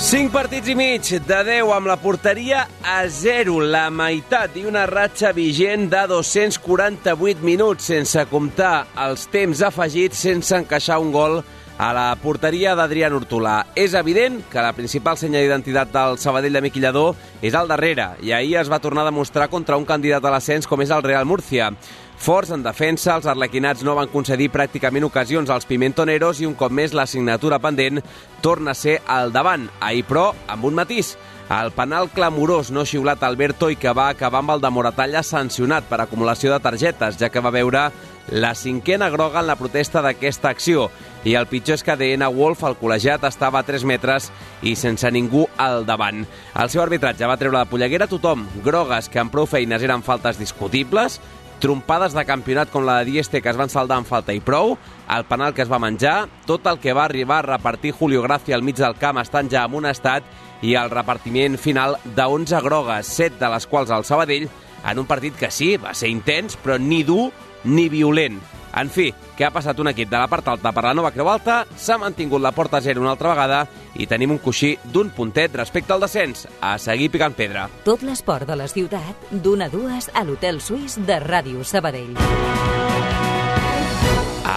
5 0.00 0.32
partits 0.32 0.70
i 0.72 0.74
mig 0.74 1.04
de 1.28 1.38
10 1.44 1.70
amb 1.76 1.90
la 1.90 1.98
porteria 2.00 2.62
a 2.88 3.02
0, 3.04 3.58
la 3.68 3.90
meitat 3.92 4.54
i 4.56 4.62
una 4.64 4.86
ratxa 4.88 5.34
vigent 5.36 5.90
de 5.92 6.06
248 6.08 7.44
minuts 7.44 7.90
sense 7.92 8.24
comptar 8.32 8.86
els 9.04 9.26
temps 9.28 9.60
afegits 9.60 10.24
sense 10.24 10.56
encaixar 10.56 10.96
un 11.04 11.12
gol 11.12 11.42
a 11.76 11.90
la 11.92 12.06
porteria 12.16 12.72
d'Adrià 12.76 13.12
Nortolà. 13.12 13.58
És 13.76 13.92
evident 13.92 14.40
que 14.48 14.64
la 14.64 14.72
principal 14.72 15.20
senya 15.20 15.44
d'identitat 15.44 15.92
del 15.92 16.16
Sabadell 16.20 16.56
de 16.56 16.64
Miquillador 16.64 17.14
és 17.44 17.54
al 17.54 17.68
darrere 17.68 18.14
i 18.24 18.32
ahir 18.32 18.56
es 18.60 18.72
va 18.72 18.80
tornar 18.80 19.04
a 19.04 19.12
demostrar 19.12 19.50
contra 19.52 19.76
un 19.76 19.84
candidat 19.84 20.24
a 20.24 20.32
l'ascens 20.32 20.68
com 20.68 20.80
és 20.80 20.96
el 20.96 21.04
Real 21.04 21.28
Murcia. 21.28 21.74
Forts 22.20 22.50
en 22.52 22.60
defensa, 22.60 23.14
els 23.16 23.24
arlequinats 23.30 23.80
no 23.80 23.94
van 23.96 24.10
concedir 24.12 24.50
pràcticament 24.52 25.06
ocasions 25.06 25.48
als 25.48 25.64
pimentoneros 25.64 26.42
i 26.42 26.44
un 26.44 26.52
cop 26.52 26.68
més 26.68 26.92
la 26.92 27.06
signatura 27.08 27.56
pendent 27.64 28.02
torna 28.44 28.74
a 28.74 28.76
ser 28.76 28.98
al 29.08 29.32
davant. 29.32 29.70
Ahir, 29.80 30.04
però, 30.04 30.26
amb 30.46 30.68
un 30.68 30.76
matís. 30.76 31.14
El 31.50 31.72
penal 31.74 32.10
clamorós 32.14 32.68
no 32.70 32.84
xiulat 32.86 33.24
Alberto 33.26 33.72
i 33.72 33.78
que 33.80 33.90
va 33.96 34.10
acabar 34.12 34.44
amb 34.44 34.52
el 34.54 34.60
de 34.62 34.70
Moratalla 34.70 35.24
sancionat 35.26 35.88
per 35.88 36.02
acumulació 36.04 36.52
de 36.52 36.60
targetes, 36.62 37.16
ja 37.18 37.30
que 37.32 37.40
va 37.42 37.50
veure 37.50 37.88
la 38.30 38.52
cinquena 38.54 39.08
groga 39.10 39.40
en 39.40 39.48
la 39.48 39.56
protesta 39.58 40.04
d'aquesta 40.04 40.52
acció. 40.52 40.90
I 41.24 41.34
el 41.40 41.48
pitjor 41.50 41.80
és 41.80 41.82
que 41.82 41.96
DNA 41.98 42.28
Wolf, 42.36 42.62
el 42.68 42.78
col·legiat, 42.78 43.24
estava 43.26 43.64
a 43.64 43.66
3 43.66 43.82
metres 43.88 44.30
i 44.62 44.76
sense 44.78 45.10
ningú 45.10 45.48
al 45.58 45.82
davant. 45.88 46.22
El 46.54 46.70
seu 46.70 46.84
arbitratge 46.84 47.26
va 47.26 47.40
treure 47.40 47.58
de 47.58 47.72
polleguera 47.72 48.06
tothom. 48.06 48.46
Grogues 48.62 49.10
que 49.10 49.18
amb 49.18 49.32
prou 49.32 49.48
feines 49.50 49.82
eren 49.82 50.06
faltes 50.06 50.38
discutibles, 50.38 51.18
trompades 51.60 52.14
de 52.16 52.24
campionat 52.26 52.70
com 52.72 52.86
la 52.86 52.98
de 53.00 53.10
Dieste 53.12 53.42
que 53.44 53.50
es 53.52 53.58
van 53.60 53.70
saldar 53.70 54.00
amb 54.00 54.08
falta 54.08 54.34
i 54.34 54.40
prou, 54.40 54.76
el 55.12 55.26
penal 55.28 55.54
que 55.54 55.62
es 55.62 55.70
va 55.70 55.80
menjar, 55.82 56.28
tot 56.48 56.66
el 56.66 56.80
que 56.80 56.94
va 56.96 57.04
arribar 57.04 57.40
a 57.40 57.48
repartir 57.54 57.92
Julio 57.92 58.22
Gracia 58.24 58.56
al 58.56 58.64
mig 58.66 58.80
del 58.80 58.96
camp 58.98 59.20
estant 59.22 59.50
ja 59.52 59.66
en 59.68 59.76
un 59.78 59.88
estat 59.90 60.24
i 60.62 60.74
el 60.76 60.90
repartiment 60.92 61.58
final 61.60 61.98
de 62.04 62.24
11 62.24 62.60
grogues, 62.64 63.12
7 63.20 63.38
de 63.40 63.52
les 63.54 63.66
quals 63.66 63.92
al 63.92 64.04
Sabadell, 64.08 64.48
en 64.84 64.98
un 64.98 65.06
partit 65.06 65.36
que 65.36 65.52
sí, 65.52 65.76
va 65.76 65.94
ser 65.94 66.10
intens, 66.12 66.56
però 66.56 66.80
ni 66.80 67.02
dur 67.04 67.30
ni 67.64 67.88
violent. 67.92 68.40
En 68.76 68.90
fi, 68.90 69.10
que 69.36 69.44
ha 69.44 69.50
passat 69.50 69.78
un 69.82 69.90
equip 69.90 70.10
de 70.10 70.18
la 70.18 70.28
part 70.30 70.46
alta 70.48 70.72
per 70.72 70.84
la 70.86 70.94
nova 70.94 71.10
Creu 71.14 71.28
Alta, 71.30 71.64
s'ha 71.76 71.98
mantingut 71.98 72.42
la 72.42 72.52
porta 72.52 72.78
a 72.78 72.84
zero 72.84 73.02
una 73.02 73.12
altra 73.16 73.34
vegada 73.34 73.64
i 73.98 74.06
tenim 74.06 74.30
un 74.36 74.38
coixí 74.38 74.76
d'un 74.84 75.10
puntet 75.10 75.56
respecte 75.58 75.92
al 75.92 76.00
descens. 76.06 76.46
A 76.60 76.76
seguir 76.78 77.10
picant 77.10 77.34
pedra. 77.34 77.68
Tot 77.84 78.04
l'esport 78.06 78.46
de 78.46 78.56
la 78.56 78.68
ciutat, 78.70 79.30
d'una 79.30 79.66
a 79.66 79.74
dues 79.74 80.10
a 80.14 80.24
l'Hotel 80.24 80.60
Suís 80.60 80.98
de 81.06 81.18
Ràdio 81.20 81.64
Sabadell. 81.64 82.14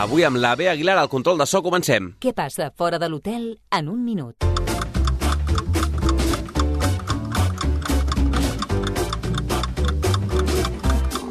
Avui 0.04 0.26
amb 0.28 0.38
la 0.38 0.56
B. 0.56 0.68
Aguilar 0.70 0.98
al 0.98 1.10
control 1.10 1.38
de 1.40 1.48
so 1.48 1.64
comencem. 1.64 2.14
Què 2.20 2.34
passa 2.36 2.72
fora 2.76 3.00
de 3.00 3.10
l'hotel 3.10 3.54
en 3.72 3.88
un 3.90 4.04
minut? 4.04 4.53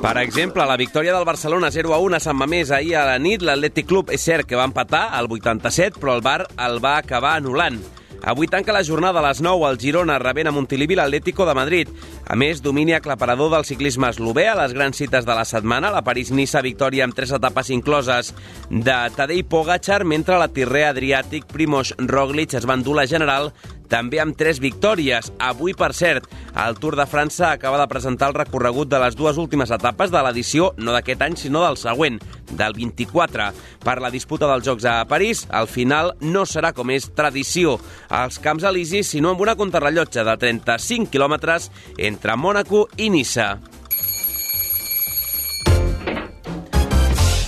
Per 0.02 0.16
exemple, 0.18 0.64
la 0.66 0.76
victòria 0.76 1.12
del 1.14 1.24
Barcelona 1.24 1.70
0 1.70 1.92
a 1.94 1.98
1 2.02 2.16
a 2.16 2.18
Sant 2.20 2.34
Mamés 2.34 2.72
ahir 2.74 2.96
a 2.98 3.04
la 3.06 3.20
nit, 3.22 3.38
l'Atlètic 3.46 3.86
Club 3.86 4.10
és 4.10 4.24
cert 4.26 4.48
que 4.50 4.58
va 4.58 4.66
empatar 4.66 5.04
al 5.14 5.28
87, 5.30 6.00
però 6.02 6.16
el 6.18 6.24
Bar 6.26 6.40
el 6.58 6.80
va 6.82 6.96
acabar 6.98 7.36
anul·lant. 7.38 7.78
Avui 8.26 8.48
tanca 8.50 8.74
la 8.74 8.82
jornada 8.82 9.18
a 9.18 9.24
les 9.28 9.38
9 9.42 9.62
al 9.66 9.78
Girona 9.78 10.16
rebent 10.18 10.50
a 10.50 10.52
Montilivi 10.54 10.94
l'Atlético 10.98 11.46
de 11.46 11.54
Madrid. 11.54 11.88
A 12.26 12.34
més, 12.34 12.62
domini 12.62 12.94
aclaparador 12.94 13.50
del 13.54 13.66
ciclisme 13.66 14.10
eslové 14.10 14.48
a 14.50 14.56
les 14.58 14.74
grans 14.74 14.98
cites 14.98 15.26
de 15.26 15.36
la 15.38 15.46
setmana, 15.46 15.90
la 15.94 16.02
París-Niça 16.02 16.62
victòria 16.66 17.06
amb 17.06 17.14
tres 17.14 17.30
etapes 17.38 17.70
incloses 17.70 18.32
de 18.70 18.98
Tadej 19.14 19.44
Pogacar, 19.46 20.02
mentre 20.02 20.38
la 20.38 20.50
Tirrea 20.50 20.90
Adriàtic 20.90 21.46
Primoz 21.50 21.94
Roglic 21.98 22.58
es 22.58 22.66
va 22.66 22.78
endur 22.78 22.98
la 22.98 23.06
general 23.06 23.52
també 23.92 24.22
amb 24.22 24.36
tres 24.38 24.58
victòries. 24.62 25.28
Avui, 25.42 25.74
per 25.76 25.92
cert, 25.92 26.24
el 26.64 26.78
Tour 26.80 26.96
de 26.96 27.04
França 27.08 27.50
acaba 27.52 27.80
de 27.80 27.88
presentar 27.90 28.30
el 28.30 28.38
recorregut 28.38 28.88
de 28.88 29.00
les 29.02 29.16
dues 29.18 29.36
últimes 29.36 29.70
etapes 29.74 30.12
de 30.12 30.22
l'edició, 30.24 30.70
no 30.78 30.94
d'aquest 30.96 31.24
any, 31.26 31.36
sinó 31.36 31.66
del 31.66 31.76
següent, 31.80 32.16
del 32.56 32.76
24. 32.78 33.50
Per 33.84 33.96
la 34.00 34.12
disputa 34.14 34.48
dels 34.48 34.64
Jocs 34.64 34.88
a 34.88 34.96
París, 35.10 35.44
al 35.50 35.68
final 35.68 36.14
no 36.24 36.46
serà 36.48 36.72
com 36.72 36.92
és 36.94 37.10
tradició 37.12 37.76
als 38.08 38.40
Camps 38.40 38.64
Elisis, 38.72 39.12
sinó 39.12 39.34
amb 39.34 39.44
una 39.44 39.56
contrarrellotge 39.60 40.24
de 40.24 40.36
35 40.40 41.12
quilòmetres 41.12 41.68
entre 41.98 42.36
Mònaco 42.36 42.86
i 42.96 43.12
Nissa. 43.12 43.58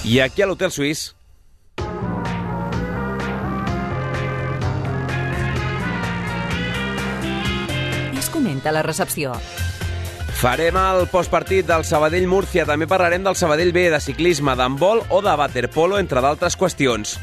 I 0.05 0.21
aquí 0.21 0.45
a 0.45 0.47
l'Hotel 0.51 0.69
Suís 0.69 1.15
comenta 8.45 8.71
la 8.73 8.83
recepció. 8.83 9.33
Farem 10.37 10.77
el 10.77 11.07
postpartit 11.09 11.65
del 11.65 11.87
Sabadell-Múrcia. 11.89 12.67
També 12.69 12.85
parlarem 12.85 13.25
del 13.25 13.39
Sabadell 13.41 13.73
B, 13.73 13.87
de 13.89 14.01
ciclisme, 14.05 14.53
d'handbol 14.53 15.01
o 15.09 15.23
de 15.25 15.33
waterpolo, 15.41 15.97
entre 15.97 16.21
d'altres 16.21 16.59
qüestions. 16.61 17.17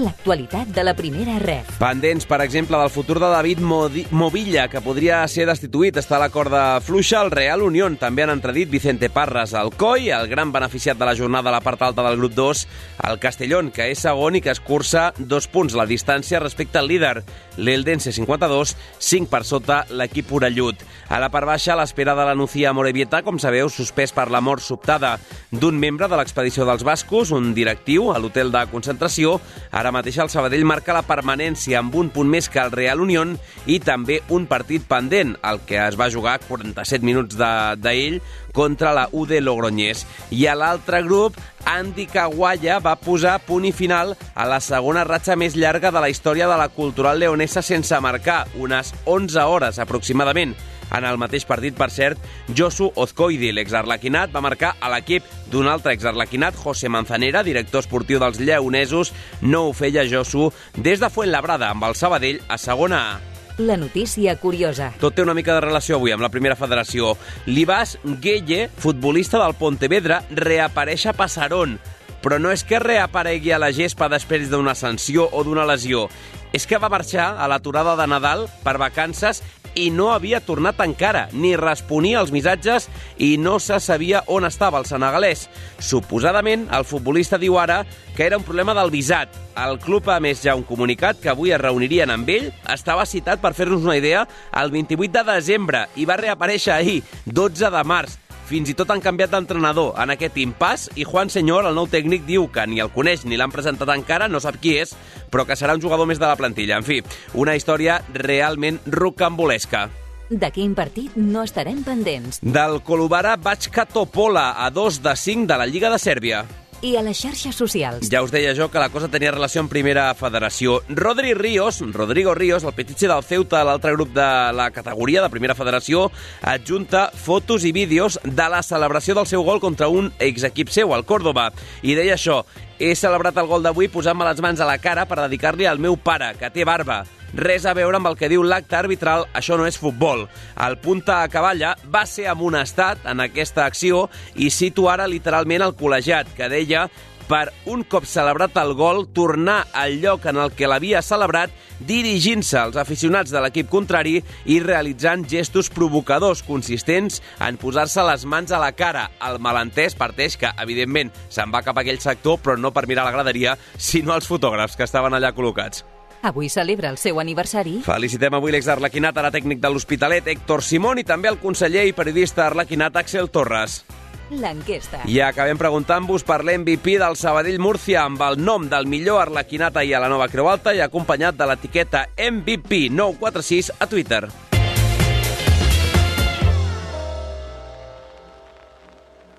L'actualitat 0.00 0.70
de 0.72 0.82
la 0.86 0.94
primera 0.96 1.34
ref. 1.42 1.68
Pendents, 1.76 2.24
per 2.24 2.38
exemple, 2.40 2.78
del 2.80 2.88
futur 2.88 3.18
de 3.20 3.28
David 3.28 3.60
Modi 3.60 4.06
Movilla, 4.10 4.64
que 4.72 4.80
podria 4.80 5.20
ser 5.28 5.44
destituït. 5.44 5.98
Està 6.00 6.16
a 6.16 6.22
la 6.22 6.30
corda 6.32 6.80
fluixa 6.80 7.20
al 7.20 7.30
Real 7.30 7.60
Unión. 7.60 7.98
També 8.00 8.24
han 8.24 8.32
entredit 8.32 8.70
Vicente 8.72 9.10
Parras 9.12 9.52
al 9.52 9.68
COI, 9.76 10.08
el 10.16 10.30
gran 10.32 10.52
beneficiat 10.52 10.96
de 10.96 11.04
la 11.04 11.16
jornada 11.16 11.50
a 11.50 11.52
la 11.52 11.60
part 11.60 11.82
alta 11.84 12.06
del 12.08 12.16
grup 12.16 12.32
2, 12.32 12.64
el 13.10 13.20
Castellón, 13.20 13.68
que 13.70 13.90
és 13.92 14.00
segon 14.00 14.38
i 14.38 14.40
que 14.40 14.54
es 14.54 14.62
cursa 14.64 15.10
dos 15.18 15.46
punts 15.52 15.76
la 15.76 15.84
distància 15.84 16.40
respecte 16.40 16.80
al 16.80 16.88
líder. 16.88 17.20
L'Eldense 17.60 18.14
52, 18.16 18.72
5 18.96 19.28
per 19.28 19.44
sota 19.44 19.82
l'equip 19.92 20.32
orellut. 20.32 20.80
A 21.12 21.20
la 21.20 21.28
part 21.28 21.44
baixa, 21.44 21.76
l'espera 21.76 22.16
de 22.16 22.24
la 22.24 22.34
Nucía 22.34 22.72
Morevieta, 22.72 23.20
com 23.20 23.36
sabeu, 23.36 23.68
suspès 23.68 24.16
per 24.16 24.30
la 24.32 24.40
mort 24.40 24.64
sobtada 24.64 25.18
d'un 25.52 25.76
membre 25.76 26.08
de 26.08 26.16
l'expedició 26.16 26.64
dels 26.64 26.84
bascos, 26.88 27.30
un 27.36 27.52
directiu 27.52 28.08
a 28.08 28.18
l'hotel 28.18 28.48
de 28.54 28.64
concentració. 28.72 29.36
Ara 29.70 29.91
mateix 29.92 30.16
el 30.22 30.30
Sabadell 30.32 30.64
marca 30.66 30.94
la 30.96 31.04
permanència 31.06 31.78
amb 31.80 31.94
un 32.00 32.08
punt 32.12 32.28
més 32.30 32.48
que 32.50 32.60
el 32.62 32.72
Real 32.72 33.02
Unión 33.04 33.36
i 33.70 33.78
també 33.84 34.20
un 34.32 34.48
partit 34.50 34.84
pendent, 34.88 35.36
el 35.44 35.60
que 35.68 35.78
es 35.82 35.98
va 36.00 36.10
jugar 36.10 36.38
47 36.48 37.04
minuts 37.06 37.36
d'ell 37.36 38.18
contra 38.52 38.92
la 38.96 39.06
UD 39.12 39.38
Logroñés. 39.40 40.06
I 40.30 40.46
a 40.48 40.56
l'altre 40.58 41.02
grup, 41.06 41.38
Andy 41.68 42.08
Kawaya 42.10 42.80
va 42.82 42.98
posar 43.00 43.38
punt 43.46 43.68
i 43.68 43.72
final 43.72 44.16
a 44.34 44.48
la 44.48 44.60
segona 44.60 45.06
ratxa 45.08 45.36
més 45.36 45.56
llarga 45.56 45.92
de 45.94 46.02
la 46.02 46.10
història 46.12 46.48
de 46.50 46.58
la 46.58 46.68
cultural 46.72 47.20
leonesa 47.22 47.62
sense 47.62 48.00
marcar, 48.00 48.46
unes 48.58 48.94
11 49.06 49.48
hores 49.48 49.78
aproximadament. 49.78 50.56
En 50.92 51.06
el 51.08 51.16
mateix 51.16 51.46
partit, 51.48 51.74
per 51.76 51.88
cert, 51.90 52.20
Josu 52.52 52.90
Ozcoidi, 53.00 53.52
l'exarlequinat, 53.56 54.32
va 54.34 54.44
marcar 54.44 54.74
a 54.80 54.90
l'equip 54.92 55.24
d'un 55.52 55.68
altre 55.72 55.94
exarlequinat, 55.96 56.56
José 56.60 56.90
Manzanera, 56.92 57.42
director 57.42 57.80
esportiu 57.80 58.20
dels 58.20 58.40
lleonesos. 58.40 59.14
No 59.40 59.66
ho 59.68 59.72
feia 59.76 60.04
Josu 60.08 60.50
des 60.76 61.00
de 61.00 61.08
Fuentlabrada, 61.10 61.72
amb 61.72 61.88
el 61.88 61.96
Sabadell 61.96 62.42
a 62.48 62.58
segona 62.60 63.04
A. 63.14 63.20
La 63.58 63.76
notícia 63.76 64.34
curiosa. 64.40 64.92
Tot 65.00 65.14
té 65.16 65.24
una 65.24 65.34
mica 65.36 65.52
de 65.52 65.60
relació 65.64 65.98
avui 65.98 66.12
amb 66.14 66.24
la 66.24 66.30
primera 66.32 66.56
federació. 66.56 67.16
L'Ibas 67.46 67.98
Gueye, 68.02 68.68
futbolista 68.80 69.40
del 69.42 69.56
Pontevedra, 69.60 70.22
reapareix 70.30 71.06
a 71.10 71.16
Passarón. 71.16 71.76
Però 72.22 72.38
no 72.40 72.52
és 72.54 72.62
que 72.64 72.80
reaparegui 72.80 73.52
a 73.52 73.60
la 73.60 73.72
gespa 73.74 74.08
després 74.08 74.48
d'una 74.48 74.76
sanció 74.78 75.28
o 75.32 75.42
d'una 75.44 75.66
lesió. 75.68 76.06
És 76.52 76.66
que 76.68 76.80
va 76.80 76.92
marxar 76.92 77.32
a 77.36 77.48
l'aturada 77.48 77.96
de 77.98 78.06
Nadal 78.08 78.46
per 78.64 78.78
vacances 78.80 79.42
i 79.74 79.90
no 79.90 80.10
havia 80.12 80.40
tornat 80.44 80.80
encara, 80.84 81.28
ni 81.32 81.54
responia 81.56 82.20
als 82.20 82.32
missatges 82.34 82.88
i 83.18 83.36
no 83.38 83.58
se 83.60 83.78
sabia 83.80 84.22
on 84.26 84.46
estava 84.48 84.80
el 84.80 84.88
senegalès. 84.88 85.48
Suposadament, 85.82 86.68
el 86.72 86.86
futbolista 86.88 87.40
diu 87.40 87.58
ara 87.60 87.82
que 88.16 88.26
era 88.26 88.38
un 88.38 88.44
problema 88.44 88.74
del 88.74 88.92
visat. 88.92 89.28
El 89.56 89.78
club 89.80 90.08
ha 90.08 90.18
més 90.20 90.40
ja 90.44 90.54
un 90.56 90.64
comunicat 90.64 91.20
que 91.20 91.30
avui 91.32 91.52
es 91.52 91.60
reunirien 91.60 92.10
amb 92.12 92.28
ell. 92.32 92.50
Estava 92.72 93.06
citat, 93.08 93.40
per 93.40 93.54
fer-nos 93.56 93.84
una 93.84 93.98
idea, 94.00 94.26
el 94.60 94.72
28 94.72 95.12
de 95.18 95.24
desembre 95.32 95.86
i 95.96 96.08
va 96.08 96.20
reaparèixer 96.20 96.74
ahir, 96.76 97.00
12 97.26 97.72
de 97.72 97.84
març. 97.84 98.21
Fins 98.48 98.68
i 98.68 98.74
tot 98.76 98.90
han 98.90 99.00
canviat 99.00 99.32
d'entrenador 99.32 99.94
en 100.02 100.12
aquest 100.12 100.36
impàs 100.42 100.88
i 100.98 101.06
Juan 101.08 101.30
Senyor, 101.32 101.68
el 101.68 101.76
nou 101.78 101.88
tècnic, 101.90 102.26
diu 102.28 102.48
que 102.52 102.66
ni 102.66 102.82
el 102.82 102.90
coneix 102.92 103.24
ni 103.24 103.38
l'han 103.38 103.54
presentat 103.54 103.92
encara, 103.94 104.28
no 104.28 104.42
sap 104.42 104.58
qui 104.62 104.76
és, 104.80 104.96
però 105.30 105.46
que 105.48 105.56
serà 105.56 105.76
un 105.76 105.82
jugador 105.82 106.08
més 106.10 106.20
de 106.20 106.28
la 106.28 106.36
plantilla. 106.36 106.80
En 106.80 106.86
fi, 106.86 107.00
una 107.38 107.56
història 107.56 108.00
realment 108.12 108.80
rocambolesca. 108.86 109.88
De 110.32 110.48
quin 110.48 110.72
partit 110.74 111.14
no 111.16 111.42
estarem 111.44 111.82
pendents? 111.84 112.40
Del 112.40 112.80
Kolubara 112.86 113.36
Bachka 113.36 113.84
Topola, 113.84 114.52
a 114.64 114.70
2 114.72 115.02
de 115.04 115.16
5 115.16 115.46
de 115.46 115.60
la 115.60 115.68
Lliga 115.68 115.92
de 115.92 116.00
Sèrbia. 116.00 116.44
I 116.82 116.96
a 116.98 117.02
les 117.06 117.20
xarxes 117.22 117.54
socials. 117.54 118.08
Ja 118.10 118.24
us 118.26 118.32
deia 118.34 118.56
jo 118.58 118.66
que 118.68 118.80
la 118.82 118.90
cosa 118.90 119.06
tenia 119.10 119.30
relació 119.30 119.62
amb 119.62 119.70
primera 119.70 120.08
federació. 120.18 120.80
Rodri 120.90 121.30
Ríos, 121.38 121.78
Rodrigo 121.94 122.34
Ríos, 122.34 122.66
el 122.66 122.74
petitxe 122.74 123.06
del 123.06 123.22
Ceuta, 123.22 123.62
l'altre 123.62 123.94
grup 123.94 124.10
de 124.16 124.26
la 124.58 124.68
categoria 124.74 125.22
de 125.22 125.30
primera 125.30 125.54
federació, 125.54 126.08
adjunta 126.42 127.06
fotos 127.14 127.62
i 127.64 127.70
vídeos 127.70 128.18
de 128.24 128.50
la 128.50 128.64
celebració 128.66 129.14
del 129.14 129.30
seu 129.30 129.46
gol 129.46 129.62
contra 129.62 129.86
un 129.86 130.10
exequip 130.18 130.74
seu, 130.74 130.90
el 130.96 131.06
Córdoba. 131.06 131.52
I 131.86 131.94
deia 131.94 132.18
això, 132.18 132.42
he 132.82 132.96
celebrat 132.98 133.38
el 133.38 133.46
gol 133.46 133.62
d'avui 133.62 133.86
posant-me 133.86 134.26
les 134.26 134.42
mans 134.42 134.60
a 134.60 134.66
la 134.66 134.80
cara 134.82 135.06
per 135.06 135.22
dedicar-li 135.22 135.70
al 135.70 135.78
meu 135.78 135.94
pare, 135.94 136.34
que 136.34 136.50
té 136.50 136.66
barba. 136.66 137.04
Res 137.32 137.64
a 137.64 137.72
veure 137.72 137.96
amb 137.96 138.10
el 138.10 138.18
que 138.20 138.28
diu 138.28 138.42
l'acte 138.44 138.76
arbitral, 138.76 139.24
això 139.32 139.56
no 139.56 139.64
és 139.64 139.78
futbol. 139.80 140.26
El 140.60 140.76
punta 140.84 141.22
a 141.22 141.30
cavalla 141.32 141.76
va 141.88 142.04
ser 142.06 142.26
amonestat 142.28 143.06
en 143.08 143.24
aquesta 143.24 143.64
acció 143.64 144.08
i 144.36 144.50
cito 144.52 144.90
ara 144.92 145.08
literalment 145.08 145.64
el 145.64 145.72
col·legiat, 145.78 146.34
que 146.36 146.50
deia 146.52 146.90
per 147.32 147.52
un 147.70 147.84
cop 147.88 148.04
celebrat 148.04 148.56
el 148.60 148.74
gol, 148.76 149.06
tornar 149.14 149.62
al 149.72 150.00
lloc 150.02 150.26
en 150.28 150.36
el 150.42 150.52
que 150.52 150.68
l'havia 150.68 151.00
celebrat, 151.00 151.54
dirigint-se 151.80 152.58
als 152.60 152.76
aficionats 152.76 153.32
de 153.32 153.40
l'equip 153.40 153.70
contrari 153.72 154.18
i 154.44 154.58
realitzant 154.60 155.24
gestos 155.30 155.70
provocadors 155.72 156.44
consistents 156.44 157.22
en 157.40 157.56
posar-se 157.56 158.04
les 158.04 158.26
mans 158.28 158.52
a 158.52 158.60
la 158.60 158.74
cara. 158.76 159.08
El 159.24 159.40
malentès 159.40 159.96
parteix 159.96 160.36
que, 160.36 160.52
evidentment, 160.60 161.14
se'n 161.32 161.54
va 161.54 161.64
cap 161.64 161.78
a 161.78 161.86
aquell 161.86 162.02
sector, 162.04 162.42
però 162.42 162.58
no 162.58 162.74
per 162.74 162.84
mirar 162.90 163.08
la 163.08 163.16
graderia, 163.16 163.56
sinó 163.78 164.12
als 164.12 164.28
fotògrafs 164.28 164.76
que 164.76 164.84
estaven 164.84 165.16
allà 165.16 165.32
col·locats. 165.32 165.86
Avui 166.22 166.48
celebra 166.48 166.88
el 166.88 166.98
seu 167.02 167.18
aniversari. 167.18 167.80
Felicitem 167.82 168.36
avui 168.38 168.54
l'ex 168.54 168.68
Arlequinat, 168.70 169.16
ara 169.18 169.32
tècnic 169.34 169.58
de 169.58 169.72
l'Hospitalet, 169.72 170.28
Héctor 170.30 170.62
Simón, 170.62 171.00
i 171.02 171.04
també 171.04 171.28
el 171.28 171.40
conseller 171.42 171.82
i 171.88 171.96
periodista 171.96 172.46
Arlequinat, 172.46 172.96
Axel 172.96 173.28
Torres. 173.34 173.82
L'enquesta. 174.30 175.02
I 175.10 175.18
acabem 175.20 175.58
preguntant-vos 175.60 176.22
per 176.24 176.38
l'MVP 176.40 176.94
del 177.02 177.18
Sabadell 177.20 177.58
Múrcia 177.60 178.06
amb 178.06 178.22
el 178.24 178.38
nom 178.40 178.68
del 178.70 178.86
millor 178.88 179.20
arlequinat 179.26 179.76
ahir 179.76 179.98
a 179.98 180.00
la 180.06 180.08
nova 180.08 180.30
Creu 180.32 180.48
Alta 180.48 180.72
i 180.72 180.80
acompanyat 180.80 181.36
de 181.36 181.50
l'etiqueta 181.50 182.06
MVP 182.16 182.86
946 182.94 183.74
a 183.78 183.90
Twitter. 183.90 184.22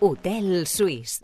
Hotel 0.04 0.68
Suís. 0.68 1.22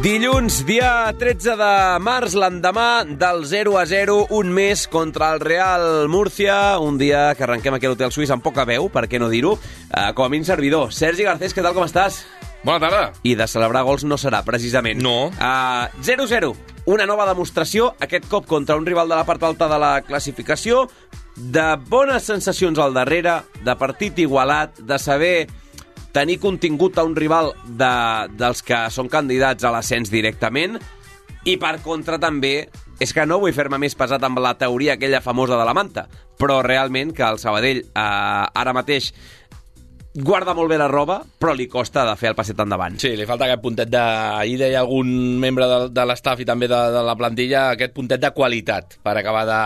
Dilluns, 0.00 0.62
dia 0.64 1.12
13 1.12 1.58
de 1.60 1.72
març, 2.00 2.32
l'endemà 2.32 3.02
del 3.04 3.42
0 3.44 3.74
a 3.76 3.82
0, 3.84 4.14
un 4.32 4.48
mes 4.48 4.86
contra 4.88 5.28
el 5.34 5.42
Real 5.44 6.08
Múrcia, 6.08 6.78
un 6.80 6.96
dia 6.96 7.34
que 7.36 7.44
arrenquem 7.44 7.76
aquí 7.76 7.84
a 7.84 7.90
l'Hotel 7.92 8.14
Suís 8.14 8.32
amb 8.32 8.40
poca 8.40 8.64
veu, 8.64 8.88
per 8.88 9.02
què 9.12 9.20
no 9.20 9.28
dir-ho, 9.28 9.58
uh, 9.58 10.06
com 10.16 10.24
a 10.24 10.30
mínim 10.32 10.46
servidor. 10.48 10.88
Sergi 10.96 11.28
Garcés, 11.28 11.52
què 11.52 11.60
tal, 11.60 11.76
com 11.76 11.84
estàs? 11.84 12.22
Bona 12.64 12.80
tarda. 12.80 13.02
I 13.28 13.36
de 13.36 13.44
celebrar 13.44 13.84
gols 13.84 14.06
no 14.08 14.16
serà, 14.16 14.40
precisament. 14.46 15.04
No. 15.04 15.28
Uh, 15.36 15.92
0-0, 16.00 16.54
una 16.88 17.04
nova 17.04 17.28
demostració, 17.28 17.92
aquest 18.00 18.24
cop 18.32 18.48
contra 18.48 18.80
un 18.80 18.88
rival 18.88 19.12
de 19.12 19.20
la 19.20 19.28
part 19.28 19.44
alta 19.44 19.68
de 19.68 19.84
la 19.84 19.98
classificació, 20.08 20.86
de 21.36 21.74
bones 21.92 22.24
sensacions 22.24 22.80
al 22.80 22.96
darrere, 22.96 23.42
de 23.68 23.76
partit 23.76 24.24
igualat, 24.24 24.80
de 24.80 24.96
saber 24.96 25.34
tenir 26.12 26.38
contingut 26.42 26.98
a 26.98 27.04
un 27.06 27.16
rival 27.16 27.52
de, 27.64 27.92
dels 28.38 28.62
que 28.66 28.84
són 28.90 29.10
candidats 29.12 29.64
a 29.64 29.72
l'ascens 29.74 30.10
directament. 30.12 30.78
I 31.48 31.56
per 31.56 31.78
contra 31.84 32.18
també 32.20 32.68
és 33.00 33.14
que 33.16 33.24
no 33.24 33.40
vull 33.40 33.54
fer-me 33.56 33.78
més 33.80 33.96
pesat 33.96 34.22
amb 34.26 34.42
la 34.44 34.52
teoria 34.60 34.98
aquella 34.98 35.22
famosa 35.24 35.56
de 35.56 35.64
la 35.64 35.74
manta, 35.76 36.04
però 36.36 36.60
realment 36.64 37.14
que 37.16 37.24
el 37.24 37.40
Sabadell 37.40 37.80
eh, 37.80 37.92
ara 37.96 38.74
mateix 38.76 39.10
guarda 40.14 40.54
molt 40.58 40.66
bé 40.72 40.76
la 40.78 40.88
roba, 40.90 41.20
però 41.22 41.52
li 41.54 41.68
costa 41.70 42.02
de 42.08 42.16
fer 42.18 42.32
el 42.32 42.34
passet 42.34 42.58
endavant. 42.58 42.96
Sí, 42.98 43.12
li 43.14 43.26
falta 43.28 43.46
aquest 43.46 43.62
puntet 43.62 43.90
de... 43.92 44.00
Ahir 44.40 44.56
deia 44.58 44.80
algun 44.82 45.38
membre 45.38 45.68
de, 45.70 45.76
de 45.94 46.04
l'estaf 46.08 46.40
i 46.42 46.46
també 46.48 46.66
de, 46.70 46.78
de 46.94 47.02
la 47.06 47.14
plantilla 47.18 47.68
aquest 47.76 47.94
puntet 47.94 48.22
de 48.22 48.32
qualitat 48.34 48.96
per 49.06 49.14
acabar 49.20 49.44
de, 49.46 49.60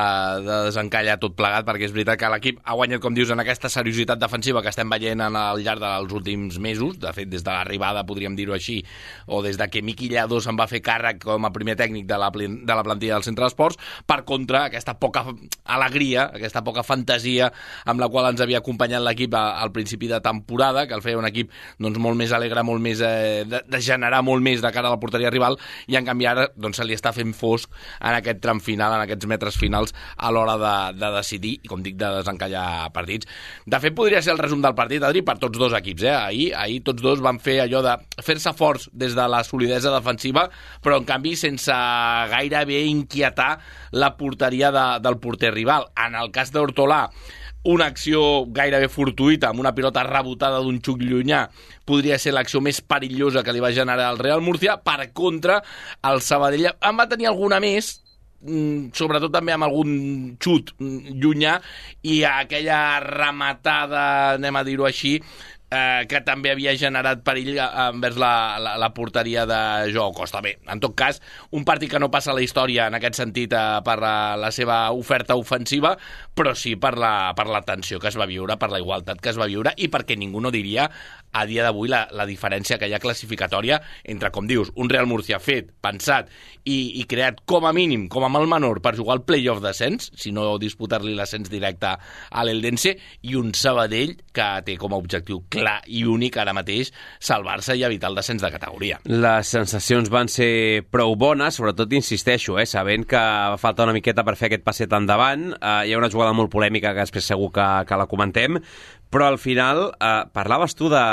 de 0.45 0.59
desencallar 0.69 1.17
tot 1.23 1.37
plegat, 1.39 1.65
perquè 1.65 1.89
és 1.89 1.95
veritat 1.95 2.21
que 2.21 2.31
l'equip 2.35 2.61
ha 2.61 2.77
guanyat, 2.77 3.01
com 3.01 3.17
dius, 3.17 3.33
en 3.33 3.41
aquesta 3.41 3.71
seriositat 3.73 4.21
defensiva 4.21 4.61
que 4.61 4.69
estem 4.73 4.93
veient 4.93 5.25
en 5.25 5.39
al 5.41 5.63
llarg 5.65 5.81
dels 5.81 6.13
últims 6.13 6.61
mesos, 6.61 6.99
de 7.01 7.15
fet, 7.17 7.31
des 7.33 7.45
de 7.45 7.51
l'arribada, 7.51 8.05
podríem 8.05 8.37
dir-ho 8.37 8.57
així, 8.57 8.83
o 9.33 9.41
des 9.45 9.57
de 9.57 9.71
que 9.73 9.83
Miqui 9.83 10.11
Lladó 10.13 10.43
se'n 10.45 10.61
va 10.61 10.69
fer 10.69 10.83
càrrec 10.85 11.25
com 11.25 11.49
a 11.49 11.53
primer 11.57 11.79
tècnic 11.81 12.05
de 12.11 12.21
la, 12.21 12.29
de 12.35 12.77
la 12.77 12.85
plantilla 12.85 13.17
del 13.17 13.25
centre 13.25 13.49
d'esports, 13.49 13.81
per 14.05 14.21
contra 14.29 14.67
aquesta 14.69 14.99
poca 15.01 15.25
alegria, 15.65 16.29
aquesta 16.37 16.61
poca 16.67 16.85
fantasia 16.85 17.49
amb 17.89 18.03
la 18.03 18.13
qual 18.13 18.29
ens 18.29 18.45
havia 18.45 18.61
acompanyat 18.61 19.01
l'equip 19.05 19.41
al 19.41 19.73
principi 19.73 20.11
de 20.11 20.21
temporada 20.21 20.34
temporada, 20.35 20.87
que 20.87 20.95
el 20.97 21.03
feia 21.05 21.19
un 21.21 21.29
equip 21.29 21.53
doncs, 21.79 22.01
molt 22.03 22.19
més 22.19 22.33
alegre, 22.35 22.65
molt 22.67 22.83
més, 22.83 23.01
eh, 23.05 23.45
de, 23.49 23.63
de 23.71 23.81
generar 23.85 24.23
molt 24.27 24.43
més 24.45 24.63
de 24.65 24.73
cara 24.75 24.91
a 24.91 24.95
la 24.95 25.01
porteria 25.03 25.33
rival, 25.33 25.59
i 25.91 25.99
en 25.99 26.07
canvi 26.07 26.29
ara 26.31 26.49
doncs, 26.57 26.81
se 26.81 26.87
li 26.87 26.97
està 26.97 27.15
fent 27.15 27.35
fosc 27.37 27.71
en 28.01 28.19
aquest 28.19 28.43
tram 28.45 28.61
final, 28.65 28.97
en 28.97 29.05
aquests 29.05 29.29
metres 29.31 29.59
finals, 29.61 29.95
a 30.17 30.33
l'hora 30.35 30.57
de, 30.61 30.75
de 30.99 31.13
decidir, 31.19 31.57
i 31.63 31.71
com 31.71 31.83
dic, 31.85 31.99
de 32.01 32.11
desencallar 32.19 32.91
partits. 32.95 33.31
De 33.67 33.81
fet, 33.83 33.95
podria 33.97 34.23
ser 34.25 34.35
el 34.35 34.43
resum 34.43 34.63
del 34.65 34.77
partit, 34.79 35.05
Adri, 35.05 35.25
per 35.27 35.39
tots 35.43 35.59
dos 35.61 35.75
equips. 35.77 36.07
Eh? 36.07 36.15
Ahir, 36.15 36.49
ahir 36.59 36.81
tots 36.87 37.03
dos 37.05 37.23
van 37.25 37.41
fer 37.43 37.61
allò 37.65 37.83
de 37.85 37.95
fer-se 38.25 38.55
forts 38.57 38.89
des 38.93 39.15
de 39.17 39.29
la 39.31 39.43
solidesa 39.47 39.93
defensiva, 39.95 40.49
però 40.83 40.99
en 41.01 41.09
canvi 41.09 41.35
sense 41.39 41.75
gairebé 42.33 42.83
inquietar 42.89 43.55
la 43.95 44.15
porteria 44.19 44.73
de, 44.75 44.87
del 45.05 45.19
porter 45.23 45.55
rival. 45.55 45.89
En 46.07 46.19
el 46.19 46.33
cas 46.35 46.53
d'Hortolà, 46.55 47.07
una 47.65 47.89
acció 47.89 48.45
gairebé 48.53 48.91
fortuïta 48.93 49.49
amb 49.51 49.63
una 49.63 49.73
pilota 49.77 50.05
rebotada 50.05 50.61
d'un 50.63 50.81
xuc 50.85 51.01
llunyà 51.01 51.47
podria 51.89 52.19
ser 52.21 52.35
l'acció 52.37 52.61
més 52.65 52.81
perillosa 52.85 53.43
que 53.45 53.53
li 53.55 53.63
va 53.65 53.73
generar 53.73 54.11
el 54.13 54.21
Real 54.21 54.43
Murcia. 54.45 54.77
Per 54.85 55.11
contra, 55.17 55.61
el 56.05 56.21
Sabadell 56.25 56.71
en 56.75 56.99
va 56.99 57.09
tenir 57.09 57.29
alguna 57.31 57.61
més, 57.65 57.95
mm, 58.45 58.93
sobretot 58.97 59.33
també 59.33 59.55
amb 59.55 59.69
algun 59.69 60.37
xut 60.41 60.75
mm, 60.79 61.17
llunyà 61.21 61.59
i 62.03 62.23
aquella 62.29 63.01
rematada, 63.05 64.05
anem 64.37 64.61
a 64.61 64.65
dir-ho 64.65 64.89
així, 64.89 65.17
eh, 65.71 66.05
que 66.11 66.21
també 66.27 66.53
havia 66.53 66.75
generat 66.79 67.23
perill 67.27 67.55
eh, 67.57 67.69
envers 67.89 68.19
la, 68.21 68.33
la, 68.63 68.75
la 68.81 68.91
porteria 68.97 69.45
de 69.49 69.61
Joao 69.95 70.13
Costa. 70.17 70.43
Bé, 70.45 70.57
en 70.71 70.83
tot 70.83 70.97
cas, 70.99 71.21
un 71.53 71.65
partit 71.65 71.93
que 71.93 72.03
no 72.03 72.11
passa 72.13 72.33
a 72.33 72.37
la 72.37 72.45
història 72.45 72.89
en 72.89 72.99
aquest 72.99 73.21
sentit 73.23 73.55
eh, 73.57 73.65
per 73.87 73.99
la, 74.03 74.15
la 74.41 74.53
seva 74.55 74.79
oferta 74.95 75.39
ofensiva, 75.41 75.95
però 76.35 76.55
sí 76.59 76.75
per 76.81 76.97
la, 77.01 77.33
per 77.37 77.49
la 77.51 77.65
tensió 77.67 78.01
que 78.03 78.11
es 78.11 78.19
va 78.21 78.29
viure, 78.31 78.59
per 78.61 78.71
la 78.73 78.83
igualtat 78.83 79.23
que 79.23 79.33
es 79.33 79.41
va 79.41 79.51
viure 79.51 79.75
i 79.77 79.91
perquè 79.93 80.19
ningú 80.19 80.43
no 80.43 80.53
diria 80.55 80.89
a 81.35 81.45
dia 81.51 81.67
d'avui 81.67 81.91
la, 81.91 82.05
la 82.15 82.27
diferència 82.31 82.79
que 82.79 82.89
hi 82.89 82.95
ha 82.95 83.03
classificatòria 83.03 83.81
entre, 84.05 84.31
com 84.35 84.47
dius, 84.49 84.71
un 84.81 84.89
Real 84.91 85.09
Murcia 85.11 85.41
fet, 85.43 85.73
pensat 85.85 86.31
i, 86.65 87.01
i 87.01 87.05
creat 87.11 87.43
com 87.49 87.67
a 87.67 87.75
mínim, 87.77 88.07
com 88.09 88.25
a 88.25 88.31
mal 88.33 88.47
menor, 88.51 88.81
per 88.85 88.95
jugar 88.97 89.19
al 89.19 89.25
playoff 89.27 89.61
d'ascens, 89.65 90.13
si 90.17 90.33
no 90.33 90.55
disputar-li 90.63 91.15
l'ascens 91.19 91.51
directe 91.53 91.91
a 91.95 92.45
l'Eldense, 92.47 92.95
i 93.27 93.37
un 93.39 93.53
Sabadell 93.59 94.15
que 94.35 94.49
té 94.67 94.79
com 94.81 94.95
a 94.95 95.01
objectiu 95.01 95.43
clar 95.53 95.81
i 95.91 96.05
únic 96.09 96.39
ara 96.41 96.55
mateix 96.57 96.93
salvar-se 97.19 97.77
i 97.77 97.85
evitar 97.87 98.11
el 98.13 98.19
descens 98.19 98.43
de 98.45 98.53
categoria. 98.55 99.01
Les 99.11 99.51
sensacions 99.51 100.11
van 100.13 100.31
ser 100.33 100.85
prou 100.95 101.17
bones, 101.19 101.59
sobretot 101.59 101.93
insisteixo, 101.97 102.59
eh, 102.59 102.67
sabent 102.67 103.07
que 103.11 103.23
falta 103.61 103.85
una 103.85 103.97
miqueta 103.97 104.25
per 104.25 104.37
fer 104.41 104.51
aquest 104.51 104.65
passet 104.67 104.93
endavant. 104.97 105.51
Eh, 105.59 105.77
hi 105.89 105.95
ha 105.95 106.01
una 106.01 106.13
jugada 106.13 106.35
molt 106.37 106.53
polèmica 106.53 106.95
que 106.95 107.05
després 107.05 107.33
segur 107.35 107.51
que, 107.55 107.69
que 107.89 108.01
la 108.01 108.09
comentem, 108.11 108.61
però 109.15 109.29
al 109.31 109.39
final 109.39 109.93
eh, 109.95 110.25
parlaves 110.35 110.75
tu 110.75 110.89
de, 110.91 111.05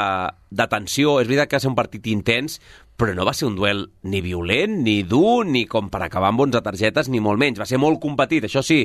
de 0.49 0.65
tensió, 0.71 1.19
és 1.21 1.27
veritat 1.29 1.51
que 1.51 1.59
va 1.59 1.61
ser 1.61 1.69
un 1.69 1.77
partit 1.77 2.07
intens, 2.09 2.57
però 2.97 3.13
no 3.13 3.27
va 3.27 3.33
ser 3.37 3.45
un 3.45 3.57
duel 3.59 3.83
ni 4.09 4.23
violent, 4.25 4.79
ni 4.81 5.03
dur, 5.05 5.45
ni 5.45 5.67
com 5.69 5.91
per 5.93 6.01
acabar 6.01 6.31
amb 6.33 6.41
11 6.47 6.63
targetes, 6.65 7.11
ni 7.13 7.21
molt 7.21 7.37
menys. 7.41 7.61
Va 7.61 7.69
ser 7.69 7.77
molt 7.81 8.01
competit, 8.01 8.47
això 8.49 8.65
sí, 8.65 8.83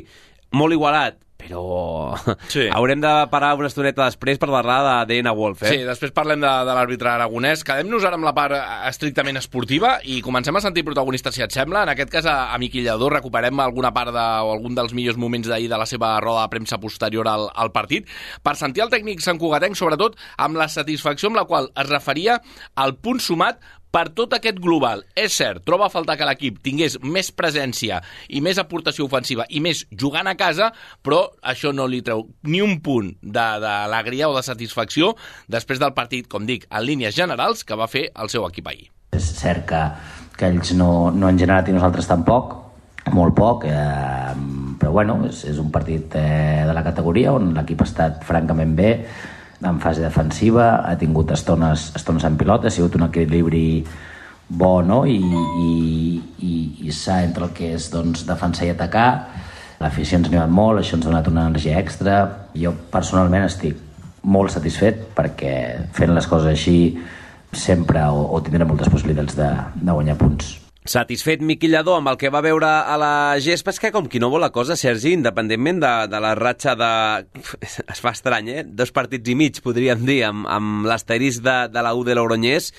molt 0.53 0.77
igualat, 0.77 1.17
però 1.47 2.17
sí. 2.51 2.67
haurem 2.77 3.01
de 3.01 3.13
parar 3.31 3.55
una 3.59 3.71
estoneta 3.71 4.05
després 4.05 4.41
per 4.43 4.51
parlar 4.51 5.05
de 5.07 5.15
Dana 5.15 5.33
Wolf, 5.37 5.63
eh? 5.65 5.73
Sí, 5.73 5.85
després 5.87 6.13
parlem 6.17 6.43
de, 6.43 6.51
de 6.67 6.77
l'àrbitre 6.77 7.13
aragonès. 7.13 7.63
Quedem-nos 7.67 8.07
ara 8.07 8.19
amb 8.19 8.27
la 8.27 8.35
part 8.37 8.57
estrictament 8.91 9.39
esportiva 9.41 9.97
i 10.05 10.19
comencem 10.25 10.57
a 10.59 10.65
sentir 10.65 10.85
protagonistes, 10.87 11.37
si 11.37 11.45
et 11.45 11.55
sembla. 11.55 11.85
En 11.87 11.95
aquest 11.95 12.13
cas, 12.13 12.29
a, 12.31 12.51
a 12.55 12.61
Miqui 12.63 12.83
Lledó 12.85 13.11
recuperem 13.13 13.63
alguna 13.63 13.93
part 13.97 14.13
de, 14.15 14.27
o 14.43 14.53
algun 14.55 14.77
dels 14.79 14.95
millors 14.97 15.21
moments 15.21 15.49
d'ahir 15.51 15.71
de 15.73 15.81
la 15.81 15.89
seva 15.89 16.17
roda 16.25 16.45
de 16.45 16.53
premsa 16.55 16.81
posterior 16.83 17.29
al, 17.31 17.49
al 17.55 17.73
partit, 17.75 18.11
per 18.43 18.57
sentir 18.59 18.85
el 18.85 18.93
tècnic 18.93 19.25
Sant 19.25 19.41
Cugatenc, 19.41 19.79
sobretot 19.79 20.19
amb 20.43 20.59
la 20.59 20.69
satisfacció 20.73 21.31
amb 21.31 21.41
la 21.41 21.47
qual 21.49 21.71
es 21.75 21.91
referia 21.91 22.41
al 22.75 22.97
punt 22.99 23.23
sumat 23.23 23.63
Per 23.97 24.11
tot 24.13 24.35
aquest 24.37 24.59
global, 24.61 25.01
és 25.17 25.33
cert, 25.33 25.63
troba 25.65 25.87
a 25.87 25.89
faltar 25.89 26.19
que 26.21 26.27
l'equip 26.29 26.59
tingués 26.61 26.99
més 27.01 27.31
presència 27.33 28.03
i 28.29 28.43
més 28.45 28.59
aportació 28.61 29.07
ofensiva 29.07 29.47
i 29.49 29.63
més 29.65 29.87
jugant 29.89 30.29
a 30.29 30.35
casa, 30.37 30.67
però 31.01 31.23
això 31.41 31.73
no 31.73 31.87
li 31.89 32.03
treu 32.05 32.27
ni 32.45 32.61
un 32.61 32.75
punt 32.85 33.09
d'alegria 33.23 34.29
o 34.29 34.35
de 34.37 34.43
satisfacció 34.45 35.15
després 35.49 35.81
del 35.81 35.95
partit, 35.97 36.29
com 36.29 36.45
dic, 36.45 36.67
en 36.69 36.85
línies 36.85 37.17
generals, 37.17 37.65
que 37.65 37.79
va 37.81 37.89
fer 37.89 38.11
el 38.21 38.29
seu 38.29 38.45
equip 38.45 38.69
ahir. 38.69 38.91
És 39.17 39.31
cert 39.39 39.65
que, 39.71 39.81
que 40.37 40.51
ells 40.53 40.75
no, 40.77 41.09
no 41.17 41.31
han 41.31 41.41
generat 41.41 41.73
i 41.73 41.77
nosaltres 41.79 42.11
tampoc, 42.11 42.53
molt 43.17 43.33
poc, 43.39 43.65
eh, 43.71 44.35
però 44.77 44.93
bueno, 44.93 45.23
és, 45.31 45.41
és 45.55 45.63
un 45.63 45.73
partit 45.73 46.19
eh, 46.21 46.67
de 46.69 46.77
la 46.77 46.85
categoria 46.85 47.33
on 47.33 47.55
l'equip 47.57 47.81
ha 47.81 47.89
estat 47.89 48.21
francament 48.29 48.77
bé, 48.77 48.93
en 49.63 49.81
fase 49.81 50.03
defensiva, 50.05 50.83
ha 50.85 50.97
tingut 51.01 51.31
estones, 51.33 51.91
estones 51.97 52.27
en 52.29 52.37
pilota, 52.37 52.69
ha 52.69 52.75
sigut 52.75 52.97
un 52.99 53.07
equilibri 53.09 53.85
bo 54.49 54.83
no? 54.83 55.05
I, 55.07 55.17
i, 55.17 55.71
i, 56.39 56.55
i 56.87 56.93
s'ha 56.95 57.23
entre 57.25 57.49
el 57.49 57.55
que 57.57 57.73
és 57.77 57.89
doncs, 57.93 58.27
defensar 58.29 58.69
i 58.69 58.75
atacar. 58.75 59.09
L'afició 59.81 60.21
ens 60.21 60.29
ha 60.29 60.33
animat 60.33 60.53
molt, 60.53 60.81
això 60.81 60.97
ens 60.99 61.07
ha 61.07 61.11
donat 61.11 61.33
una 61.33 61.49
energia 61.51 61.81
extra. 61.81 62.21
Jo 62.57 62.75
personalment 62.93 63.49
estic 63.49 63.81
molt 64.27 64.55
satisfet 64.55 65.09
perquè 65.17 65.57
fent 65.97 66.15
les 66.17 66.29
coses 66.31 66.53
així 66.53 66.79
sempre 67.57 68.03
o, 68.11 68.27
o 68.35 68.43
tindrem 68.45 68.69
moltes 68.69 68.93
possibilitats 68.93 69.39
de, 69.39 69.51
de 69.81 69.93
guanyar 69.93 70.19
punts 70.21 70.66
Satisfet 70.91 71.43
Miqui 71.45 71.69
Lladó 71.71 71.97
amb 71.97 72.11
el 72.13 72.19
que 72.21 72.31
va 72.33 72.43
veure 72.45 72.67
a 72.67 72.97
la 73.01 73.13
gespa, 73.43 73.75
és 73.75 73.81
que 73.83 73.93
com 73.95 74.07
qui 74.11 74.21
no 74.23 74.31
vol 74.33 74.45
la 74.45 74.53
cosa, 74.55 74.77
Sergi, 74.79 75.15
independentment 75.17 75.83
de, 75.83 75.95
de 76.13 76.21
la 76.23 76.35
ratxa 76.39 76.77
de... 76.79 76.91
Es 77.97 78.03
fa 78.03 78.13
estrany, 78.15 78.53
eh? 78.53 78.65
Dos 78.67 78.93
partits 78.95 79.31
i 79.31 79.37
mig, 79.39 79.61
podríem 79.65 80.05
dir, 80.07 80.23
amb, 80.29 80.47
amb 80.51 80.87
l'asterisc 80.89 81.45
de, 81.45 81.57
de 81.73 81.85
la 81.85 81.95
U 81.97 82.05
de 82.07 82.17
l'Oronyès, 82.17 82.73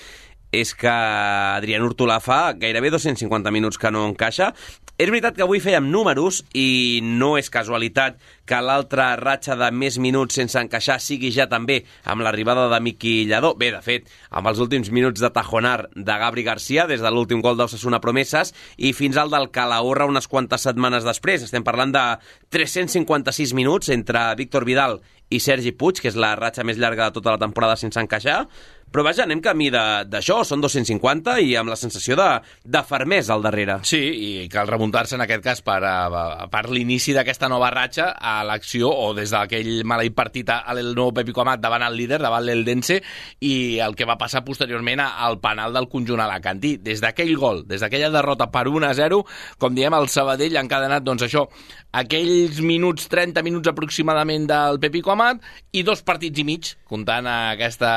és 0.52 0.74
que 0.74 0.90
Adrián 0.90 1.84
Hortolà 1.84 2.18
fa 2.24 2.52
gairebé 2.56 2.90
250 2.94 3.52
minuts 3.52 3.78
que 3.78 3.90
no 3.92 4.06
encaixa. 4.08 4.52
És 4.98 5.12
veritat 5.12 5.36
que 5.36 5.44
avui 5.44 5.60
fèiem 5.62 5.92
números 5.92 6.40
i 6.58 6.98
no 7.06 7.36
és 7.38 7.46
casualitat 7.54 8.16
que 8.50 8.58
l'altra 8.58 9.12
ratxa 9.20 9.54
de 9.54 9.68
més 9.70 9.94
minuts 10.02 10.34
sense 10.34 10.58
encaixar 10.58 10.96
sigui 10.98 11.30
ja 11.30 11.46
també 11.46 11.84
amb 12.02 12.24
l'arribada 12.26 12.64
de 12.72 12.80
Miqui 12.82 13.12
Lladó. 13.30 13.52
Bé, 13.54 13.68
de 13.70 13.78
fet, 13.84 14.08
amb 14.34 14.50
els 14.50 14.58
últims 14.58 14.90
minuts 14.90 15.22
de 15.22 15.30
tajonar 15.30 15.84
de 15.94 16.16
Gabri 16.18 16.42
Garcia, 16.42 16.88
des 16.90 17.04
de 17.04 17.12
l'últim 17.14 17.44
gol 17.44 17.54
d'Ossassuna 17.60 18.00
Promeses, 18.02 18.50
i 18.74 18.90
fins 18.90 19.20
al 19.20 19.30
del 19.30 19.52
Calahorra 19.54 20.08
unes 20.10 20.26
quantes 20.26 20.66
setmanes 20.66 21.06
després. 21.06 21.46
Estem 21.46 21.62
parlant 21.62 21.94
de 21.94 22.04
356 22.50 23.54
minuts 23.54 23.94
entre 23.94 24.32
Víctor 24.34 24.66
Vidal 24.66 24.98
i 25.30 25.38
Sergi 25.44 25.76
Puig, 25.76 26.00
que 26.02 26.10
és 26.10 26.18
la 26.18 26.32
ratxa 26.40 26.64
més 26.66 26.78
llarga 26.80 27.06
de 27.06 27.20
tota 27.20 27.36
la 27.36 27.42
temporada 27.42 27.76
sense 27.78 28.00
encaixar, 28.00 28.46
però 28.92 29.04
vaja, 29.06 29.24
anem 29.26 29.40
camí 29.44 29.68
d'això, 29.72 30.40
són 30.46 30.62
250 30.64 31.38
i 31.44 31.54
amb 31.60 31.72
la 31.72 31.76
sensació 31.78 32.16
de, 32.18 32.28
de 32.64 32.82
fermesa 32.88 33.34
al 33.34 33.44
darrere. 33.44 33.78
Sí, 33.88 34.00
i 34.00 34.48
cal 34.52 34.68
remuntar-se 34.70 35.16
en 35.18 35.24
aquest 35.24 35.44
cas 35.44 35.62
per, 35.64 35.80
a, 35.84 36.46
per 36.50 36.64
l'inici 36.72 37.14
d'aquesta 37.16 37.50
nova 37.52 37.70
ratxa 37.74 38.10
a 38.16 38.40
l'acció 38.48 38.90
o 38.90 39.10
des 39.16 39.32
d'aquell 39.34 39.84
maleït 39.88 40.16
partit 40.16 40.52
al 40.54 40.94
nou 40.96 41.12
Pepi 41.16 41.34
Comat 41.36 41.60
davant 41.60 41.84
el 41.84 41.98
líder, 41.98 42.20
davant 42.22 42.44
l'Eldense, 42.46 43.00
i 43.44 43.54
el 43.84 43.96
que 43.98 44.08
va 44.08 44.18
passar 44.20 44.44
posteriorment 44.46 45.02
al 45.04 45.38
penal 45.42 45.76
del 45.76 45.88
conjunt 45.92 46.22
alacantí. 46.24 46.76
Des 46.82 47.02
d'aquell 47.04 47.34
gol, 47.38 47.64
des 47.68 47.84
d'aquella 47.84 48.12
derrota 48.14 48.48
per 48.52 48.66
1 48.70 48.88
a 48.88 48.94
0, 48.96 49.20
com 49.60 49.76
diem, 49.76 49.94
el 49.98 50.08
Sabadell 50.12 50.56
ha 50.56 50.64
encadenat, 50.64 51.04
doncs 51.06 51.26
això, 51.26 51.46
aquells 51.92 52.60
minuts, 52.64 53.08
30 53.12 53.44
minuts 53.44 53.70
aproximadament 53.70 54.48
del 54.48 54.80
Pepi 54.80 55.02
Comat 55.04 55.42
i 55.72 55.84
dos 55.86 56.02
partits 56.06 56.40
i 56.40 56.46
mig, 56.46 56.72
comptant 56.88 57.28
aquesta 57.28 57.92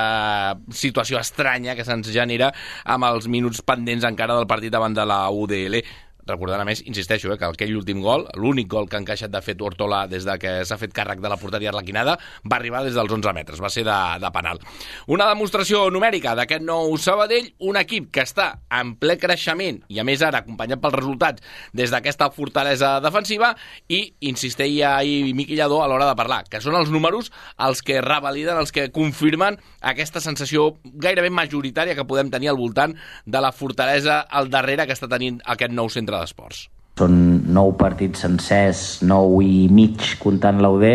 situació 0.81 1.19
estranya 1.21 1.75
que 1.77 1.85
se'ns 1.87 2.09
genera 2.13 2.51
amb 2.85 3.07
els 3.11 3.29
minuts 3.31 3.61
pendents 3.65 4.07
encara 4.07 4.37
del 4.37 4.49
partit 4.49 4.73
davant 4.73 4.97
de 4.97 5.05
la 5.07 5.23
UDL 5.29 5.81
recordant 6.31 6.63
a 6.63 6.67
més, 6.67 6.81
insisteixo, 6.87 7.31
eh, 7.33 7.37
que 7.39 7.49
aquell 7.49 7.75
últim 7.77 8.01
gol, 8.03 8.25
l'únic 8.39 8.69
gol 8.71 8.87
que 8.89 8.97
ha 8.97 9.03
encaixat 9.03 9.31
de 9.33 9.41
fet 9.45 9.61
Hortola 9.61 10.05
des 10.09 10.25
de 10.27 10.37
que 10.41 10.53
s'ha 10.65 10.79
fet 10.81 10.93
càrrec 10.95 11.21
de 11.21 11.29
la 11.31 11.37
porteria 11.37 11.71
arlequinada, 11.73 12.17
va 12.45 12.57
arribar 12.57 12.83
des 12.85 12.95
dels 12.97 13.11
11 13.11 13.33
metres, 13.35 13.61
va 13.61 13.69
ser 13.69 13.83
de, 13.87 13.97
de 14.21 14.31
penal. 14.33 14.61
Una 15.11 15.27
demostració 15.29 15.89
numèrica 15.93 16.33
d'aquest 16.37 16.63
nou 16.65 16.95
Sabadell, 17.01 17.51
un 17.67 17.79
equip 17.79 18.09
que 18.15 18.23
està 18.25 18.47
en 18.79 18.95
ple 19.01 19.17
creixement 19.21 19.81
i 19.91 19.99
a 20.01 20.05
més 20.07 20.23
ara 20.25 20.41
acompanyat 20.41 20.81
pels 20.81 20.97
resultats 20.97 21.43
des 21.77 21.91
d'aquesta 21.93 22.31
fortalesa 22.35 22.93
defensiva 23.03 23.53
i 23.91 24.01
insistia 24.31 24.95
ahir 24.97 25.33
Miqui 25.35 25.57
Lladó 25.59 25.81
a 25.83 25.89
l'hora 25.91 26.07
de 26.09 26.17
parlar, 26.17 26.43
que 26.49 26.61
són 26.63 26.77
els 26.79 26.91
números 26.93 27.31
els 27.59 27.83
que 27.85 28.01
revaliden, 28.01 28.57
els 28.57 28.71
que 28.71 28.89
confirmen 28.93 29.59
aquesta 29.81 30.21
sensació 30.23 30.71
gairebé 30.83 31.31
majoritària 31.33 31.95
que 31.97 32.07
podem 32.07 32.31
tenir 32.31 32.51
al 32.51 32.59
voltant 32.59 32.95
de 33.25 33.41
la 33.43 33.51
fortalesa 33.51 34.21
al 34.21 34.49
darrere 34.53 34.87
que 34.87 34.95
està 34.97 35.09
tenint 35.11 35.41
aquest 35.45 35.73
nou 35.75 35.89
centre 35.91 36.20
d'esports. 36.21 36.67
Són 37.01 37.17
nou 37.55 37.73
partits 37.79 38.23
sencers, 38.25 39.01
nou 39.07 39.39
i 39.41 39.67
mig 39.73 40.15
comptant 40.21 40.61
l'UD, 40.61 40.87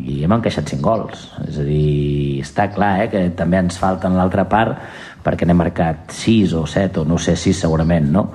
i 0.00 0.22
hem 0.24 0.32
encaixat 0.32 0.72
cinc 0.72 0.82
gols. 0.84 1.26
És 1.46 1.58
a 1.60 1.66
dir, 1.66 2.40
està 2.44 2.68
clar 2.72 2.94
eh, 3.02 3.08
que 3.12 3.24
també 3.36 3.60
ens 3.60 3.78
falten 3.80 4.16
l'altra 4.16 4.46
part 4.48 4.78
perquè 5.22 5.46
n'hem 5.46 5.60
marcat 5.60 6.14
sis 6.16 6.54
o 6.58 6.64
set 6.66 6.98
o 6.98 7.04
no 7.06 7.18
sé, 7.20 7.36
sis 7.38 7.60
segurament, 7.62 8.08
no? 8.14 8.28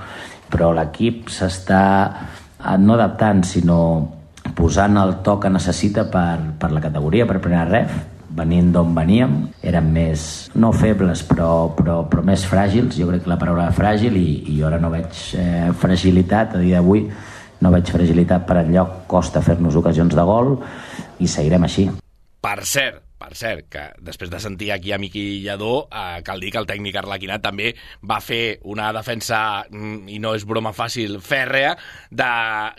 Però 0.52 0.72
l'equip 0.76 1.32
s'està 1.34 1.82
eh, 2.12 2.78
no 2.80 2.96
adaptant, 2.96 3.44
sinó 3.48 3.80
posant 4.58 4.96
el 5.02 5.18
to 5.26 5.38
que 5.42 5.52
necessita 5.52 6.08
per, 6.12 6.38
per 6.60 6.72
la 6.72 6.84
categoria, 6.84 7.28
per 7.28 7.42
primera 7.44 7.68
ref, 7.68 7.98
venint 8.38 8.70
d'on 8.74 8.94
veníem, 8.96 9.38
érem 9.66 9.88
més, 9.94 10.28
no 10.56 10.70
febles, 10.76 11.24
però, 11.26 11.72
però, 11.78 12.02
però 12.10 12.24
més 12.26 12.46
fràgils, 12.48 13.00
jo 13.00 13.10
crec 13.10 13.26
que 13.26 13.32
la 13.32 13.40
paraula 13.42 13.72
fràgil, 13.76 14.18
i, 14.20 14.28
i 14.52 14.60
jo 14.60 14.68
ara 14.70 14.80
no 14.82 14.94
veig 14.94 15.24
eh, 15.40 15.72
fragilitat, 15.82 16.56
a 16.56 16.62
dia 16.62 16.78
d'avui 16.82 17.08
no 17.64 17.74
veig 17.74 17.90
fragilitat 17.90 18.46
per 18.46 18.60
enlloc, 18.62 19.04
costa 19.10 19.42
fer-nos 19.42 19.78
ocasions 19.80 20.14
de 20.14 20.26
gol, 20.30 20.54
i 21.18 21.30
seguirem 21.32 21.66
així. 21.66 21.88
Per 22.46 22.60
cert, 22.70 23.02
per 23.18 23.34
cert, 23.38 23.66
que 23.72 23.84
després 24.04 24.30
de 24.30 24.40
sentir 24.42 24.72
aquí 24.72 24.92
a 24.94 25.00
Miqui 25.02 25.42
Lledó, 25.44 25.88
eh, 25.92 26.22
cal 26.26 26.40
dir 26.40 26.52
que 26.54 26.62
el 26.62 26.68
tècnic 26.70 27.00
Arlequinat 27.00 27.42
també 27.44 27.74
va 28.02 28.20
fer 28.22 28.60
una 28.64 28.92
defensa, 28.94 29.66
mm, 29.70 30.10
i 30.10 30.20
no 30.20 30.36
és 30.36 30.46
broma 30.46 30.74
fàcil, 30.74 31.20
fèrrea, 31.22 31.76
de 32.12 32.30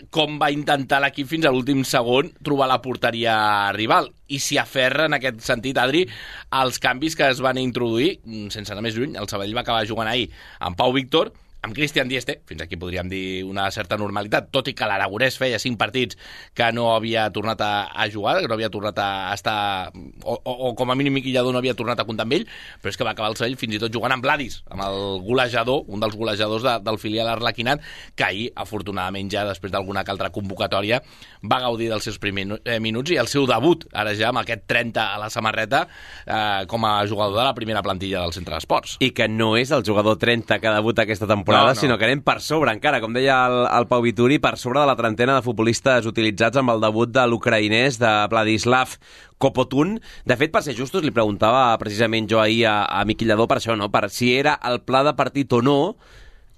com 0.09 0.39
va 0.39 0.51
intentar 0.51 1.01
l'equip 1.01 1.27
fins 1.27 1.45
a 1.45 1.51
l'últim 1.51 1.83
segon 1.83 2.31
trobar 2.43 2.67
la 2.67 2.81
porteria 2.81 3.71
rival. 3.73 4.09
I 4.27 4.39
s'hi 4.39 4.57
aferra, 4.57 5.05
en 5.05 5.13
aquest 5.13 5.41
sentit, 5.41 5.77
Adri, 5.77 6.07
als 6.51 6.79
canvis 6.79 7.15
que 7.15 7.29
es 7.29 7.41
van 7.41 7.57
introduir, 7.57 8.19
mm, 8.23 8.49
sense 8.49 8.71
anar 8.71 8.83
més 8.83 8.95
lluny, 8.95 9.15
el 9.15 9.27
Sabadell 9.27 9.55
va 9.55 9.61
acabar 9.61 9.85
jugant 9.85 10.07
ahir 10.07 10.29
amb 10.59 10.77
Pau 10.77 10.93
Víctor, 10.93 11.33
amb 11.61 11.75
Cristian 11.75 12.07
Dieste, 12.07 12.39
fins 12.47 12.61
aquí 12.63 12.77
podríem 12.79 13.09
dir 13.11 13.43
una 13.43 13.67
certa 13.75 13.97
normalitat, 13.99 14.47
tot 14.53 14.69
i 14.71 14.73
que 14.77 14.87
l'Aragonès 14.87 15.35
feia 15.39 15.59
cinc 15.59 15.75
partits 15.79 16.15
que 16.55 16.69
no 16.71 16.93
havia 16.93 17.25
tornat 17.35 17.59
a, 17.59 17.71
a 17.91 18.07
jugar, 18.11 18.37
que 18.39 18.47
no 18.47 18.55
havia 18.55 18.71
tornat 18.71 18.99
a 19.03 19.09
estar... 19.35 19.91
O, 20.23 20.37
o, 20.39 20.53
o 20.69 20.71
com 20.79 20.91
a 20.91 20.95
mínim 20.95 21.17
Miqui 21.17 21.33
Lladó 21.35 21.51
no 21.51 21.59
havia 21.59 21.75
tornat 21.75 21.99
a 21.99 22.05
comptar 22.07 22.23
amb 22.23 22.37
ell, 22.37 22.45
però 22.79 22.93
és 22.93 22.99
que 22.99 23.07
va 23.07 23.11
acabar 23.11 23.33
el 23.33 23.37
Sevell 23.39 23.57
fins 23.59 23.75
i 23.75 23.81
tot 23.83 23.91
jugant 23.91 24.15
amb 24.15 24.23
Vladis, 24.23 24.61
amb 24.71 24.85
el 24.87 25.19
golejador, 25.25 25.83
un 25.91 25.99
dels 25.99 26.15
golejadors 26.15 26.63
de, 26.63 26.77
del 26.85 26.99
filial 27.01 27.33
arlequinat, 27.33 27.83
que 28.15 28.27
ahir, 28.29 28.47
afortunadament 28.55 29.31
ja, 29.33 29.43
després 29.49 29.75
d'alguna 29.75 30.05
altra 30.09 30.31
convocatòria, 30.33 31.01
va 31.43 31.59
gaudir 31.61 31.91
dels 31.91 32.07
seus 32.07 32.21
primers 32.23 32.63
eh, 32.63 32.79
minuts 32.79 33.11
i 33.11 33.19
el 33.19 33.27
seu 33.27 33.43
debut, 33.49 33.83
ara 33.91 34.15
ja 34.15 34.31
amb 34.31 34.41
aquest 34.41 34.63
30 34.71 35.03
a 35.03 35.19
la 35.19 35.29
samarreta, 35.29 35.83
eh, 36.23 36.63
com 36.71 36.87
a 36.87 36.95
jugador 37.05 37.35
de 37.35 37.43
la 37.43 37.53
primera 37.57 37.83
plantilla 37.83 38.23
del 38.23 38.33
centre 38.33 38.55
d'esports. 38.55 38.95
I 39.03 39.11
que 39.11 39.27
no 39.27 39.51
és 39.59 39.75
el 39.75 39.83
jugador 39.85 40.17
30 40.21 40.61
que 40.63 40.75
debuta 40.79 41.03
aquesta 41.03 41.27
temporada 41.27 41.48
temporada, 41.49 41.73
no, 41.73 41.75
no. 41.75 41.81
sinó 41.81 41.97
que 41.97 42.07
anem 42.07 42.21
per 42.25 42.37
sobre 42.45 42.73
encara, 42.75 43.01
com 43.01 43.15
deia 43.15 43.39
el, 43.49 43.57
el 43.79 43.87
Pau 43.89 44.03
Vituri, 44.05 44.39
per 44.41 44.55
sobre 44.61 44.79
de 44.79 44.89
la 44.89 44.95
trentena 44.99 45.35
de 45.37 45.45
futbolistes 45.45 46.07
utilitzats 46.09 46.61
amb 46.61 46.73
el 46.75 46.83
debut 46.83 47.11
de 47.11 47.25
l'ucraïnès 47.27 47.99
de 48.01 48.13
Vladislav 48.31 48.95
Kopotun. 49.41 49.97
De 50.29 50.37
fet, 50.39 50.53
per 50.53 50.63
ser 50.65 50.77
justos, 50.77 51.03
li 51.05 51.15
preguntava 51.15 51.73
precisament 51.81 52.29
jo 52.29 52.41
ahir 52.43 52.65
a, 52.69 52.77
a 52.85 53.03
Miqui 53.07 53.27
Lledó 53.27 53.47
per 53.49 53.59
això, 53.59 53.77
no? 53.79 53.89
per 53.91 54.07
si 54.13 54.33
era 54.37 54.57
el 54.69 54.81
pla 54.85 55.03
de 55.07 55.15
partit 55.17 55.53
o 55.57 55.63
no, 55.65 55.79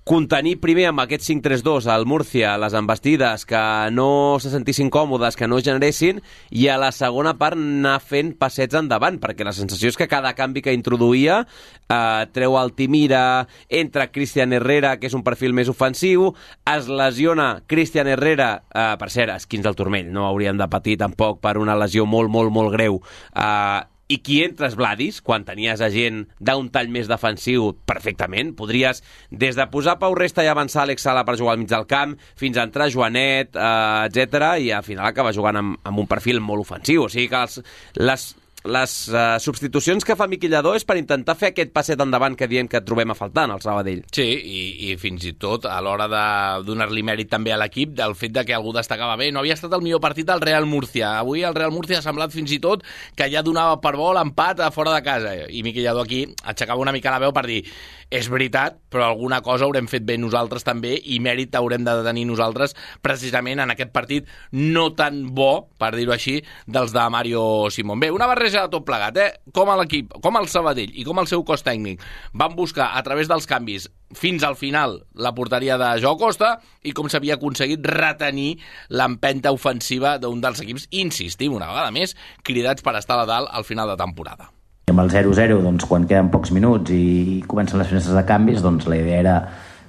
contenir 0.03 0.55
primer 0.61 0.87
amb 0.89 1.03
aquest 1.03 1.27
5-3-2 1.27 1.85
al 1.93 2.07
Múrcia 2.09 2.55
les 2.59 2.73
embestides 2.77 3.45
que 3.45 3.61
no 3.93 4.39
se 4.41 4.49
sentissin 4.49 4.89
còmodes, 4.89 5.37
que 5.37 5.47
no 5.47 5.61
generessin, 5.61 6.21
i 6.49 6.67
a 6.67 6.77
la 6.81 6.89
segona 6.95 7.35
part 7.37 7.59
anar 7.59 7.99
fent 8.01 8.33
passets 8.39 8.77
endavant, 8.77 9.19
perquè 9.21 9.45
la 9.45 9.53
sensació 9.53 9.91
és 9.91 9.99
que 9.99 10.09
cada 10.09 10.33
canvi 10.37 10.63
que 10.65 10.73
introduïa 10.73 11.43
eh, 11.43 12.25
treu 12.33 12.57
Altimira, 12.57 13.47
entra 13.69 14.09
Cristian 14.11 14.53
Herrera, 14.57 14.95
que 14.97 15.09
és 15.11 15.17
un 15.17 15.25
perfil 15.27 15.53
més 15.53 15.69
ofensiu, 15.69 16.31
es 16.65 16.89
lesiona 16.89 17.61
Cristian 17.69 18.09
Herrera, 18.09 18.51
eh, 18.73 18.89
per 18.97 19.11
cert, 19.13 19.35
esquins 19.37 19.67
del 19.67 19.77
turmell, 19.77 20.09
no 20.11 20.25
haurien 20.25 20.57
de 20.57 20.69
patir 20.71 20.97
tampoc 21.01 21.39
per 21.45 21.59
una 21.61 21.77
lesió 21.77 22.07
molt, 22.09 22.33
molt, 22.33 22.49
molt 22.51 22.73
greu, 22.73 23.01
eh, 23.35 23.81
i 24.11 24.19
qui 24.23 24.41
entres 24.43 24.75
Vladis, 24.79 25.21
quan 25.23 25.45
tenies 25.47 25.81
a 25.81 25.89
gent 25.93 26.25
d'un 26.43 26.67
tall 26.73 26.91
més 26.91 27.07
defensiu, 27.09 27.71
perfectament. 27.87 28.51
Podries, 28.57 29.01
des 29.31 29.55
de 29.57 29.67
posar 29.71 29.97
Pau 30.01 30.15
Resta 30.17 30.43
i 30.43 30.51
avançar 30.51 30.83
Alex 30.83 31.07
Sala 31.07 31.23
per 31.27 31.37
jugar 31.39 31.55
al 31.55 31.63
mig 31.63 31.71
del 31.71 31.87
camp, 31.87 32.17
fins 32.39 32.59
a 32.59 32.67
entrar 32.67 32.91
Joanet, 32.91 33.55
eh, 33.55 34.09
etc 34.09 34.51
i 34.59 34.71
al 34.75 34.83
final 34.83 35.07
acaba 35.07 35.33
jugant 35.35 35.59
amb, 35.61 35.79
amb 35.87 36.03
un 36.03 36.09
perfil 36.09 36.41
molt 36.43 36.65
ofensiu. 36.65 37.05
O 37.05 37.11
sigui 37.11 37.29
que 37.31 37.41
els, 37.45 37.61
les, 37.99 38.27
les 38.63 38.93
uh, 39.09 39.39
substitucions 39.41 40.05
que 40.05 40.15
fa 40.17 40.27
Miquel 40.29 40.51
Lladó 40.53 40.73
és 40.77 40.85
per 40.85 40.97
intentar 40.99 41.35
fer 41.39 41.51
aquest 41.51 41.71
passet 41.73 42.01
endavant 42.03 42.35
que 42.37 42.47
diem 42.51 42.67
que 42.69 42.83
trobem 42.85 43.13
a 43.13 43.17
faltar 43.17 43.47
en 43.47 43.55
el 43.55 43.63
Sabadell. 43.63 44.03
Sí, 44.13 44.25
i, 44.25 44.61
i 44.91 44.97
fins 45.01 45.25
i 45.25 45.33
tot 45.41 45.65
a 45.65 45.79
l'hora 45.81 46.07
de 46.11 46.25
donar-li 46.67 47.03
mèrit 47.05 47.31
també 47.31 47.55
a 47.55 47.59
l'equip 47.61 47.95
del 47.97 48.13
fet 48.17 48.35
de 48.35 48.45
que 48.45 48.55
algú 48.57 48.73
destacava 48.75 49.17
bé. 49.19 49.31
No 49.31 49.41
havia 49.41 49.57
estat 49.57 49.73
el 49.73 49.85
millor 49.85 50.03
partit 50.03 50.29
del 50.29 50.43
Real 50.43 50.69
Murcia. 50.69 51.15
Avui 51.21 51.45
el 51.47 51.57
Real 51.57 51.73
Murcia 51.73 52.01
ha 52.01 52.05
semblat 52.05 52.33
fins 52.35 52.53
i 52.53 52.61
tot 52.61 52.85
que 53.17 53.29
ja 53.33 53.41
donava 53.45 53.79
per 53.81 53.95
bo 53.97 54.11
l'empat 54.17 54.61
a 54.61 54.71
fora 54.75 54.93
de 54.97 55.01
casa. 55.05 55.33
I 55.49 55.63
Miquel 55.65 55.87
Lladó 55.87 56.05
aquí 56.05 56.25
aixecava 56.43 56.81
una 56.81 56.93
mica 56.93 57.13
la 57.13 57.23
veu 57.23 57.33
per 57.33 57.47
dir 57.49 57.63
és 58.11 58.27
veritat, 58.29 58.75
però 58.91 59.07
alguna 59.07 59.39
cosa 59.41 59.65
haurem 59.65 59.87
fet 59.87 60.03
bé 60.05 60.17
nosaltres 60.19 60.65
també 60.67 60.97
i 60.99 61.21
mèrit 61.23 61.55
haurem 61.55 61.85
de 61.87 61.95
tenir 62.05 62.25
nosaltres 62.27 62.75
precisament 63.01 63.63
en 63.63 63.71
aquest 63.71 63.93
partit 63.95 64.27
no 64.51 64.89
tan 64.99 65.23
bo, 65.33 65.71
per 65.79 65.93
dir-ho 65.95 66.13
així, 66.13 66.41
dels 66.67 66.91
de 66.91 67.07
Mario 67.09 67.71
Simón. 67.71 68.03
Bé, 68.03 68.11
una 68.11 68.27
barreja 68.27 68.65
de 68.65 68.73
tot 68.75 68.85
plegat, 68.85 69.17
eh? 69.17 69.29
Com 69.55 69.71
l'equip, 69.79 70.11
com 70.21 70.37
el 70.37 70.51
Sabadell 70.51 70.91
i 70.91 71.07
com 71.07 71.23
el 71.23 71.31
seu 71.31 71.45
cos 71.47 71.63
tècnic 71.63 72.03
van 72.35 72.55
buscar 72.59 72.91
a 72.99 73.01
través 73.07 73.31
dels 73.31 73.47
canvis 73.47 73.87
fins 74.11 74.43
al 74.43 74.57
final 74.59 74.99
la 75.15 75.31
porteria 75.33 75.77
de 75.79 75.93
Joao 76.03 76.19
Costa 76.19 76.57
i 76.83 76.91
com 76.91 77.07
s'havia 77.07 77.39
aconseguit 77.39 77.85
retenir 77.87 78.57
l'empenta 78.91 79.55
ofensiva 79.55 80.17
d'un 80.19 80.43
dels 80.43 80.59
equips, 80.59 80.89
insistim 80.91 81.55
una 81.55 81.71
vegada 81.71 81.95
més, 81.95 82.17
cridats 82.43 82.83
per 82.83 82.99
estar 82.99 83.21
a 83.21 83.29
dalt 83.29 83.47
al 83.55 83.63
final 83.63 83.87
de 83.87 84.01
temporada. 84.03 84.51
Amb 84.91 85.05
el 85.05 85.11
0-0, 85.13 85.61
doncs, 85.63 85.85
quan 85.87 86.03
queden 86.07 86.31
pocs 86.33 86.51
minuts 86.51 86.91
i 86.91 87.41
comencen 87.47 87.79
les 87.79 87.87
finestres 87.87 88.17
de 88.17 88.25
canvis, 88.27 88.59
doncs, 88.63 88.89
la 88.91 88.97
idea 88.99 89.19
era 89.21 89.35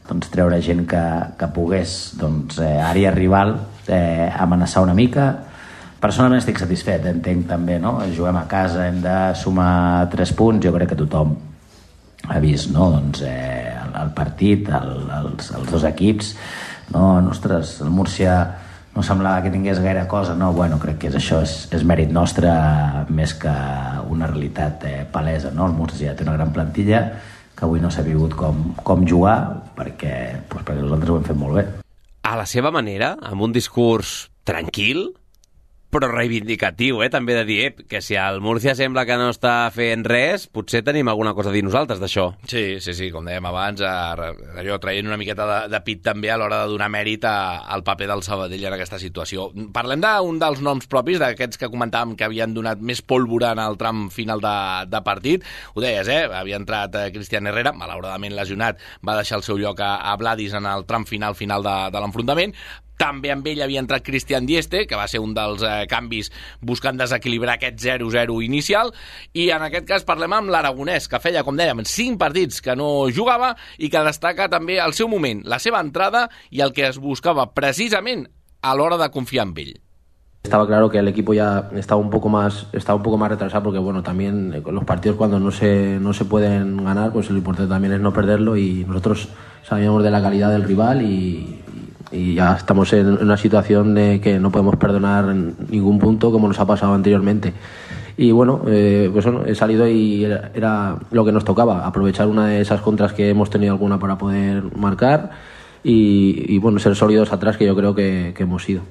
doncs, 0.07 0.31
treure 0.31 0.61
gent 0.63 0.85
que, 0.87 1.03
que 1.39 1.49
pogués 1.55 2.13
doncs, 2.21 2.61
eh, 2.63 2.77
àrea 2.83 3.11
rival 3.15 3.57
eh, 3.89 4.29
amenaçar 4.31 4.85
una 4.85 4.95
mica 4.95 5.33
personalment 6.03 6.41
estic 6.43 6.59
satisfet, 6.59 7.05
entenc 7.07 7.47
també 7.51 7.79
no? 7.83 7.97
juguem 8.15 8.41
a 8.41 8.47
casa, 8.51 8.89
hem 8.89 9.01
de 9.05 9.17
sumar 9.39 10.09
3 10.11 10.35
punts 10.39 10.67
jo 10.67 10.73
crec 10.75 10.93
que 10.93 10.99
tothom 10.99 11.37
ha 12.27 12.41
vist 12.43 12.73
no? 12.75 12.91
doncs, 12.97 13.23
eh, 13.27 13.71
el, 13.79 13.95
el 14.03 14.11
partit 14.17 14.71
el, 14.71 14.93
els, 15.21 15.53
els 15.59 15.71
dos 15.71 15.87
equips 15.87 16.35
no? 16.95 17.07
ostres, 17.31 17.79
el 17.83 17.91
Múrcia 17.95 18.37
no 18.95 19.03
semblava 19.03 19.43
que 19.43 19.51
tingués 19.53 19.81
gaire 19.81 20.07
cosa, 20.09 20.35
no, 20.37 20.53
bueno, 20.53 20.79
crec 20.81 20.99
que 21.01 21.11
és 21.11 21.17
això 21.17 21.41
és, 21.45 21.55
és 21.73 21.85
mèrit 21.89 22.13
nostre 22.13 22.51
més 23.09 23.33
que 23.41 23.53
una 24.13 24.29
realitat 24.29 24.85
eh, 24.89 24.97
palesa, 25.11 25.53
no? 25.55 25.67
El 25.71 25.77
Múrcia 25.79 26.11
ja 26.11 26.17
té 26.19 26.27
una 26.27 26.37
gran 26.37 26.53
plantilla 26.53 27.07
que 27.57 27.65
avui 27.65 27.81
no 27.81 27.91
s'ha 27.93 28.05
vingut 28.05 28.37
com, 28.37 28.73
com 28.85 29.07
jugar 29.09 29.39
perquè, 29.77 30.15
doncs 30.51 30.67
perquè 30.67 30.81
nosaltres 30.83 31.13
ho 31.13 31.19
hem 31.21 31.27
fet 31.31 31.41
molt 31.41 31.59
bé. 31.61 31.67
A 32.29 32.37
la 32.39 32.47
seva 32.47 32.71
manera, 32.75 33.15
amb 33.25 33.49
un 33.49 33.55
discurs 33.55 34.29
tranquil, 34.49 35.09
però 35.93 36.09
reivindicatiu, 36.09 37.03
eh? 37.05 37.11
també 37.13 37.35
de 37.37 37.45
dir 37.45 37.59
eh, 37.67 37.73
que 37.89 38.01
si 38.01 38.17
el 38.17 38.41
Múrcia 38.41 38.73
sembla 38.79 39.05
que 39.05 39.19
no 39.21 39.29
està 39.33 39.69
fent 39.75 40.07
res, 40.09 40.47
potser 40.49 40.81
tenim 40.87 41.11
alguna 41.13 41.35
cosa 41.37 41.51
a 41.51 41.55
dir 41.55 41.63
nosaltres 41.67 42.01
d'això. 42.01 42.31
Sí, 42.49 42.81
sí, 42.81 42.95
sí, 42.97 43.11
com 43.13 43.29
dèiem 43.29 43.45
abans, 43.51 43.83
allò 43.85 44.79
traient 44.81 45.11
una 45.11 45.19
miqueta 45.21 45.47
de, 45.51 45.59
de 45.75 45.83
pit 45.85 46.01
també 46.07 46.33
a 46.33 46.39
l'hora 46.41 46.63
de 46.63 46.73
donar 46.73 46.89
mèrit 46.93 47.27
a, 47.29 47.35
al 47.75 47.85
paper 47.85 48.09
del 48.09 48.25
Sabadell 48.25 48.65
en 48.71 48.77
aquesta 48.79 49.01
situació. 49.03 49.51
Parlem 49.75 50.01
d'un 50.01 50.41
dels 50.41 50.63
noms 50.65 50.89
propis, 50.89 51.21
d'aquests 51.21 51.61
que 51.61 51.71
comentàvem 51.73 52.17
que 52.17 52.25
havien 52.25 52.57
donat 52.57 52.81
més 52.81 53.05
pólvora 53.05 53.53
en 53.53 53.61
el 53.61 53.77
tram 53.81 54.07
final 54.15 54.41
de, 54.41 54.57
de 54.89 55.03
partit. 55.05 55.45
Ho 55.77 55.85
deies, 55.85 56.09
eh? 56.09 56.23
Havia 56.33 56.61
entrat 56.61 56.97
eh, 56.97 57.11
Cristian 57.13 57.51
Herrera, 57.51 57.75
malauradament 57.77 58.33
lesionat, 58.39 58.81
va 59.05 59.19
deixar 59.21 59.43
el 59.43 59.45
seu 59.45 59.61
lloc 59.61 59.85
a, 59.85 59.99
a 60.09 60.17
Vladis 60.17 60.57
en 60.57 60.69
el 60.73 60.89
tram 60.89 61.05
final 61.05 61.37
final 61.37 61.67
de, 61.67 61.77
de 61.93 62.01
l'enfrontament, 62.01 62.57
també 63.03 63.33
amb 63.35 63.47
ell 63.51 63.65
havia 63.65 63.83
entrat 63.83 64.05
Cristian 64.07 64.47
Dieste, 64.47 64.85
que 64.87 64.99
va 64.99 65.09
ser 65.11 65.19
un 65.23 65.35
dels 65.35 65.65
eh, 65.67 65.87
canvis 65.91 66.31
buscant 66.63 67.01
desequilibrar 67.01 67.57
aquest 67.59 67.81
0-0 67.83 68.39
inicial, 68.47 68.93
i 69.35 69.49
en 69.51 69.67
aquest 69.67 69.89
cas 69.89 70.07
parlem 70.07 70.37
amb 70.37 70.53
l'Aragonès, 70.55 71.09
que 71.11 71.23
feia, 71.23 71.43
com 71.43 71.59
dèiem, 71.59 71.83
5 71.83 72.21
partits 72.21 72.63
que 72.63 72.77
no 72.79 73.09
jugava 73.11 73.57
i 73.79 73.91
que 73.91 74.05
destaca 74.07 74.47
també 74.53 74.79
el 74.83 74.95
seu 74.95 75.11
moment, 75.11 75.43
la 75.51 75.59
seva 75.59 75.83
entrada 75.83 76.29
i 76.51 76.63
el 76.63 76.75
que 76.77 76.87
es 76.93 77.01
buscava 77.03 77.49
precisament 77.57 78.29
a 78.63 78.77
l'hora 78.79 79.01
de 79.01 79.11
confiar 79.11 79.49
en 79.49 79.57
ell. 79.59 79.75
Estaba 80.43 80.67
claro 80.67 80.91
que 80.91 80.99
el 80.99 81.07
equipo 81.07 81.35
ya 81.35 81.71
estaba 81.75 82.01
un 82.01 82.11
poco 82.11 82.29
más 82.29 82.67
estaba 82.73 82.97
un 82.97 83.03
poco 83.05 83.17
más 83.17 83.31
retrasado 83.31 83.63
porque 83.63 83.79
bueno 83.79 84.03
también 84.03 84.63
los 84.67 84.85
partidos 84.85 85.17
cuando 85.17 85.39
no 85.39 85.53
se 85.53 86.01
no 86.01 86.13
se 86.13 86.25
pueden 86.25 86.83
ganar 86.83 87.13
pues 87.13 87.31
lo 87.31 87.39
importante 87.39 87.71
también 87.71 87.93
es 87.93 88.01
no 88.01 88.13
perderlo 88.13 88.57
y 88.57 88.85
nosotros 88.85 89.29
sabíamos 89.63 90.03
de 90.03 90.11
la 90.11 90.21
calidad 90.21 90.51
del 90.51 90.65
rival 90.65 91.03
y, 91.03 91.62
y 92.13 92.35
ya 92.35 92.55
estamos 92.55 92.93
en 92.93 93.09
una 93.09 93.37
situación 93.37 93.95
de 93.95 94.21
que 94.21 94.39
no 94.39 94.51
podemos 94.51 94.77
perdonar 94.77 95.35
ningún 95.35 95.99
punto 95.99 96.31
como 96.31 96.49
nos 96.49 96.61
ha 96.61 96.67
pasado 96.67 96.95
anteriormente. 96.95 97.53
Y 98.17 98.31
bueno, 98.31 98.63
eh, 98.67 99.09
pues 99.13 99.25
bueno, 99.25 99.45
he 99.47 99.55
salido 99.55 99.89
y 99.89 100.25
era, 100.25 100.97
lo 101.11 101.25
que 101.25 101.33
nos 101.33 101.45
tocaba, 101.45 101.87
aprovechar 101.87 102.29
una 102.29 102.47
de 102.47 102.61
esas 102.61 102.81
contras 102.81 103.15
que 103.15 103.31
hemos 103.31 103.51
tenido 103.51 103.73
alguna 103.73 103.99
para 103.99 104.19
poder 104.19 104.65
marcar 104.77 105.31
y, 105.83 106.45
y 106.55 106.59
bueno, 106.59 106.79
ser 106.79 106.95
sólidos 106.95 107.33
atrás 107.33 107.57
que 107.57 107.65
yo 107.65 107.75
creo 107.75 107.95
que 107.95 108.35
hemos 108.39 108.65
sido. 108.65 108.83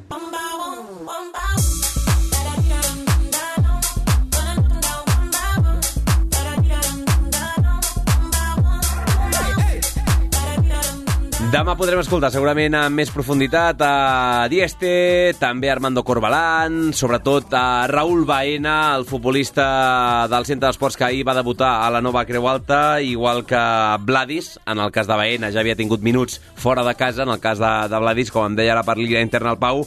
Demà 11.51 11.73
podrem 11.75 11.99
escoltar 11.99 12.29
segurament 12.31 12.77
amb 12.79 12.95
més 12.95 13.09
profunditat 13.11 13.81
a 13.83 14.47
Dieste, 14.47 15.33
també 15.35 15.67
a 15.67 15.73
Armando 15.73 15.99
Corbalán, 16.07 16.93
sobretot 16.95 17.51
a 17.59 17.89
Raúl 17.91 18.21
Baena, 18.29 18.93
el 18.95 19.03
futbolista 19.09 19.65
del 20.31 20.47
Centre 20.47 20.69
d'Esports 20.69 20.95
que 20.95 21.09
ahir 21.09 21.25
va 21.27 21.35
debutar 21.35 21.73
a 21.83 21.89
la 21.91 21.99
nova 21.99 22.23
Creu 22.29 22.47
Alta, 22.47 23.01
igual 23.03 23.43
que 23.43 23.59
Vladis, 24.07 24.53
en 24.63 24.79
el 24.79 24.95
cas 24.95 25.11
de 25.11 25.17
Baena 25.19 25.51
ja 25.51 25.59
havia 25.59 25.75
tingut 25.75 25.99
minuts 25.99 26.39
fora 26.55 26.87
de 26.87 26.95
casa, 26.95 27.27
en 27.27 27.35
el 27.35 27.43
cas 27.43 27.59
de, 27.59 27.73
de 27.91 27.99
Vladis, 27.99 28.31
com 28.31 28.47
em 28.47 28.55
deia 28.55 28.71
ara 28.77 28.87
per 28.87 28.95
l'illa 28.95 29.19
interna 29.19 29.51
al 29.51 29.59
Pau, 29.59 29.83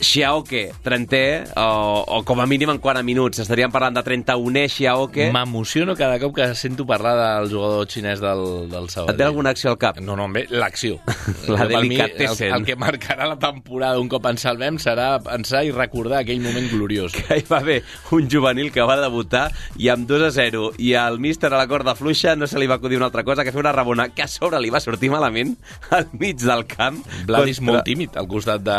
Xiaoke, 0.00 0.72
30è, 0.84 1.54
o, 1.56 2.04
o 2.18 2.22
com 2.26 2.40
a 2.42 2.46
mínim 2.50 2.72
en 2.72 2.80
quant 2.82 2.98
a 2.98 3.02
minuts. 3.06 3.38
Estaríem 3.44 3.72
parlant 3.74 3.94
de 3.94 4.02
31è 4.06 4.66
Xiaoke. 4.68 5.28
M'emociono 5.34 5.94
cada 5.98 6.18
cop 6.22 6.34
que 6.36 6.48
sento 6.58 6.86
parlar 6.86 7.14
del 7.20 7.50
jugador 7.52 7.86
xinès 7.90 8.22
del, 8.22 8.68
del 8.72 8.88
Sabadell. 8.90 9.14
Et 9.14 9.20
ve 9.22 9.28
alguna 9.28 9.52
acció 9.54 9.70
al 9.70 9.78
cap? 9.78 10.00
No, 10.02 10.16
no, 10.18 10.26
bé, 10.34 10.46
l'acció. 10.50 10.98
La 11.54 11.68
delicatessen. 11.70 12.50
El, 12.50 12.60
el 12.60 12.66
que 12.66 12.76
marcarà 12.80 13.28
la 13.30 13.38
temporada 13.38 14.00
un 14.02 14.10
cop 14.10 14.26
en 14.30 14.40
salvem 14.40 14.80
serà 14.82 15.20
pensar 15.22 15.64
i 15.66 15.72
recordar 15.74 16.22
aquell 16.24 16.42
moment 16.44 16.68
gloriós. 16.72 17.14
Que 17.24 17.38
hi 17.40 17.46
va 17.48 17.62
haver 17.62 17.78
un 18.12 18.26
juvenil 18.30 18.68
que 18.74 18.84
va 18.84 18.98
debutar 19.00 19.46
i 19.80 19.88
amb 19.88 20.04
2 20.10 20.26
a 20.26 20.30
0 20.34 20.64
i 20.82 20.92
el 20.98 21.16
míster 21.22 21.48
a 21.52 21.56
la 21.56 21.68
corda 21.70 21.94
fluixa 21.96 22.34
no 22.36 22.46
se 22.50 22.58
li 22.60 22.68
va 22.68 22.76
acudir 22.76 22.98
una 22.98 23.06
altra 23.08 23.24
cosa 23.24 23.44
que 23.46 23.52
fer 23.54 23.62
una 23.62 23.72
rabona 23.72 24.10
que 24.12 24.26
a 24.26 24.28
sobre 24.28 24.60
li 24.60 24.68
va 24.74 24.82
sortir 24.82 25.08
malament 25.10 25.54
al 25.94 26.10
mig 26.12 26.42
del 26.42 26.66
camp. 26.68 27.00
Vladis 27.24 27.62
contra... 27.62 27.70
molt 27.72 27.88
tímid 27.88 28.18
al 28.20 28.28
costat 28.28 28.64
de, 28.66 28.78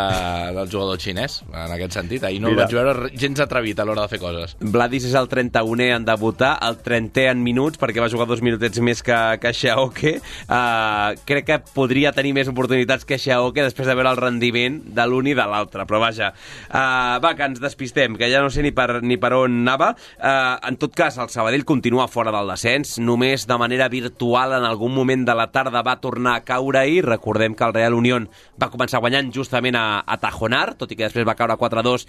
del 0.60 0.69
jugador 0.69 0.99
xinès, 1.01 1.04
en 1.13 1.73
aquest 1.75 1.97
sentit. 1.99 2.23
Ahir 2.23 2.41
no 2.41 2.49
Mira. 2.49 2.65
el 2.65 2.65
vaig 2.65 2.75
veure 2.75 3.09
gens 3.17 3.41
atrevit 3.43 3.79
a 3.79 3.85
l'hora 3.85 4.05
de 4.05 4.13
fer 4.13 4.19
coses. 4.21 4.55
Vladis 4.59 5.05
és 5.09 5.15
el 5.17 5.29
31è 5.29 5.91
en 5.95 6.05
debutar, 6.07 6.55
el 6.65 6.79
30è 6.83 7.29
en 7.31 7.43
minuts, 7.43 7.79
perquè 7.81 8.01
va 8.03 8.09
jugar 8.11 8.27
dos 8.29 8.41
minutets 8.45 8.79
més 8.83 9.03
que, 9.05 9.17
que 9.41 9.53
Xiaoke. 9.53 10.15
Uh, 10.47 11.15
crec 11.27 11.47
que 11.49 11.59
podria 11.75 12.13
tenir 12.15 12.33
més 12.37 12.49
oportunitats 12.51 13.05
que 13.05 13.19
Xiaoke 13.21 13.65
després 13.65 13.89
de 13.89 13.95
veure 13.97 14.13
el 14.15 14.21
rendiment 14.21 14.81
de 14.95 15.07
l'un 15.09 15.29
i 15.29 15.35
de 15.37 15.45
l'altre, 15.49 15.85
però 15.89 16.01
vaja. 16.03 16.31
Uh, 16.69 17.17
va, 17.23 17.35
que 17.37 17.47
ens 17.51 17.61
despistem, 17.63 18.17
que 18.19 18.29
ja 18.31 18.43
no 18.43 18.51
sé 18.53 18.65
ni 18.65 18.73
per, 18.75 19.01
ni 19.05 19.19
per 19.21 19.33
on 19.37 19.61
anava. 19.65 19.93
Uh, 20.17 20.57
en 20.69 20.79
tot 20.81 20.95
cas, 20.97 21.19
el 21.21 21.31
Sabadell 21.33 21.65
continua 21.67 22.07
fora 22.11 22.33
del 22.35 22.49
descens, 22.51 22.97
només 22.99 23.47
de 23.47 23.59
manera 23.61 23.89
virtual 23.91 24.55
en 24.57 24.65
algun 24.67 24.93
moment 24.95 25.25
de 25.27 25.35
la 25.37 25.49
tarda 25.53 25.83
va 25.85 25.99
tornar 26.01 26.37
a 26.39 26.45
caure 26.47 26.81
ahir. 26.81 27.05
Recordem 27.05 27.55
que 27.55 27.65
el 27.67 27.75
Real 27.75 27.97
Unión 27.97 28.29
va 28.61 28.71
començar 28.73 29.01
guanyant 29.03 29.31
justament 29.35 29.77
a, 29.77 30.01
a 30.01 30.17
Tajonar, 30.21 30.75
tot 30.79 30.91
i 30.91 30.94
que 30.95 31.05
després 31.05 31.27
va 31.27 31.36
caure 31.38 31.58
4-2, 31.60 32.05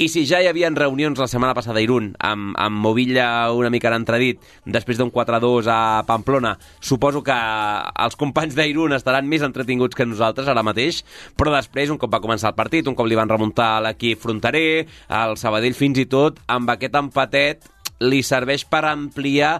i 0.00 0.08
si 0.08 0.24
ja 0.28 0.40
hi 0.40 0.48
havia 0.50 0.70
reunions 0.74 1.18
la 1.18 1.28
setmana 1.30 1.54
passada 1.56 1.80
a 1.80 1.84
Irún, 1.84 2.12
amb, 2.18 2.54
amb 2.58 2.80
Movilla 2.80 3.52
una 3.52 3.70
mica 3.70 3.90
en 3.90 4.00
entredit, 4.00 4.40
després 4.64 4.98
d'un 4.98 5.12
4-2 5.12 5.68
a 5.70 5.80
Pamplona, 6.08 6.56
suposo 6.80 7.22
que 7.26 7.36
els 7.36 8.16
companys 8.20 8.56
d'Irún 8.58 8.96
estaran 8.96 9.28
més 9.28 9.44
entretinguts 9.46 9.96
que 9.96 10.08
nosaltres 10.08 10.48
ara 10.48 10.64
mateix, 10.66 11.02
però 11.36 11.54
després, 11.54 11.90
un 11.90 11.98
cop 12.00 12.12
va 12.12 12.22
començar 12.22 12.52
el 12.52 12.58
partit, 12.58 12.88
un 12.88 12.96
cop 12.98 13.08
li 13.08 13.18
van 13.18 13.30
remuntar 13.30 13.80
l'equip 13.84 14.20
fronterer, 14.22 14.86
el 15.08 15.36
Sabadell 15.40 15.76
fins 15.76 16.00
i 16.00 16.08
tot, 16.10 16.40
amb 16.48 16.70
aquest 16.72 16.96
empatet 16.96 17.68
li 18.00 18.22
serveix 18.24 18.64
per 18.64 18.86
ampliar 18.88 19.58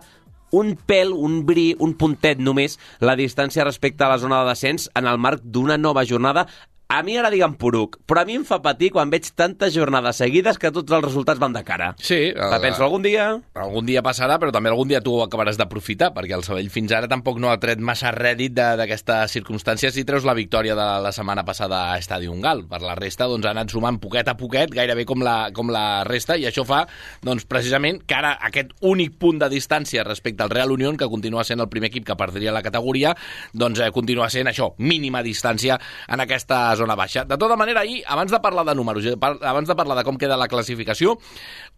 un 0.51 0.75
pèl, 0.75 1.13
un 1.15 1.45
bri, 1.47 1.75
un 1.79 1.95
puntet 1.95 2.41
només, 2.43 2.77
la 3.01 3.17
distància 3.19 3.65
respecte 3.67 4.05
a 4.05 4.11
la 4.11 4.19
zona 4.19 4.43
de 4.43 4.51
descens 4.51 4.89
en 4.99 5.07
el 5.07 5.19
marc 5.19 5.45
d'una 5.45 5.79
nova 5.79 6.05
jornada 6.05 6.47
a 6.91 7.05
mi 7.07 7.15
ara 7.15 7.31
digue'm 7.31 7.55
poruc, 7.55 8.01
però 8.03 8.25
a 8.25 8.27
mi 8.27 8.35
em 8.35 8.45
fa 8.47 8.59
patir 8.65 8.89
quan 8.91 9.13
veig 9.13 9.29
tantes 9.39 9.71
jornades 9.77 10.19
seguides 10.19 10.59
que 10.59 10.73
tots 10.75 10.91
els 10.91 11.05
resultats 11.05 11.39
van 11.39 11.55
de 11.55 11.63
cara. 11.63 11.93
Sí. 12.03 12.33
La 12.35 12.59
penso 12.59 12.83
algun 12.83 13.05
dia... 13.07 13.29
Algun 13.55 13.87
dia 13.87 14.03
passarà, 14.03 14.41
però 14.43 14.51
també 14.51 14.73
algun 14.73 14.91
dia 14.91 14.99
tu 15.05 15.15
ho 15.15 15.21
acabaràs 15.23 15.59
d'aprofitar, 15.61 16.11
perquè 16.17 16.35
el 16.35 16.43
Sabell 16.43 16.71
fins 16.75 16.91
ara 16.97 17.07
tampoc 17.11 17.39
no 17.39 17.53
ha 17.53 17.61
tret 17.63 17.79
massa 17.79 18.11
rèdit 18.11 18.57
d'aquestes 18.59 19.37
circumstàncies 19.39 19.95
si 19.95 20.05
treus 20.09 20.27
la 20.27 20.35
victòria 20.35 20.75
de 20.75 20.89
la 21.05 21.13
setmana 21.15 21.45
passada 21.47 21.85
a 21.93 22.01
Estadi 22.03 22.27
Gal. 22.43 22.65
Per 22.67 22.83
la 22.83 22.97
resta, 22.99 23.29
doncs, 23.31 23.47
ha 23.47 23.55
anat 23.55 23.71
sumant 23.71 24.01
poquet 24.03 24.27
a 24.27 24.35
poquet, 24.35 24.75
gairebé 24.75 25.07
com 25.07 25.23
la, 25.23 25.53
com 25.55 25.71
la 25.71 26.03
resta, 26.09 26.35
i 26.35 26.49
això 26.51 26.67
fa, 26.67 26.83
doncs, 27.23 27.47
precisament, 27.47 28.03
que 28.03 28.19
ara 28.19 28.35
aquest 28.51 28.75
únic 28.83 29.15
punt 29.23 29.39
de 29.39 29.51
distància 29.53 30.03
respecte 30.07 30.43
al 30.43 30.51
Real 30.51 30.75
Unión, 30.75 30.99
que 30.99 31.07
continua 31.07 31.47
sent 31.47 31.63
el 31.63 31.71
primer 31.71 31.93
equip 31.93 32.09
que 32.11 32.19
perdria 32.19 32.55
la 32.55 32.65
categoria, 32.67 33.15
doncs 33.55 33.79
eh, 33.79 33.93
continua 33.95 34.27
sent 34.33 34.51
això, 34.51 34.73
mínima 34.79 35.23
distància 35.23 35.79
en 36.11 36.27
aquesta 36.27 36.80
zona 36.81 36.97
baixa. 36.99 37.27
De 37.29 37.37
tota 37.39 37.57
manera, 37.61 37.85
ahir, 37.85 38.01
abans 38.09 38.33
de 38.33 38.41
parlar 38.41 38.65
de 38.67 38.75
números, 38.79 39.05
par- 39.21 39.37
abans 39.53 39.69
de 39.69 39.77
parlar 39.77 39.99
de 40.01 40.07
com 40.09 40.17
queda 40.19 40.39
la 40.41 40.49
classificació, 40.49 41.19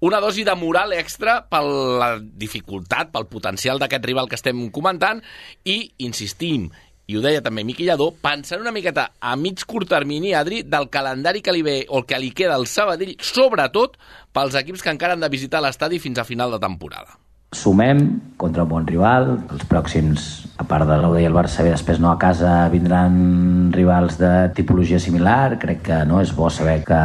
una 0.01 0.23
dosi 0.23 0.47
de 0.47 0.55
moral 0.57 0.95
extra 0.95 1.41
per 1.51 1.65
la 1.67 2.15
dificultat, 2.23 3.11
pel 3.13 3.27
potencial 3.27 3.83
d'aquest 3.83 4.07
rival 4.09 4.31
que 4.31 4.39
estem 4.39 4.69
comentant, 4.71 5.21
i 5.67 5.81
insistim, 6.07 6.71
i 7.11 7.17
ho 7.19 7.21
deia 7.21 7.43
també 7.43 7.65
Miqui 7.67 7.85
Lladó, 7.85 8.13
pensant 8.23 8.63
una 8.63 8.71
miqueta 8.73 9.09
a 9.21 9.35
mig 9.37 9.65
curt 9.69 9.91
termini, 9.91 10.33
Adri, 10.39 10.63
del 10.63 10.87
calendari 10.89 11.43
que 11.43 11.53
li 11.53 11.65
ve 11.67 11.75
o 11.91 12.05
que 12.07 12.19
li 12.23 12.31
queda 12.31 12.55
al 12.55 12.69
Sabadell, 12.71 13.17
sobretot 13.21 13.99
pels 14.33 14.55
equips 14.63 14.87
que 14.87 14.95
encara 14.95 15.19
han 15.19 15.25
de 15.27 15.29
visitar 15.33 15.61
l'estadi 15.61 15.99
fins 16.01 16.23
a 16.23 16.25
final 16.25 16.55
de 16.55 16.63
temporada. 16.63 17.19
Sumem 17.53 18.21
contra 18.41 18.63
un 18.65 18.69
bon 18.71 18.87
rival. 18.89 19.27
Els 19.53 19.65
pròxims, 19.69 20.23
a 20.57 20.65
part 20.65 20.87
de 20.89 20.97
l'Auda 20.97 21.21
i 21.21 21.27
el 21.29 21.35
Barça, 21.37 21.61
bé, 21.63 21.75
després 21.75 21.99
no 22.01 22.09
a 22.11 22.17
casa 22.19 22.63
vindran 22.73 23.69
rivals 23.75 24.17
de 24.19 24.31
tipologia 24.57 24.99
similar. 24.99 25.59
Crec 25.61 25.83
que 25.85 25.99
no 26.09 26.23
és 26.25 26.33
bo 26.33 26.49
saber 26.51 26.79
que 26.89 27.01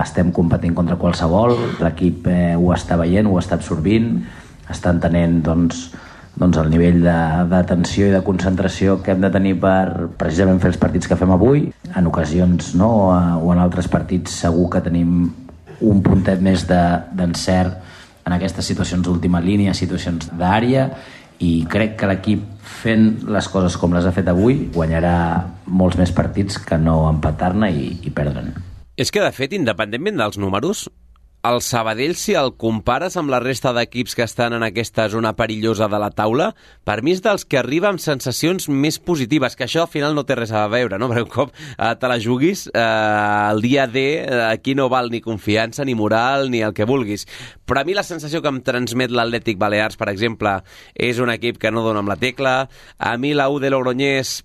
estem 0.00 0.32
competint 0.32 0.74
contra 0.74 0.96
qualsevol. 0.96 1.52
L'equip 1.84 2.30
eh, 2.32 2.54
ho 2.56 2.72
està 2.72 2.96
veient, 2.96 3.28
ho 3.28 3.36
està 3.42 3.58
absorbint, 3.60 4.14
està 4.72 4.94
entenent 4.96 5.42
doncs, 5.44 5.90
doncs 6.40 6.56
el 6.62 6.72
nivell 6.72 7.04
d'atenció 7.04 8.08
i 8.08 8.14
de 8.16 8.24
concentració 8.24 9.02
que 9.04 9.12
hem 9.12 9.20
de 9.20 9.30
tenir 9.34 9.58
per 9.60 10.08
precisament 10.16 10.62
fer 10.64 10.72
els 10.72 10.80
partits 10.80 11.12
que 11.12 11.20
fem 11.20 11.36
avui. 11.36 11.66
En 11.92 12.08
ocasions 12.08 12.72
no, 12.80 12.90
eh, 13.12 13.36
o 13.36 13.52
en 13.52 13.60
altres 13.60 13.92
partits 13.92 14.32
segur 14.46 14.70
que 14.72 14.80
tenim 14.88 15.28
un 15.80 16.02
puntet 16.04 16.40
més 16.40 16.64
de- 16.68 17.00
d'encert 17.12 17.76
de, 17.76 17.89
en 18.30 18.36
aquestes 18.38 18.68
situacions 18.70 19.02
d'última 19.02 19.42
línia, 19.42 19.74
situacions 19.74 20.30
d'àrea, 20.38 20.86
i 21.42 21.64
crec 21.72 21.96
que 21.98 22.06
l'equip 22.06 22.44
fent 22.62 23.24
les 23.32 23.48
coses 23.50 23.74
com 23.80 23.94
les 23.96 24.06
ha 24.06 24.12
fet 24.14 24.28
avui 24.30 24.68
guanyarà 24.74 25.14
molts 25.66 25.98
més 25.98 26.12
partits 26.14 26.60
que 26.62 26.78
no 26.78 27.02
empatar-ne 27.08 27.72
i, 27.72 27.94
i 28.06 28.12
perdre'n. 28.14 28.52
És 29.00 29.10
que, 29.10 29.22
de 29.24 29.32
fet, 29.32 29.56
independentment 29.56 30.20
dels 30.20 30.38
números, 30.38 30.84
el 31.42 31.62
Sabadell, 31.62 32.16
si 32.20 32.34
el 32.36 32.52
compares 32.60 33.16
amb 33.16 33.30
la 33.32 33.38
resta 33.40 33.72
d'equips 33.72 34.14
que 34.16 34.24
estan 34.26 34.52
en 34.52 34.64
aquesta 34.66 35.06
zona 35.08 35.32
perillosa 35.38 35.88
de 35.88 36.00
la 36.02 36.10
taula, 36.12 36.50
per 36.84 36.98
mi 37.06 37.14
és 37.16 37.22
dels 37.24 37.46
que 37.48 37.58
arriba 37.60 37.88
amb 37.88 38.02
sensacions 38.02 38.68
més 38.68 38.98
positives, 39.00 39.56
que 39.56 39.64
això 39.64 39.86
al 39.86 39.92
final 39.92 40.14
no 40.16 40.26
té 40.28 40.36
res 40.36 40.52
a 40.52 40.66
veure, 40.68 40.98
no? 41.00 41.08
Perquè 41.08 41.24
un 41.24 41.32
cop 41.32 41.54
eh, 41.56 41.94
te 41.96 42.10
la 42.12 42.20
juguis, 42.20 42.66
eh, 42.68 42.84
el 43.54 43.64
dia 43.64 43.86
D, 43.88 44.04
eh, 44.20 44.42
aquí 44.50 44.76
no 44.76 44.90
val 44.92 45.08
ni 45.10 45.22
confiança, 45.24 45.86
ni 45.88 45.96
moral, 45.96 46.50
ni 46.52 46.60
el 46.66 46.76
que 46.76 46.88
vulguis. 46.88 47.26
Però 47.64 47.80
a 47.80 47.88
mi 47.88 47.96
la 47.96 48.04
sensació 48.04 48.42
que 48.44 48.52
em 48.52 48.60
transmet 48.66 49.14
l'Atlètic 49.14 49.56
Balears, 49.60 49.96
per 49.96 50.10
exemple, 50.12 50.58
és 50.94 51.24
un 51.24 51.32
equip 51.32 51.56
que 51.62 51.72
no 51.72 51.86
dona 51.86 52.04
amb 52.04 52.12
la 52.12 52.20
tecla. 52.20 52.54
A 52.98 53.16
mi 53.16 53.32
la 53.32 53.48
U 53.48 53.60
de 53.62 53.72
Logroñés 53.72 54.40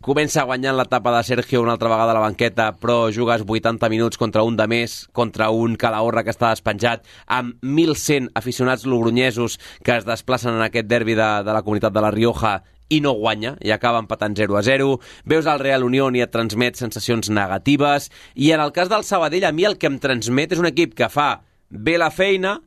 comença 0.00 0.44
guanyant 0.48 0.76
l'etapa 0.78 1.12
de 1.12 1.20
Sergio 1.26 1.60
una 1.62 1.74
altra 1.76 1.90
vegada 1.90 2.14
a 2.14 2.16
la 2.16 2.24
banqueta, 2.24 2.70
però 2.80 3.10
jugues 3.12 3.44
80 3.46 3.90
minuts 3.92 4.18
contra 4.18 4.42
un 4.42 4.56
de 4.56 4.66
més, 4.70 5.02
contra 5.12 5.50
un 5.50 5.76
Calahorra 5.76 6.24
que 6.24 6.32
està 6.32 6.50
despenjat, 6.54 7.04
amb 7.26 7.58
1.100 7.62 8.32
aficionats 8.38 8.86
logronyesos 8.88 9.58
que 9.84 9.98
es 9.98 10.08
desplacen 10.08 10.56
en 10.56 10.64
aquest 10.64 10.88
derbi 10.88 11.14
de, 11.18 11.28
de 11.44 11.54
la 11.54 11.62
comunitat 11.62 11.92
de 11.92 12.04
la 12.04 12.12
Rioja 12.14 12.58
i 12.88 13.02
no 13.04 13.12
guanya, 13.12 13.54
i 13.60 13.72
acaba 13.74 14.00
empatant 14.00 14.36
0 14.38 14.56
a 14.56 14.62
0. 14.64 14.94
Veus 15.28 15.46
el 15.46 15.60
Real 15.60 15.84
Unión 15.84 16.16
i 16.16 16.24
et 16.24 16.32
transmet 16.32 16.78
sensacions 16.80 17.28
negatives, 17.28 18.08
i 18.34 18.52
en 18.56 18.64
el 18.64 18.72
cas 18.72 18.88
del 18.88 19.04
Sabadell, 19.04 19.44
a 19.44 19.52
mi 19.52 19.68
el 19.68 19.76
que 19.76 19.90
em 19.90 19.98
transmet 20.00 20.56
és 20.56 20.62
un 20.62 20.70
equip 20.70 20.96
que 20.96 21.10
fa 21.12 21.42
bé 21.68 21.98
la 22.00 22.10
feina, 22.10 22.58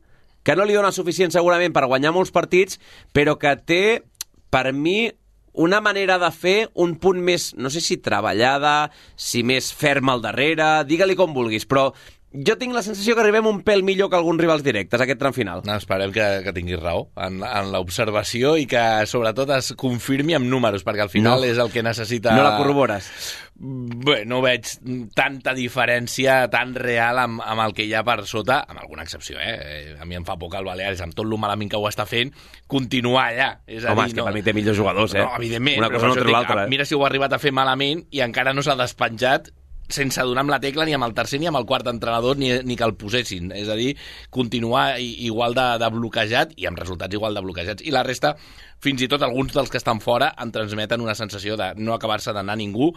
que 0.46 0.54
no 0.58 0.66
li 0.66 0.78
dona 0.78 0.94
suficient 0.94 1.34
segurament 1.34 1.74
per 1.74 1.88
guanyar 1.90 2.14
molts 2.14 2.30
partits, 2.34 2.78
però 3.14 3.34
que 3.38 3.56
té, 3.66 3.82
per 4.50 4.70
mi, 4.74 5.10
una 5.52 5.80
manera 5.84 6.18
de 6.18 6.30
fer 6.32 6.56
un 6.74 6.96
punt 6.96 7.20
més, 7.20 7.52
no 7.56 7.68
sé 7.70 7.80
si 7.84 7.98
treballada, 8.00 8.90
si 9.16 9.42
més 9.44 9.72
ferma 9.74 10.14
al 10.16 10.22
darrere, 10.24 10.84
digue-li 10.88 11.16
com 11.18 11.34
vulguis, 11.36 11.66
però 11.68 11.90
jo 12.32 12.54
tinc 12.56 12.72
la 12.72 12.80
sensació 12.80 13.12
que 13.12 13.20
arribem 13.20 13.44
un 13.44 13.58
pèl 13.60 13.82
millor 13.84 14.08
que 14.08 14.16
alguns 14.16 14.40
rivals 14.40 14.62
directes 14.64 15.02
aquest 15.04 15.18
tram 15.20 15.34
final. 15.36 15.60
No, 15.68 15.74
esperem 15.76 16.14
que, 16.14 16.24
que 16.46 16.54
tinguis 16.56 16.80
raó 16.80 17.10
en, 17.20 17.42
en 17.44 17.68
l'observació 17.74 18.54
i 18.56 18.64
que 18.66 18.80
sobretot 19.10 19.52
es 19.58 19.74
confirmi 19.76 20.32
amb 20.38 20.48
números, 20.48 20.80
perquè 20.86 21.04
al 21.04 21.12
final 21.12 21.44
No. 21.44 21.50
és 21.52 21.60
el 21.60 21.68
que 21.70 21.82
necessita... 21.84 22.32
No 22.32 22.46
la 22.46 22.56
corrobores. 22.56 23.10
Bé, 23.62 24.24
no 24.26 24.40
veig 24.42 24.66
tanta 25.14 25.52
diferència 25.54 26.48
tan 26.50 26.72
real 26.74 27.20
amb, 27.22 27.42
amb 27.46 27.62
el 27.62 27.74
que 27.76 27.84
hi 27.86 27.92
ha 27.94 28.00
per 28.02 28.24
sota, 28.26 28.56
amb 28.66 28.80
alguna 28.82 29.04
excepció, 29.06 29.38
eh? 29.38 29.52
Eh, 29.54 29.96
A 30.02 30.06
mi 30.08 30.18
em 30.18 30.26
fa 30.26 30.34
por 30.36 30.50
que 30.50 30.58
el 30.58 30.66
Balears, 30.66 31.00
amb 31.04 31.14
tot 31.14 31.28
lo 31.30 31.38
malament 31.38 31.70
que 31.70 31.78
ho 31.78 31.86
està 31.86 32.02
fent, 32.10 32.32
continuar 32.66 33.28
allà. 33.30 33.48
És 33.70 33.86
a 33.86 33.92
Home, 33.92 34.08
dir, 34.08 34.10
és 34.10 34.18
que 34.18 34.26
per 34.26 34.34
mi 34.34 34.42
té 34.42 34.56
millors 34.56 34.80
jugadors, 34.80 35.14
eh? 35.14 35.22
No, 35.22 35.36
evidentment, 35.38 35.78
Una 35.78 35.92
cosa 35.94 36.10
no 36.10 36.16
treu 36.18 36.34
l'altra, 36.34 36.64
eh? 36.64 36.72
Mira 36.74 36.88
si 36.88 36.98
ho 36.98 37.04
ha 37.04 37.10
arribat 37.12 37.38
a 37.38 37.38
fer 37.38 37.54
malament 37.54 38.02
i 38.10 38.24
encara 38.26 38.52
no 38.52 38.66
s'ha 38.66 38.74
despenjat 38.82 39.52
sense 39.88 40.22
donar 40.22 40.44
amb 40.46 40.54
la 40.54 40.60
tecla 40.62 40.86
ni 40.88 40.94
amb 40.96 41.06
el 41.06 41.14
tercer 41.16 41.40
ni 41.40 41.48
amb 41.50 41.60
el 41.60 41.66
quart 41.68 41.88
entrenador 41.90 42.38
ni, 42.40 42.52
ni 42.64 42.76
que 42.76 42.86
el 42.86 42.94
posessin. 42.98 43.52
És 43.56 43.68
a 43.68 43.76
dir, 43.78 43.92
continuar 44.30 45.00
igual 45.00 45.56
de, 45.58 45.66
de 45.82 45.90
bloquejat 45.92 46.54
i 46.56 46.68
amb 46.70 46.80
resultats 46.80 47.14
igual 47.14 47.34
de 47.36 47.44
bloquejats. 47.44 47.84
I 47.84 47.92
la 47.94 48.04
resta, 48.06 48.34
fins 48.82 49.02
i 49.04 49.08
tot 49.10 49.22
alguns 49.22 49.52
dels 49.54 49.70
que 49.70 49.80
estan 49.80 50.00
fora, 50.00 50.32
en 50.42 50.52
transmeten 50.54 51.04
una 51.04 51.16
sensació 51.18 51.58
de 51.60 51.72
no 51.78 51.94
acabar-se 51.94 52.34
d'anar 52.34 52.56
ningú 52.60 52.92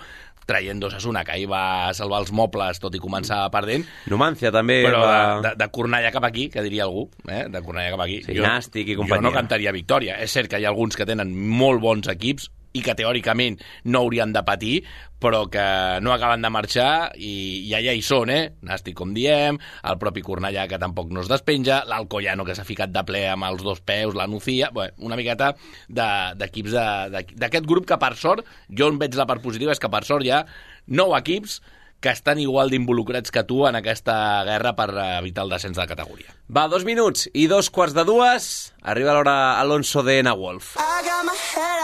traient 0.45 0.80
dos 0.80 0.93
a 0.93 1.00
Suna, 1.02 1.24
que 1.26 1.34
ahir 1.34 1.48
va 1.50 1.93
salvar 1.98 2.19
els 2.21 2.32
mobles 2.36 2.80
tot 2.82 2.93
i 2.93 3.02
començar 3.02 3.39
perdent, 3.54 3.82
Numancia 4.12 4.52
també 4.54 4.84
però 4.86 5.02
va... 5.02 5.15
de, 5.17 5.48
de, 5.48 5.54
de 5.63 5.69
Cornellà 5.74 6.12
cap 6.13 6.28
aquí, 6.30 6.48
que 6.54 6.62
diria 6.65 6.86
algú, 6.86 7.08
eh? 7.26 7.48
de 7.50 7.63
Cornellà 7.65 7.95
cap 7.95 8.06
aquí. 8.06 8.19
Sí, 8.28 8.38
Nàstic 8.45 8.93
i 8.93 9.00
companyia. 9.00 9.24
Jo 9.24 9.26
no 9.26 9.34
cantaria 9.34 9.74
victòria. 9.74 10.19
És 10.21 10.38
cert 10.38 10.52
que 10.52 10.62
hi 10.62 10.67
ha 10.67 10.71
alguns 10.74 10.98
que 11.00 11.10
tenen 11.10 11.34
molt 11.34 11.82
bons 11.82 12.13
equips 12.13 12.52
i 12.76 12.82
que 12.86 12.96
teòricament 13.00 13.62
no 13.88 14.02
haurien 14.04 14.34
de 14.36 14.44
patir, 14.46 14.82
però 15.24 15.46
que 15.50 15.64
no 16.04 16.12
acaben 16.14 16.44
de 16.44 16.50
marxar 16.52 17.14
i, 17.16 17.64
i 17.66 17.72
allà 17.78 17.94
hi 17.96 18.02
són, 18.06 18.30
eh? 18.30 18.42
Nàstic, 18.68 18.94
com 19.00 19.14
diem, 19.16 19.58
el 19.88 19.98
propi 20.02 20.22
Cornellà, 20.26 20.68
que 20.70 20.78
tampoc 20.82 21.10
no 21.16 21.24
es 21.24 21.30
despenja, 21.32 21.80
l'Alcoyano, 21.90 22.44
que 22.46 22.54
s'ha 22.58 22.68
ficat 22.68 22.92
de 22.94 23.02
ple 23.08 23.24
amb 23.32 23.48
els 23.48 23.64
dos 23.64 23.80
peus, 23.82 24.14
la 24.20 24.28
Nucía... 24.28 24.70
Bé, 24.76 24.90
una 25.00 25.16
miqueta 25.18 25.54
de- 25.88 26.34
d'equips 26.42 26.76
de, 26.76 26.86
de, 27.16 27.24
d'aquest 27.46 27.66
grup 27.70 27.88
que, 27.90 27.98
per 28.02 28.12
sort, 28.20 28.44
jo 28.70 28.92
en 28.92 29.00
veig 29.02 29.16
la 29.16 29.26
part 29.30 29.42
positiva, 29.42 29.72
és 29.74 29.80
que, 29.82 29.90
per 29.90 30.04
sort, 30.06 30.28
hi 30.28 30.34
ha 30.36 30.44
nou 30.92 31.16
equips 31.18 31.62
que 32.04 32.12
estan 32.12 32.38
igual 32.44 32.70
d'involucrats 32.70 33.32
que 33.34 33.42
tu 33.50 33.64
en 33.66 33.80
aquesta 33.80 34.44
guerra 34.46 34.76
per 34.78 34.90
evitar 35.16 35.46
el 35.48 35.56
descens 35.56 35.80
de 35.80 35.88
categoria. 35.90 36.36
Va, 36.54 36.68
dos 36.70 36.84
minuts 36.86 37.30
i 37.34 37.48
dos 37.50 37.72
quarts 37.74 37.96
de 37.98 38.04
dues. 38.06 38.50
Arriba 38.84 39.16
l'hora 39.16 39.56
Alonso 39.64 40.04
de 40.06 40.20
Na 40.28 40.36
Wolf. 40.38 40.76
I 40.78 41.02
got 41.08 41.24
my 41.26 41.34
head 41.56 41.75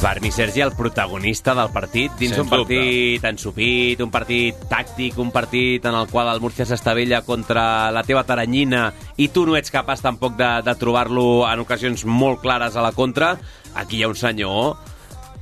Per 0.00 0.20
mi, 0.20 0.30
Sergi, 0.32 0.60
el 0.64 0.72
protagonista 0.72 1.54
del 1.54 1.68
partit, 1.72 2.12
dins 2.18 2.32
Sens 2.34 2.42
un 2.46 2.48
partit 2.50 3.24
ensupit, 3.28 4.00
un 4.00 4.10
partit 4.12 4.56
tàctic, 4.70 5.18
un 5.20 5.30
partit 5.30 5.84
en 5.86 5.94
el 5.94 6.08
qual 6.08 6.28
el 6.32 6.40
Múrcia 6.40 6.64
s'estavella 6.66 7.20
contra 7.22 7.92
la 7.92 8.02
teva 8.08 8.24
taranyina 8.24 8.88
i 9.20 9.28
tu 9.28 9.44
no 9.46 9.56
ets 9.60 9.72
capaç 9.72 10.00
tampoc 10.04 10.36
de, 10.40 10.50
de 10.66 10.74
trobar-lo 10.80 11.44
en 11.48 11.64
ocasions 11.64 12.04
molt 12.08 12.40
clares 12.40 12.76
a 12.76 12.84
la 12.84 12.92
contra, 12.96 13.34
aquí 13.76 14.00
hi 14.00 14.04
ha 14.04 14.12
un 14.12 14.16
senyor 14.16 14.80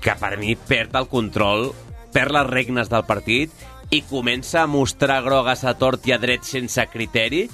que 0.03 0.15
per 0.19 0.37
mi 0.43 0.55
perd 0.59 0.99
el 0.99 1.11
control, 1.11 1.71
perd 2.13 2.35
les 2.35 2.51
regnes 2.51 2.91
del 2.91 3.07
partit 3.07 3.55
i 3.91 4.03
comença 4.05 4.63
a 4.63 4.69
mostrar 4.69 5.23
grogues 5.25 5.65
a 5.65 5.73
tort 5.81 6.05
i 6.09 6.13
a 6.13 6.19
dret 6.21 6.45
sense 6.45 6.83
criteri 6.93 7.47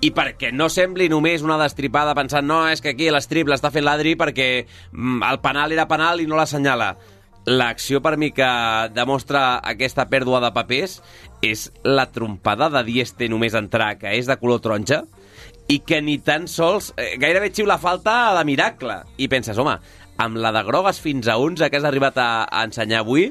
i 0.00 0.12
perquè 0.16 0.52
no 0.54 0.70
sembli 0.72 1.10
només 1.10 1.42
una 1.44 1.58
destripada 1.60 2.14
pensant 2.16 2.46
no, 2.46 2.62
és 2.70 2.80
que 2.80 2.94
aquí 2.94 3.10
l'estrip 3.10 3.50
l'està 3.50 3.72
fent 3.74 3.84
l'Adri 3.84 4.14
perquè 4.16 4.50
mm, 4.62 5.24
el 5.26 5.40
penal 5.42 5.74
era 5.74 5.88
penal 5.90 6.22
i 6.22 6.28
no 6.30 6.38
l'assenyala. 6.38 6.94
L'acció 7.50 8.00
per 8.04 8.14
mi 8.20 8.30
que 8.36 8.48
demostra 8.94 9.60
aquesta 9.66 10.06
pèrdua 10.08 10.40
de 10.44 10.52
papers 10.54 11.00
és 11.44 11.68
la 11.84 12.06
trompada 12.12 12.70
de 12.72 12.84
Dieste 12.86 13.28
només 13.28 13.56
entrar, 13.56 13.96
que 13.98 14.12
és 14.16 14.28
de 14.28 14.36
color 14.40 14.60
taronja, 14.64 15.02
i 15.68 15.80
que 15.84 16.00
ni 16.04 16.18
tan 16.22 16.46
sols 16.48 16.92
eh, 16.96 17.16
gairebé 17.20 17.50
xiu 17.52 17.68
la 17.68 17.80
falta 17.80 18.36
de 18.38 18.44
miracle. 18.48 19.02
I 19.18 19.28
penses, 19.32 19.58
home, 19.58 19.76
amb 20.20 20.40
la 20.40 20.52
de 20.52 20.64
grogues 20.66 21.00
fins 21.00 21.28
a 21.28 21.38
11 21.40 21.70
que 21.70 21.80
has 21.80 21.88
arribat 21.88 22.18
a, 22.20 22.30
a 22.44 22.64
ensenyar 22.68 23.04
avui, 23.04 23.30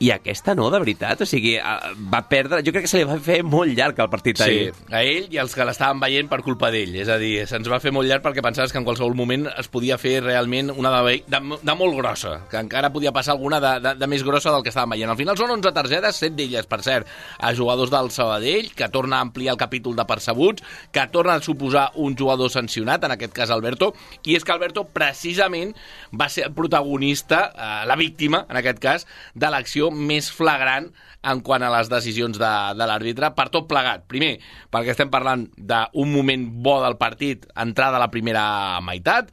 i 0.00 0.08
aquesta 0.14 0.54
no, 0.56 0.70
de 0.72 0.78
veritat. 0.80 1.20
O 1.20 1.26
sigui, 1.28 1.54
eh, 1.60 1.92
va 2.12 2.22
perdre... 2.28 2.62
Jo 2.64 2.72
crec 2.72 2.86
que 2.86 2.90
se 2.90 3.00
li 3.02 3.04
va 3.08 3.18
fer 3.20 3.42
molt 3.44 3.74
llarg 3.76 3.98
el 4.00 4.08
partit 4.12 4.38
Sí, 4.40 4.46
ahir. 4.48 4.70
a 4.90 5.02
ell 5.04 5.26
i 5.28 5.38
als 5.42 5.52
que 5.54 5.64
l'estaven 5.68 6.00
veient 6.00 6.30
per 6.30 6.40
culpa 6.46 6.70
d'ell. 6.72 6.94
És 7.02 7.10
a 7.12 7.18
dir, 7.20 7.44
se'ns 7.50 7.68
va 7.68 7.80
fer 7.84 7.92
molt 7.92 8.08
llarg 8.08 8.24
perquè 8.24 8.40
pensaves 8.44 8.72
que 8.72 8.80
en 8.80 8.86
qualsevol 8.88 9.12
moment 9.18 9.44
es 9.60 9.68
podia 9.68 9.98
fer 10.00 10.22
realment 10.24 10.72
una 10.72 10.90
de, 11.04 11.18
de, 11.28 11.40
de 11.60 11.74
molt 11.76 11.98
grossa, 11.98 12.38
que 12.50 12.56
encara 12.62 12.88
podia 12.94 13.12
passar 13.12 13.34
alguna 13.36 13.60
de, 13.60 13.74
de, 13.84 13.94
de 14.00 14.08
més 14.08 14.24
grossa 14.24 14.54
del 14.54 14.64
que 14.64 14.72
estàvem 14.72 14.96
veient. 14.96 15.12
Al 15.12 15.20
final 15.20 15.36
són 15.36 15.52
11 15.58 15.74
targetes, 15.76 16.22
7 16.24 16.32
d'elles, 16.38 16.66
per 16.70 16.80
cert, 16.86 17.12
a 17.38 17.52
jugadors 17.54 17.92
del 17.92 18.08
Sabadell, 18.14 18.72
que 18.74 18.88
torna 18.88 19.18
a 19.20 19.26
ampliar 19.28 19.52
el 19.54 19.60
capítol 19.60 19.98
de 20.00 20.08
percebuts, 20.08 20.64
que 20.96 21.04
torna 21.12 21.36
a 21.36 21.44
suposar 21.44 21.90
un 22.00 22.16
jugador 22.16 22.48
sancionat, 22.50 23.04
en 23.04 23.18
aquest 23.18 23.36
cas 23.36 23.52
Alberto, 23.52 23.92
i 24.24 24.34
és 24.40 24.48
que 24.48 24.56
Alberto 24.56 24.86
precisament 24.88 25.76
va 26.16 26.30
ser 26.32 26.46
el 26.48 26.54
protagonista, 26.56 27.50
eh, 27.52 27.86
la 27.86 27.96
víctima, 28.00 28.46
en 28.48 28.56
aquest 28.64 28.80
cas, 28.80 29.06
de 29.34 29.50
l'acció 29.52 29.89
més 29.94 30.30
flagrant 30.32 30.88
en 31.30 31.42
quant 31.44 31.62
a 31.62 31.72
les 31.74 31.90
decisions 31.92 32.38
de, 32.40 32.52
de 32.78 32.86
l'àrbitre, 32.88 33.32
per 33.36 33.48
tot 33.52 33.68
plegat. 33.70 34.06
Primer, 34.10 34.36
perquè 34.72 34.94
estem 34.94 35.10
parlant 35.12 35.46
d'un 35.56 36.12
moment 36.12 36.46
bo 36.64 36.78
del 36.84 36.96
partit, 37.00 37.44
entrada 37.60 37.98
a 37.98 38.04
la 38.04 38.10
primera 38.12 38.80
meitat, 38.86 39.28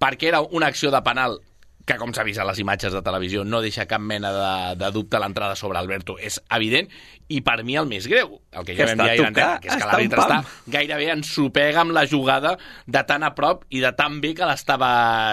perquè 0.00 0.30
era 0.32 0.42
una 0.44 0.70
acció 0.72 0.92
de 0.94 1.02
penal 1.04 1.38
que, 1.86 1.94
com 2.00 2.10
s'ha 2.12 2.24
vist 2.26 2.40
a 2.42 2.44
les 2.48 2.58
imatges 2.58 2.92
de 2.92 3.00
televisió, 3.06 3.44
no 3.46 3.60
deixa 3.62 3.84
cap 3.86 4.02
mena 4.02 4.32
de, 4.34 4.54
de 4.80 4.88
dubte 4.90 5.20
l'entrada 5.22 5.54
sobre 5.54 5.78
Alberto. 5.78 6.16
És 6.18 6.40
evident, 6.50 6.88
i 7.30 7.40
per 7.46 7.60
mi 7.66 7.76
el 7.78 7.86
més 7.90 8.06
greu, 8.10 8.40
el 8.52 8.64
que 8.66 8.74
ja 8.74 8.84
Que 8.86 8.94
vam 8.94 9.04
dir 9.06 9.12
ahir, 9.12 9.22
que 9.62 9.68
és 9.70 9.76
que 9.76 9.86
l'àrbitre 9.86 10.20
està 10.24 10.38
gairebé 10.70 11.06
ensopega 11.14 11.80
amb 11.82 11.94
la 11.94 12.04
jugada 12.10 12.56
de 12.86 13.02
tan 13.06 13.22
a 13.26 13.32
prop 13.38 13.64
i 13.70 13.80
de 13.82 13.92
tan 13.98 14.20
bé 14.22 14.32
que 14.34 14.46
l'estava 14.46 14.90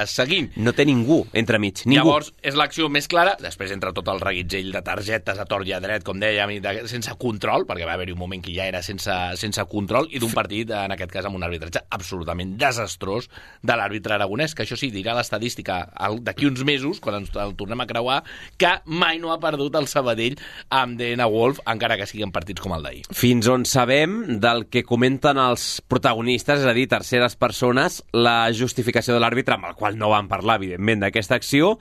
seguint. 0.09 0.51
No 0.57 0.73
té 0.77 0.85
ningú 0.85 1.23
entremig, 1.33 1.83
ningú. 1.85 1.99
Llavors, 1.99 2.31
és 2.41 2.57
l'acció 2.57 2.89
més 2.89 3.07
clara, 3.09 3.35
després 3.41 3.73
entra 3.73 3.93
tot 3.93 4.07
el 4.13 4.21
reguitzell 4.21 4.71
de 4.73 4.81
targetes 4.85 5.39
a 5.41 5.45
tort 5.49 5.67
i 5.69 5.73
a 5.73 5.79
dret, 5.83 6.03
com 6.05 6.19
dèiem, 6.21 6.55
i 6.57 6.59
de, 6.63 6.75
sense 6.89 7.13
control, 7.21 7.65
perquè 7.69 7.85
va 7.89 7.93
haver-hi 7.97 8.13
un 8.13 8.21
moment 8.21 8.41
que 8.45 8.53
ja 8.55 8.65
era 8.69 8.81
sense, 8.85 9.13
sense 9.41 9.65
control, 9.69 10.09
i 10.13 10.21
d'un 10.21 10.33
partit, 10.33 10.69
en 10.73 10.93
aquest 10.93 11.11
cas, 11.13 11.25
amb 11.29 11.37
un 11.37 11.45
arbitratge 11.45 11.81
absolutament 11.93 12.55
desastrós 12.61 13.29
de 13.61 13.77
l'àrbitre 13.77 14.17
aragonès, 14.17 14.53
que 14.57 14.65
això 14.65 14.77
sí, 14.79 14.89
dirà 14.93 15.13
l'estadística 15.17 15.81
al- 15.93 16.21
d'aquí 16.43 16.51
uns 16.51 16.63
mesos, 16.65 16.99
quan 16.99 17.21
ens 17.21 17.32
el 17.36 17.56
tornem 17.56 17.79
a 17.82 17.88
creuar, 17.88 18.23
que 18.58 18.71
mai 18.86 19.19
no 19.19 19.32
ha 19.32 19.39
perdut 19.39 19.75
el 19.75 19.88
Sabadell 19.88 20.38
amb 20.69 20.97
DNA 20.99 21.25
Wolf, 21.27 21.62
encara 21.65 21.97
que 21.97 22.08
siguin 22.08 22.32
partits 22.32 22.62
com 22.62 22.73
el 22.75 22.84
d'ahir. 22.84 23.03
Fins 23.12 23.47
on 23.47 23.65
sabem 23.65 24.39
del 24.43 24.67
que 24.69 24.84
comenten 24.84 25.38
els 25.38 25.82
protagonistes, 25.88 26.62
és 26.62 26.69
a 26.69 26.75
dir, 26.75 26.88
terceres 26.91 27.36
persones, 27.36 28.03
la 28.13 28.51
justificació 28.51 29.15
de 29.15 29.23
l'àrbitre, 29.23 29.56
amb 29.56 29.71
el 29.71 29.77
qual 29.79 29.97
no 29.97 30.12
van 30.12 30.27
parlar, 30.32 30.60
evidentment, 30.60 31.03
d'aquesta 31.03 31.39
acció, 31.39 31.77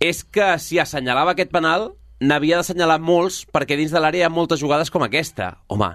és 0.00 0.24
que 0.24 0.56
si 0.60 0.80
assenyalava 0.80 1.32
aquest 1.32 1.52
penal, 1.54 1.94
n'havia 2.20 2.60
d'assenyalar 2.60 3.00
molts, 3.00 3.44
perquè 3.52 3.78
dins 3.78 3.92
de 3.92 4.02
l'àrea 4.02 4.26
hi 4.26 4.28
ha 4.28 4.32
moltes 4.32 4.60
jugades 4.60 4.92
com 4.92 5.04
aquesta. 5.04 5.56
Home, 5.72 5.94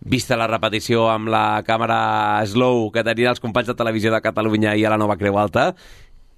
vista 0.00 0.38
la 0.38 0.48
repetició 0.48 1.08
amb 1.12 1.28
la 1.30 1.62
càmera 1.66 2.42
slow 2.48 2.88
que 2.94 3.04
tenien 3.04 3.34
els 3.34 3.42
companys 3.42 3.68
de 3.70 3.76
televisió 3.76 4.12
de 4.14 4.22
Catalunya 4.24 4.74
i 4.78 4.84
a 4.86 4.94
la 4.94 4.98
nova 4.98 5.18
Creu 5.20 5.38
Alta, 5.38 5.74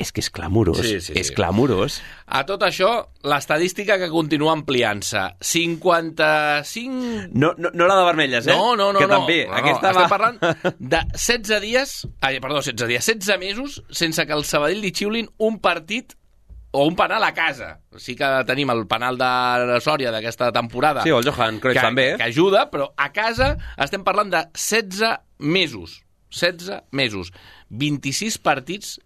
és 0.02 0.10
que 0.12 0.20
és 0.22 0.28
clamorós, 0.34 0.80
Sí, 0.82 1.00
sí, 1.00 1.14
és 1.16 1.30
sí. 1.30 1.34
clamorós. 1.36 2.00
A 2.26 2.42
tot 2.48 2.62
això, 2.66 2.90
l'estadística 3.28 3.98
que 4.00 4.08
continua 4.12 4.52
ampliant-se. 4.56 5.22
55 5.40 7.28
No, 7.32 7.52
no, 7.56 7.70
no 7.72 7.86
la 7.86 7.96
de 7.98 8.04
vermelles, 8.04 8.46
eh? 8.46 8.54
No, 8.56 8.76
no, 8.76 8.92
no. 8.92 8.98
Que 8.98 9.06
no. 9.06 9.20
també, 9.20 9.46
no, 9.46 9.54
aquesta 9.60 9.92
no. 9.92 9.98
va... 9.98 10.06
Estem 10.06 10.16
parlant 10.16 10.40
de 10.94 11.04
16 11.12 11.60
dies, 11.64 11.94
ai, 12.20 12.40
perdó, 12.42 12.60
16 12.62 12.88
dies, 12.90 13.06
16 13.06 13.38
mesos 13.40 13.82
sense 13.90 14.26
que 14.26 14.36
el 14.36 14.44
Sabadell 14.48 14.82
li 14.82 14.92
xiulin 14.94 15.30
un 15.38 15.58
partit 15.62 16.16
o 16.72 16.86
un 16.88 16.96
penal 16.96 17.22
a 17.24 17.34
casa. 17.36 17.74
Sí 18.00 18.14
que 18.16 18.28
tenim 18.48 18.70
el 18.72 18.86
penal 18.88 19.18
de 19.20 19.80
Sòria 19.84 20.10
d'aquesta 20.14 20.48
temporada. 20.56 21.02
Sí, 21.04 21.12
o 21.12 21.18
el 21.20 21.28
Johan 21.28 21.60
Cruyff 21.60 21.76
que, 21.76 21.84
també. 21.84 22.06
Que 22.16 22.30
ajuda, 22.30 22.70
però 22.72 22.88
a 22.96 23.10
casa 23.12 23.54
estem 23.76 24.04
parlant 24.06 24.32
de 24.32 24.40
16 24.56 25.18
mesos. 25.38 26.00
16 26.32 26.80
mesos. 26.96 27.28
26 27.68 28.38
partits 28.40 28.96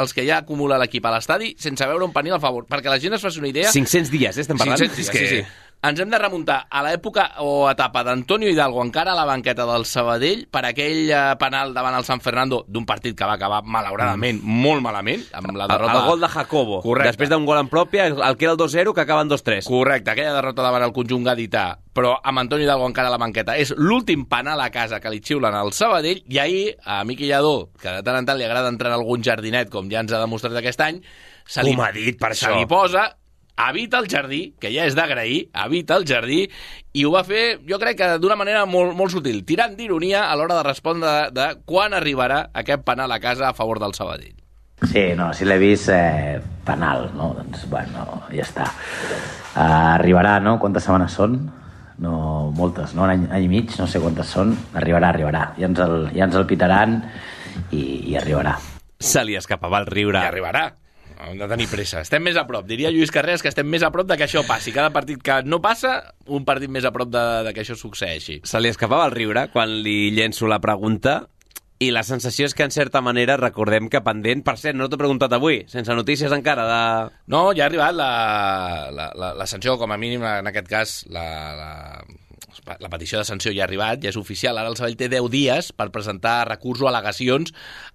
els 0.00 0.14
que 0.16 0.24
ja 0.24 0.38
acumula 0.40 0.78
l'equip 0.80 1.04
a 1.04 1.12
l'estadi 1.14 1.52
sense 1.60 1.88
veure 1.88 2.06
un 2.06 2.14
penal 2.14 2.38
a 2.38 2.42
favor. 2.42 2.64
Perquè 2.70 2.92
la 2.92 3.00
gent 3.02 3.18
es 3.18 3.24
faci 3.24 3.42
una 3.42 3.50
idea... 3.52 3.72
500 3.74 4.12
dies, 4.12 4.38
eh, 4.38 4.46
estem 4.46 4.60
parlant? 4.60 4.80
500 4.80 4.96
dies, 4.96 5.12
sí, 5.12 5.42
sí. 5.42 5.71
Ens 5.82 5.98
hem 5.98 6.12
de 6.12 6.18
remuntar 6.20 6.60
a 6.70 6.78
l'època 6.86 7.24
o 7.42 7.64
etapa 7.66 8.04
d'Antonio 8.06 8.46
Hidalgo 8.52 8.84
encara 8.84 9.16
a 9.16 9.18
la 9.18 9.24
banqueta 9.26 9.64
del 9.66 9.82
Sabadell 9.82 10.44
per 10.46 10.60
aquell 10.68 11.08
eh, 11.10 11.22
penal 11.40 11.72
davant 11.74 11.96
el 11.98 12.04
San 12.06 12.20
Fernando 12.22 12.60
d'un 12.70 12.84
partit 12.86 13.16
que 13.18 13.26
va 13.26 13.32
acabar 13.34 13.64
malauradament 13.66 14.38
molt 14.46 14.78
malament 14.84 15.24
amb 15.34 15.48
la 15.58 15.64
El, 15.66 15.72
derrota 15.72 15.96
el 15.98 16.06
gol 16.06 16.20
de 16.22 16.28
Jacobo, 16.30 16.76
Correcte. 16.84 17.08
després 17.10 17.32
d'un 17.32 17.48
gol 17.48 17.58
en 17.58 17.70
pròpia, 17.72 18.04
el, 18.12 18.20
el 18.22 18.36
que 18.38 18.46
era 18.46 18.52
el 18.54 18.60
2-0, 18.60 18.92
que 18.94 19.02
acaba 19.02 19.24
en 19.26 19.32
2-3. 19.32 19.66
Correcte, 19.66 20.12
aquella 20.14 20.36
derrota 20.36 20.62
davant 20.62 20.84
el 20.86 20.92
conjunt 20.94 21.26
gadità, 21.26 21.64
però 21.92 22.12
amb 22.22 22.44
Antonio 22.44 22.62
Hidalgo 22.68 22.86
encara 22.86 23.10
a 23.10 23.14
la 23.16 23.18
banqueta. 23.18 23.56
És 23.58 23.74
l'últim 23.74 24.22
penal 24.30 24.62
a 24.62 24.68
casa 24.70 25.00
que 25.02 25.10
li 25.10 25.18
xiulen 25.18 25.56
al 25.58 25.72
Sabadell 25.74 26.22
i 26.30 26.38
ahir 26.38 26.76
a 26.86 27.00
Miqui 27.02 27.26
Lladó, 27.26 27.72
que 27.82 27.90
de 27.98 28.04
tant 28.06 28.20
en 28.20 28.30
tant 28.30 28.38
li 28.38 28.46
agrada 28.46 28.70
entrar 28.70 28.94
en 28.94 29.00
algun 29.00 29.26
jardinet, 29.26 29.66
com 29.74 29.90
ja 29.90 30.06
ens 30.06 30.14
ha 30.14 30.22
demostrat 30.22 30.54
aquest 30.62 30.86
any, 30.86 31.02
se 31.42 31.66
li, 31.66 31.74
Com 31.74 31.82
ha 31.82 31.90
dit, 31.90 32.14
per 32.22 32.36
se 32.36 32.46
això. 32.46 32.54
li 32.54 32.70
posa 32.70 33.08
habita 33.56 33.98
el 33.98 34.08
jardí, 34.08 34.54
que 34.60 34.72
ja 34.74 34.86
és 34.88 34.96
d'agrair, 34.98 35.48
habita 35.52 35.96
el 36.00 36.06
jardí, 36.08 36.44
i 36.92 37.04
ho 37.04 37.12
va 37.14 37.24
fer, 37.24 37.60
jo 37.68 37.78
crec 37.82 37.98
que 38.00 38.10
d'una 38.22 38.36
manera 38.36 38.64
molt, 38.66 38.96
molt 38.98 39.14
sutil, 39.14 39.42
tirant 39.48 39.76
d'ironia 39.78 40.26
a 40.28 40.36
l'hora 40.36 40.58
de 40.60 40.66
respondre 40.68 41.08
de, 41.08 41.32
de 41.36 41.48
quan 41.68 41.94
arribarà 41.96 42.46
aquest 42.52 42.84
penal 42.86 43.12
a 43.12 43.20
casa 43.20 43.48
a 43.48 43.56
favor 43.56 43.80
del 43.82 43.94
Sabadell. 43.94 44.36
Sí, 44.82 45.12
no, 45.14 45.30
si 45.32 45.46
l'he 45.46 45.58
vist, 45.62 45.92
eh, 45.94 46.40
penal, 46.66 47.12
no? 47.14 47.30
Doncs, 47.38 47.68
bueno, 47.70 48.06
ja 48.34 48.42
està. 48.42 48.66
Uh, 49.52 49.94
arribarà, 49.94 50.38
no? 50.42 50.56
Quantes 50.58 50.88
setmanes 50.88 51.14
són? 51.14 51.36
No, 52.02 52.50
moltes, 52.56 52.96
no? 52.96 53.04
Un 53.06 53.12
any, 53.12 53.26
any 53.30 53.46
i 53.46 53.50
mig, 53.52 53.70
no 53.78 53.86
sé 53.86 54.02
quantes 54.02 54.32
són. 54.34 54.56
Arribarà, 54.74 55.12
arribarà. 55.12 55.44
Ja 55.60 55.68
ens 55.70 55.82
el, 55.84 55.96
ja 56.16 56.26
ens 56.26 56.38
el 56.40 56.48
pitaran 56.50 56.98
i, 57.70 57.82
i 58.10 58.16
arribarà. 58.18 58.56
Se 58.98 59.22
li 59.26 59.36
escapava 59.38 59.78
el 59.82 59.86
riure. 59.86 60.18
I 60.18 60.32
arribarà. 60.32 60.64
Hem 61.26 61.38
de 61.40 61.48
tenir 61.50 61.68
pressa. 61.70 62.02
Estem 62.06 62.24
més 62.24 62.38
a 62.40 62.46
prop. 62.48 62.66
Diria 62.68 62.92
Lluís 62.92 63.12
Carreras 63.14 63.44
que 63.44 63.50
estem 63.52 63.68
més 63.68 63.84
a 63.84 63.92
prop 63.94 64.08
de 64.08 64.16
que 64.18 64.26
això 64.28 64.44
passi. 64.48 64.74
Cada 64.74 64.92
partit 64.94 65.22
que 65.22 65.40
no 65.46 65.60
passa, 65.64 65.98
un 66.26 66.46
partit 66.48 66.72
més 66.72 66.86
a 66.88 66.92
prop 66.94 67.10
de, 67.12 67.26
de 67.46 67.52
que 67.54 67.64
això 67.64 67.76
succeeixi. 67.78 68.40
Se 68.48 68.60
li 68.60 68.72
escapava 68.72 69.06
el 69.10 69.16
riure 69.16 69.48
quan 69.52 69.80
li 69.84 70.12
llenço 70.16 70.50
la 70.50 70.60
pregunta 70.62 71.22
i 71.82 71.90
la 71.90 72.04
sensació 72.06 72.46
és 72.46 72.54
que, 72.54 72.62
en 72.62 72.70
certa 72.70 73.00
manera, 73.02 73.36
recordem 73.40 73.88
que 73.90 74.02
pendent... 74.06 74.44
Per 74.46 74.54
cert, 74.60 74.76
no 74.78 74.86
t'he 74.90 74.98
preguntat 75.00 75.32
avui, 75.34 75.62
sense 75.70 75.94
notícies 75.98 76.32
encara 76.34 76.66
de... 76.68 76.82
No, 77.32 77.40
ja 77.56 77.64
ha 77.64 77.70
arribat 77.70 77.96
la, 77.98 78.10
la, 78.94 79.08
la, 79.18 79.32
la 79.38 79.46
sanció, 79.50 79.74
com 79.80 79.90
a 79.90 79.98
mínim, 79.98 80.22
en 80.28 80.50
aquest 80.50 80.68
cas, 80.70 80.94
la, 81.10 81.24
la, 81.58 81.70
la 82.80 82.90
petició 82.92 83.20
de 83.20 83.26
sanció 83.26 83.52
ja 83.54 83.64
ha 83.64 83.66
arribat, 83.68 84.02
ja 84.02 84.10
és 84.12 84.18
oficial. 84.20 84.58
Ara 84.58 84.70
el 84.70 84.76
Sabadell 84.78 84.98
té 85.00 85.08
10 85.12 85.28
dies 85.32 85.70
per 85.76 85.88
presentar 85.94 86.46
recurs 86.48 86.82
o 86.82 86.88
al·legacions 86.90 87.52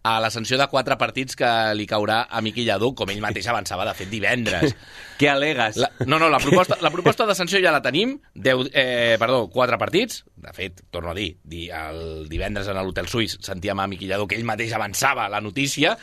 a 0.07 0.17
la 0.23 0.31
sanció 0.33 0.59
de 0.59 0.67
quatre 0.71 0.97
partits 0.99 1.37
que 1.39 1.49
li 1.77 1.87
caurà 1.89 2.23
a 2.29 2.41
Miqui 2.45 2.65
Lladó, 2.67 2.93
com 2.97 3.09
ell 3.13 3.23
mateix 3.23 3.47
avançava, 3.51 3.87
de 3.87 3.95
fet, 3.97 4.11
divendres. 4.11 4.75
Què 5.19 5.31
alegues? 5.31 5.79
La, 5.81 5.89
no, 6.05 6.19
no, 6.21 6.29
la 6.29 6.41
proposta, 6.43 6.77
la 6.81 6.93
proposta 6.93 7.25
de 7.29 7.35
sanció 7.37 7.61
ja 7.63 7.73
la 7.73 7.81
tenim. 7.85 8.17
Deu, 8.33 8.65
eh, 8.71 9.17
perdó, 9.19 9.47
quatre 9.53 9.79
partits. 9.81 10.23
De 10.37 10.53
fet, 10.53 10.83
torno 10.93 11.11
a 11.11 11.17
dir, 11.17 11.31
di, 11.43 11.67
el 11.73 12.27
divendres 12.29 12.69
en 12.69 12.77
l'Hotel 12.77 13.09
Suís 13.09 13.39
sentíem 13.41 13.79
a 13.79 13.87
Miqui 13.89 14.09
Lladó 14.09 14.27
que 14.29 14.37
ell 14.37 14.47
mateix 14.47 14.75
avançava 14.77 15.29
la 15.31 15.41
notícia. 15.41 15.97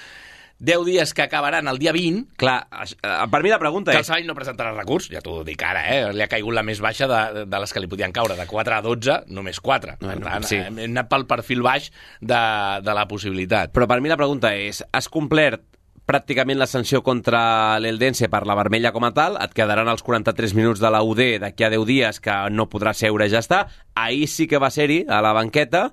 10 0.58 0.84
dies 0.86 1.12
que 1.14 1.22
acabaran 1.22 1.68
el 1.68 1.78
dia 1.78 1.92
20, 1.92 2.36
Clar, 2.40 2.66
eh, 2.72 3.14
per 3.30 3.42
mi 3.42 3.50
la 3.50 3.58
pregunta 3.58 3.90
que 3.90 3.98
el 3.98 4.04
és... 4.04 4.08
Sabadell 4.08 4.28
no 4.30 4.36
presentarà 4.38 4.72
recurs, 4.74 5.10
ja 5.12 5.20
t'ho 5.24 5.42
dic 5.44 5.62
ara, 5.66 5.82
eh? 5.90 6.12
li 6.14 6.22
ha 6.24 6.28
caigut 6.30 6.54
la 6.54 6.62
més 6.62 6.80
baixa 6.80 7.08
de, 7.10 7.44
de 7.50 7.60
les 7.60 7.72
que 7.74 7.82
li 7.82 7.90
podien 7.90 8.14
caure, 8.14 8.36
de 8.38 8.46
4 8.48 8.78
a 8.78 8.82
12, 8.84 9.18
només 9.34 9.60
4. 9.60 9.98
Per 10.00 10.08
Bueno, 10.08 10.26
tant, 10.26 10.48
sí. 10.48 10.60
hem 10.62 10.78
anat 10.88 11.10
pel 11.10 11.26
perfil 11.30 11.62
baix 11.66 11.90
de, 12.20 12.42
de 12.86 12.94
la 12.96 13.06
possibilitat. 13.10 13.74
Però 13.74 13.88
per 13.90 14.00
mi 14.00 14.12
la 14.12 14.20
pregunta 14.20 14.54
és, 14.56 14.84
has 14.94 15.10
complert 15.12 15.64
pràcticament 16.04 16.58
la 16.60 16.66
sanció 16.68 17.00
contra 17.00 17.78
l'Eldense 17.80 18.28
per 18.28 18.42
la 18.44 18.56
vermella 18.58 18.92
com 18.92 19.06
a 19.08 19.12
tal, 19.16 19.38
et 19.40 19.54
quedaran 19.56 19.88
els 19.88 20.04
43 20.04 20.52
minuts 20.56 20.82
de 20.82 20.90
la 20.92 21.00
UD 21.02 21.22
d'aquí 21.40 21.64
a 21.64 21.70
10 21.72 21.86
dies 21.88 22.20
que 22.20 22.34
no 22.52 22.68
podrà 22.68 22.92
seure 22.92 23.28
ja 23.32 23.40
està. 23.40 23.64
Ahir 23.96 24.28
sí 24.28 24.46
que 24.46 24.60
va 24.60 24.68
ser-hi, 24.74 25.04
a 25.08 25.22
la 25.24 25.32
banqueta, 25.32 25.86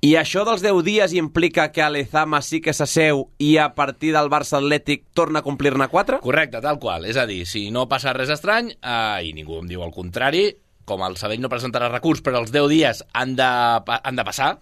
i 0.00 0.14
això 0.16 0.46
dels 0.48 0.62
10 0.64 0.80
dies 0.86 1.12
implica 1.12 1.66
que 1.72 1.82
Alezama 1.84 2.40
sí 2.40 2.62
que 2.64 2.72
s'asseu 2.72 3.26
i 3.38 3.56
a 3.60 3.66
partir 3.76 4.14
del 4.14 4.30
Barça 4.32 4.56
Atlètic 4.56 5.04
torna 5.12 5.42
a 5.42 5.44
complir-ne 5.44 5.88
4? 5.92 6.20
Correcte, 6.24 6.62
tal 6.64 6.78
qual. 6.80 7.04
És 7.04 7.18
a 7.20 7.26
dir, 7.28 7.42
si 7.46 7.66
no 7.70 7.86
passa 7.88 8.14
res 8.16 8.32
estrany, 8.32 8.70
eh, 8.80 9.20
i 9.28 9.34
ningú 9.36 9.58
em 9.60 9.68
diu 9.68 9.84
el 9.84 9.92
contrari, 9.92 10.46
com 10.88 11.04
el 11.06 11.18
Sabadell 11.20 11.42
no 11.44 11.50
presentarà 11.52 11.90
recurs, 11.92 12.22
però 12.24 12.40
els 12.40 12.50
10 12.50 12.68
dies 12.72 13.04
han 13.12 13.36
de, 13.36 13.44
han 13.44 14.16
de 14.16 14.24
passar, 14.24 14.54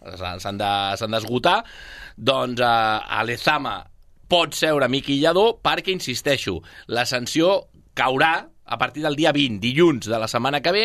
s'han 0.43 0.59
de- 0.59 1.09
d'esgotar, 1.15 1.63
doncs 2.19 2.61
eh, 2.61 3.21
Alezama 3.23 3.79
pot 4.29 4.53
seure 4.53 4.91
Miqui 4.93 5.21
Lladó 5.23 5.55
perquè, 5.63 5.95
insisteixo, 5.95 6.59
la 6.89 7.07
sanció 7.09 7.69
caurà 7.97 8.49
a 8.69 8.79
partir 8.79 9.03
del 9.03 9.17
dia 9.17 9.33
20, 9.33 9.59
dilluns 9.63 10.09
de 10.09 10.19
la 10.21 10.29
setmana 10.31 10.61
que 10.63 10.73
ve, 10.75 10.85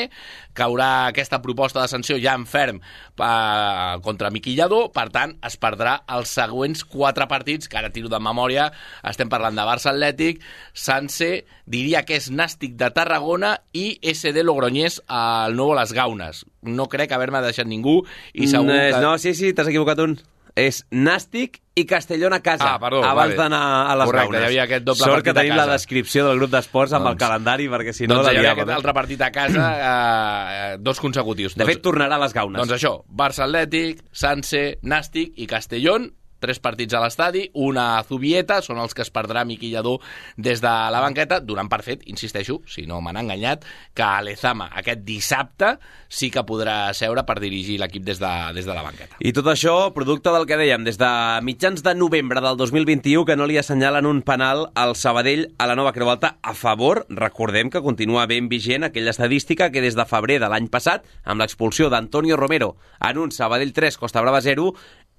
caurà 0.56 1.08
aquesta 1.10 1.42
proposta 1.44 1.82
de 1.84 1.92
sanció 1.92 2.18
ja 2.22 2.34
en 2.38 2.48
ferm 2.50 2.80
eh, 2.80 4.00
contra 4.06 4.32
Miqui 4.34 4.56
Lladó, 4.58 4.88
per 4.96 5.10
tant, 5.14 5.36
es 5.46 5.58
perdrà 5.62 6.00
els 6.16 6.34
següents 6.34 6.86
quatre 6.88 7.28
partits, 7.32 7.70
que 7.70 7.80
ara 7.80 7.92
tiro 7.94 8.12
de 8.12 8.22
memòria, 8.24 8.70
estem 9.10 9.32
parlant 9.32 9.58
de 9.60 9.68
Barça 9.68 9.92
Atlètic, 9.94 10.42
Sanse, 10.74 11.32
diria 11.66 12.04
que 12.08 12.18
és 12.20 12.30
Nàstic 12.32 12.78
de 12.80 12.90
Tarragona 12.96 13.56
i 13.78 13.98
SD 14.14 14.44
Logroñés 14.44 15.02
al 15.08 15.58
Nou 15.60 15.76
Les 15.78 15.94
Gaunes. 15.96 16.46
No 16.64 16.88
crec 16.92 17.12
haver-me 17.12 17.44
deixat 17.44 17.68
ningú 17.68 18.02
i 18.34 18.48
segur 18.48 18.72
no, 18.72 18.78
que... 18.78 19.02
no, 19.04 19.18
sí, 19.20 19.36
sí, 19.38 19.52
t'has 19.54 19.72
equivocat 19.72 20.04
un. 20.04 20.18
És 20.56 20.84
Nàstic 20.92 21.62
i 21.74 21.86
Castellón 21.90 22.34
a 22.34 22.40
casa, 22.46 22.76
Ah, 22.76 22.80
perdó, 22.80 23.00
abans 23.04 23.34
vale. 23.34 23.36
d'anar 23.36 23.90
a 23.90 23.96
les 23.96 24.06
Correcte, 24.06 24.26
Gaunes. 24.28 24.42
hi 24.42 24.46
havia 24.46 24.64
aquest 24.68 24.84
doble 24.86 25.00
Sort 25.00 25.12
partit 25.14 25.26
que 25.26 25.34
tenim 25.40 25.56
la 25.58 25.66
descripció 25.66 26.28
del 26.28 26.38
grup 26.38 26.52
d'esports 26.52 26.94
amb 26.94 27.08
el 27.08 27.16
Doncs- 27.16 27.20
calendari, 27.24 27.68
perquè 27.68 27.92
si 27.94 28.06
no 28.06 28.16
doncs 28.20 28.28
hi 28.32 28.38
havia 28.38 28.52
aquest 28.52 28.70
eh? 28.70 28.74
altre 28.74 28.94
partit 28.94 29.22
a 29.22 29.32
casa, 29.32 30.74
eh, 30.74 30.78
dos 30.80 31.00
consecutius. 31.00 31.56
De 31.56 31.64
doncs, 31.64 31.74
fet, 31.74 31.82
tornarà 31.84 32.16
a 32.16 32.20
les 32.20 32.34
Gaunes. 32.34 32.60
Doncs 32.62 32.74
això, 32.78 33.04
Barça 33.10 33.46
Atlètic, 33.48 34.04
Sanse, 34.12 34.78
Nàstic 34.84 35.34
i 35.38 35.48
Castellón, 35.48 36.14
tres 36.44 36.60
partits 36.64 36.94
a 36.94 37.02
l'estadi, 37.04 37.46
una 37.56 37.94
a 37.98 38.04
Zubieta, 38.04 38.60
són 38.66 38.82
els 38.84 38.94
que 38.94 39.06
es 39.06 39.12
perdrà 39.14 39.46
Miqui 39.48 39.72
Lladó 39.72 39.98
des 40.36 40.62
de 40.64 40.74
la 40.94 41.02
banqueta, 41.04 41.40
donant 41.40 41.72
per 41.72 41.82
fet, 41.86 42.04
insisteixo, 42.12 42.60
si 42.68 42.86
no 42.90 43.00
m'han 43.02 43.22
enganyat, 43.24 43.64
que 43.96 44.10
Lezama 44.28 44.70
aquest 44.84 45.06
dissabte 45.08 45.78
sí 46.14 46.30
que 46.34 46.44
podrà 46.46 46.94
seure 46.94 47.24
per 47.26 47.40
dirigir 47.42 47.80
l'equip 47.82 48.04
des, 48.06 48.20
de, 48.22 48.32
des 48.54 48.68
de 48.68 48.76
la 48.76 48.84
banqueta. 48.86 49.18
I 49.24 49.34
tot 49.34 49.48
això, 49.50 49.76
producte 49.96 50.34
del 50.34 50.46
que 50.50 50.60
dèiem, 50.60 50.84
des 50.86 51.00
de 51.02 51.10
mitjans 51.46 51.82
de 51.86 51.96
novembre 51.98 52.44
del 52.44 52.60
2021, 52.60 53.26
que 53.26 53.38
no 53.40 53.48
li 53.50 53.58
assenyalen 53.58 54.06
un 54.10 54.22
penal 54.26 54.68
al 54.78 54.96
Sabadell 55.00 55.48
a 55.58 55.68
la 55.70 55.78
nova 55.80 55.94
Creu 55.96 56.12
Alta 56.12 56.36
a 56.42 56.54
favor. 56.58 57.06
Recordem 57.10 57.72
que 57.74 57.82
continua 57.82 58.28
ben 58.30 58.50
vigent 58.52 58.86
aquella 58.86 59.14
estadística 59.16 59.72
que 59.72 59.82
des 59.82 59.98
de 59.98 60.06
febrer 60.10 60.40
de 60.44 60.52
l'any 60.52 60.70
passat, 60.74 61.08
amb 61.24 61.42
l'expulsió 61.42 61.90
d'Antonio 61.90 62.38
Romero 62.38 62.76
en 63.02 63.18
un 63.18 63.32
Sabadell 63.32 63.74
3, 63.74 63.98
Costa 63.98 64.22
Brava 64.22 64.42
0, 64.42 64.74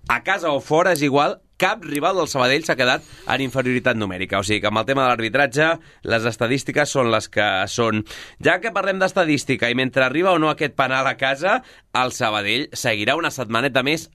a 0.09 0.23
casa 0.23 0.53
o 0.53 0.61
fora 0.61 0.93
és 0.93 1.03
igual, 1.03 1.39
cap 1.57 1.85
rival 1.87 2.19
del 2.19 2.29
Sabadell 2.29 2.65
s'ha 2.67 2.77
quedat 2.77 3.05
en 3.31 3.45
inferioritat 3.45 3.97
numèrica. 3.97 4.41
O 4.41 4.47
sigui 4.47 4.61
que 4.61 4.71
amb 4.71 4.83
el 4.83 4.87
tema 4.89 5.05
de 5.05 5.13
l'arbitratge, 5.13 5.71
les 6.11 6.29
estadístiques 6.29 6.91
són 6.91 7.11
les 7.15 7.31
que 7.33 7.49
són. 7.71 8.05
Ja 8.45 8.59
que 8.61 8.75
parlem 8.75 9.01
d'estadística 9.03 9.71
i 9.71 9.79
mentre 9.79 10.05
arriba 10.05 10.35
o 10.35 10.41
no 10.43 10.51
aquest 10.53 10.77
penal 10.77 11.09
a 11.09 11.17
casa, 11.21 11.61
el 11.95 12.13
Sabadell 12.13 12.69
seguirà 12.73 13.17
una 13.21 13.33
setmaneta 13.35 13.85
més 13.87 14.11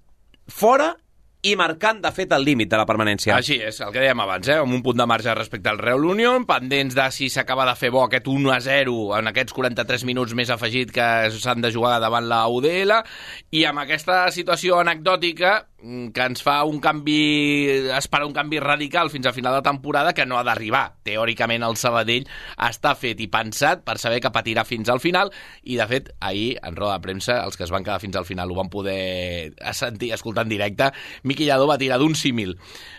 fora 0.49 0.95
i 1.39 1.54
marcant, 1.56 2.02
de 2.04 2.10
fet, 2.12 2.34
el 2.36 2.43
límit 2.43 2.67
de 2.67 2.78
la 2.82 2.86
permanència. 2.88 3.32
Així 3.38 3.56
és, 3.63 3.78
el 3.80 3.93
que 3.95 4.02
dèiem 4.02 4.19
abans, 4.19 4.49
eh? 4.52 4.58
amb 4.60 4.75
un 4.75 4.82
punt 4.84 4.97
de 4.99 5.06
marge 5.08 5.32
respecte 5.38 5.71
al 5.71 5.80
Real 5.80 6.04
Union, 6.04 6.43
pendents 6.47 6.97
de 6.97 7.06
si 7.15 7.30
s'acaba 7.32 7.63
de 7.69 7.78
fer 7.80 7.93
bo 7.95 8.02
aquest 8.04 8.28
1-0 8.28 8.95
en 9.15 9.32
aquests 9.32 9.56
43 9.56 10.04
minuts 10.10 10.36
més 10.36 10.52
afegit 10.52 10.91
que 10.91 11.08
s'han 11.32 11.63
de 11.63 11.71
jugar 11.71 11.95
davant 12.04 12.28
la 12.28 12.41
UDL, 12.52 12.91
i 13.56 13.63
amb 13.69 13.86
aquesta 13.86 14.25
situació 14.36 14.82
anecdòtica 14.84 15.56
que 15.80 16.26
ens 16.26 16.42
fa 16.44 16.58
un 16.68 16.82
canvi, 16.84 17.70
esperar 17.96 18.28
un 18.28 18.34
canvi 18.36 18.60
radical 18.60 19.10
fins 19.10 19.30
a 19.30 19.34
final 19.34 19.56
de 19.56 19.63
temporada 19.63 20.13
que 20.13 20.26
no 20.26 20.38
ha 20.38 20.44
d'arribar. 20.44 21.00
Teòricament 21.08 21.63
el 21.63 21.78
Sabadell 21.80 22.28
està 22.68 22.94
fet 23.00 23.22
i 23.24 23.30
pensat 23.32 23.86
per 23.88 23.98
saber 24.02 24.20
que 24.24 24.34
patirà 24.36 24.65
fins 24.68 24.92
al 24.92 25.00
final 25.00 25.32
i 25.63 25.80
de 25.80 25.88
fet 25.88 26.12
ahir 26.20 26.58
en 26.63 26.76
roda 26.76 26.98
de 26.98 27.06
premsa 27.08 27.39
els 27.44 27.58
que 27.58 27.63
es 27.68 27.72
van 27.72 27.86
quedar 27.88 28.02
fins 28.04 28.20
al 28.20 28.28
final 28.28 28.52
ho 28.52 28.60
van 28.60 28.72
poder 28.72 29.54
sentir, 29.72 30.12
escoltar 30.13 30.44
en 30.48 30.52
directe 30.52 30.92
Miqui 31.24 31.48
Lladó 31.48 31.68
va 31.70 31.80
tirar 31.80 32.00
d'un 32.02 32.15
símil 32.15 32.58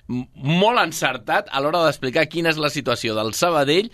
molt 0.09 0.81
encertat 0.83 1.51
a 1.53 1.61
l'hora 1.61 1.85
d'explicar 1.85 2.27
quina 2.33 2.51
és 2.51 2.61
la 2.61 2.73
situació 2.73 3.15
del 3.19 3.35
Sabadell 3.37 3.91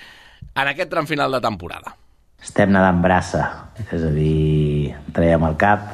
en 0.54 0.68
aquest 0.68 0.90
tram 0.92 1.06
final 1.08 1.32
de 1.32 1.40
temporada. 1.42 1.96
Estem 2.42 2.70
nedant 2.70 3.00
brassa, 3.02 3.46
és 3.82 4.02
a 4.04 4.10
dir, 4.14 4.94
traiem 5.16 5.44
el 5.48 5.56
cap, 5.58 5.88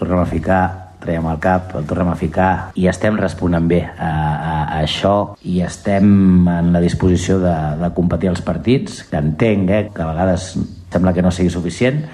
tornem 0.00 0.24
a 0.24 0.28
ficar, 0.28 0.62
traiem 1.04 1.28
el 1.30 1.40
cap, 1.44 1.74
el 1.78 1.86
tornem 1.88 2.10
a 2.12 2.18
ficar 2.18 2.50
i 2.80 2.88
estem 2.90 3.18
responent 3.20 3.68
bé 3.70 3.82
a, 3.84 4.10
a, 4.10 4.54
a 4.64 4.82
això 4.82 5.16
i 5.44 5.60
estem 5.64 6.48
en 6.50 6.72
la 6.74 6.82
disposició 6.84 7.38
de, 7.42 7.54
de 7.80 7.94
competir 7.96 8.32
els 8.32 8.44
partits, 8.44 9.04
que 9.10 9.20
entenc 9.20 9.70
eh, 9.70 9.82
que 9.94 10.02
a 10.02 10.12
vegades 10.12 10.54
sembla 10.94 11.12
que 11.12 11.24
no 11.24 11.32
sigui 11.34 11.52
suficient, 11.52 12.04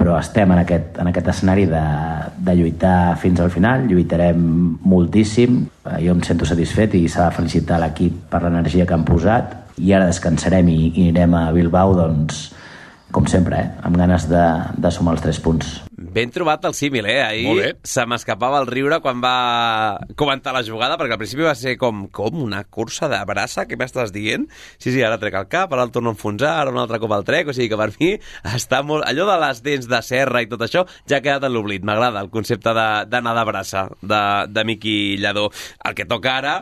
però 0.00 0.14
estem 0.16 0.48
en 0.54 0.62
aquest, 0.62 0.96
en 1.02 1.10
aquest 1.10 1.26
escenari 1.28 1.66
de, 1.68 1.82
de 2.40 2.54
lluitar 2.56 3.18
fins 3.20 3.42
al 3.44 3.52
final, 3.52 3.84
lluitarem 3.90 4.40
moltíssim, 4.88 5.66
Eh, 5.90 6.04
jo 6.06 6.12
em 6.12 6.20
sento 6.22 6.46
satisfet 6.46 6.94
i 6.98 7.06
s'ha 7.08 7.30
de 7.30 7.36
felicitar 7.38 7.78
l'equip 7.80 8.26
per 8.30 8.42
l'energia 8.44 8.86
que 8.86 8.94
han 8.94 9.06
posat 9.08 9.54
i 9.80 9.94
ara 9.96 10.10
descansarem 10.10 10.68
i, 10.68 10.78
i 10.90 11.06
anirem 11.08 11.34
a 11.34 11.46
Bilbao 11.56 11.94
doncs, 11.96 12.50
com 13.10 13.26
sempre, 13.26 13.58
eh? 13.58 13.70
amb 13.82 13.96
ganes 13.98 14.28
de, 14.30 14.44
de 14.76 14.90
sumar 14.94 15.16
els 15.16 15.24
tres 15.24 15.40
punts. 15.42 15.78
Ben 16.00 16.30
trobat 16.32 16.64
el 16.64 16.72
símil, 16.72 17.04
eh? 17.12 17.18
Ahir 17.20 17.74
se 17.84 18.06
m'escapava 18.08 18.62
el 18.62 18.68
riure 18.70 19.02
quan 19.04 19.18
va 19.20 20.00
comentar 20.16 20.54
la 20.56 20.62
jugada, 20.64 20.96
perquè 20.96 21.12
al 21.12 21.20
principi 21.20 21.44
va 21.44 21.52
ser 21.58 21.74
com, 21.80 22.06
com 22.08 22.38
una 22.46 22.62
cursa 22.64 23.10
de 23.12 23.18
braça, 23.28 23.66
què 23.68 23.76
m'estàs 23.76 24.14
dient? 24.14 24.46
Sí, 24.78 24.94
sí, 24.94 25.02
ara 25.04 25.20
trec 25.20 25.36
el 25.36 25.50
cap, 25.52 25.74
ara 25.76 25.84
el 25.84 25.92
torno 25.92 26.14
a 26.14 26.16
enfonsar, 26.16 26.54
ara 26.62 26.72
un 26.72 26.80
altre 26.80 27.02
cop 27.02 27.12
el 27.18 27.26
trec, 27.28 27.52
o 27.52 27.56
sigui 27.56 27.68
que 27.68 27.80
per 27.80 27.90
mi 27.98 28.14
està 28.56 28.80
molt... 28.80 29.04
Allò 29.10 29.28
de 29.28 29.36
les 29.44 29.60
dents 29.66 29.92
de 29.92 30.00
serra 30.06 30.40
i 30.40 30.48
tot 30.48 30.64
això 30.64 30.86
ja 31.04 31.20
ha 31.20 31.24
quedat 31.24 31.44
en 31.44 31.52
l'oblit. 31.52 31.84
M'agrada 31.84 32.24
el 32.24 32.32
concepte 32.32 32.72
d'anar 32.72 33.36
de, 33.36 33.38
de 33.42 33.46
braça, 33.52 33.86
de, 34.00 34.24
de 34.48 34.68
Miqui 34.72 34.98
Lladó. 35.20 35.50
El 35.84 36.00
que 36.00 36.08
toca 36.08 36.38
ara 36.40 36.60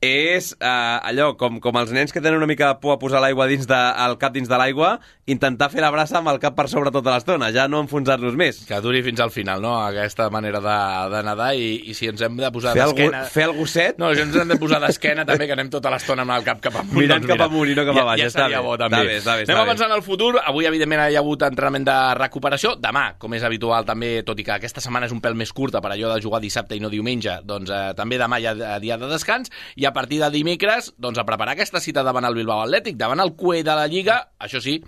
és 0.00 0.54
eh, 0.56 0.66
allò, 1.04 1.34
com, 1.36 1.58
com 1.60 1.76
els 1.76 1.90
nens 1.92 2.08
que 2.12 2.22
tenen 2.24 2.38
una 2.40 2.46
mica 2.48 2.70
de 2.70 2.78
por 2.80 2.94
a 2.94 2.98
posar 2.98 3.20
l'aigua 3.20 3.44
dins 3.50 3.66
de, 3.68 3.76
el 4.00 4.14
cap 4.16 4.32
dins 4.32 4.48
de 4.48 4.56
l'aigua, 4.56 4.94
intentar 5.28 5.68
fer 5.68 5.82
la 5.84 5.90
braça 5.92 6.16
amb 6.18 6.30
el 6.32 6.38
cap 6.40 6.54
per 6.56 6.64
sobre 6.72 6.88
tota 6.90 7.12
l'estona, 7.12 7.50
ja 7.52 7.66
no 7.68 7.82
enfonsar-nos 7.84 8.32
més. 8.32 8.62
Que 8.64 8.78
duri 8.80 9.02
fins 9.04 9.20
al 9.20 9.28
final, 9.30 9.60
no?, 9.60 9.74
aquesta 9.84 10.30
manera 10.32 10.62
de, 10.64 10.76
de 11.12 11.20
nedar 11.28 11.50
i, 11.52 11.66
i 11.92 11.96
si 11.98 12.08
ens 12.08 12.24
hem 12.24 12.38
de 12.40 12.48
posar 12.54 12.72
d'esquena... 12.78 13.20
fer 13.28 13.44
el 13.50 13.52
gosset? 13.58 14.00
No, 14.00 14.08
si 14.16 14.24
ens 14.24 14.38
hem 14.40 14.48
de 14.54 14.56
posar 14.62 14.80
d'esquena 14.86 15.26
també, 15.28 15.44
que 15.50 15.58
anem 15.58 15.68
tota 15.74 15.92
l'estona 15.92 16.24
amb 16.24 16.32
el 16.38 16.48
cap 16.48 16.64
cap 16.64 16.80
amunt. 16.80 16.96
Mirant 16.96 17.20
doncs 17.20 17.34
cap 17.34 17.36
mira, 17.36 17.50
amunt 17.52 17.74
i 17.74 17.76
no 17.76 17.84
cap 17.90 18.00
ja, 18.00 18.06
avall, 18.06 18.22
Ja 18.24 18.30
està 18.30 18.40
estaria 18.46 18.62
bé, 18.62 18.64
bo, 18.70 18.72
està 18.78 18.88
també. 18.88 19.02
bé, 19.04 19.18
està 19.20 19.36
bé, 19.36 19.44
Anem 19.44 19.52
està 19.52 19.60
bé. 19.60 19.68
avançant 19.68 19.94
al 19.98 20.04
futur. 20.08 20.30
Avui, 20.40 20.64
evidentment, 20.70 21.04
hi 21.12 21.20
ha 21.20 21.22
hagut 21.22 21.44
entrenament 21.50 21.84
de 21.90 21.98
recuperació. 22.22 22.72
Demà, 22.80 23.04
com 23.20 23.36
és 23.36 23.44
habitual 23.44 23.84
també, 23.84 24.14
tot 24.24 24.40
i 24.40 24.48
que 24.48 24.56
aquesta 24.56 24.80
setmana 24.80 25.12
és 25.12 25.14
un 25.14 25.20
pèl 25.20 25.36
més 25.36 25.52
curta 25.52 25.84
per 25.84 25.92
allò 25.92 26.14
de 26.16 26.24
jugar 26.24 26.40
dissabte 26.40 26.80
i 26.80 26.80
no 26.80 26.88
diumenge, 26.88 27.42
doncs 27.44 27.68
eh, 27.68 27.84
també 28.00 28.16
demà 28.16 28.40
hi 28.40 28.48
ha 28.48 28.56
eh, 28.56 28.74
dia 28.80 28.96
de 28.96 29.12
descans 29.12 29.52
i 29.76 29.89
a 29.90 29.92
partir 29.92 30.20
de 30.22 30.30
dimecres, 30.30 30.94
doncs 30.98 31.18
a 31.18 31.26
preparar 31.26 31.56
aquesta 31.56 31.82
cita 31.82 32.06
davant 32.06 32.26
el 32.28 32.38
Bilbao 32.38 32.62
Atlètic, 32.64 32.96
davant 32.98 33.22
el 33.22 33.34
cué 33.38 33.64
de 33.66 33.74
la 33.76 33.88
Lliga, 33.90 34.20
això 34.38 34.62
sí, 34.62 34.78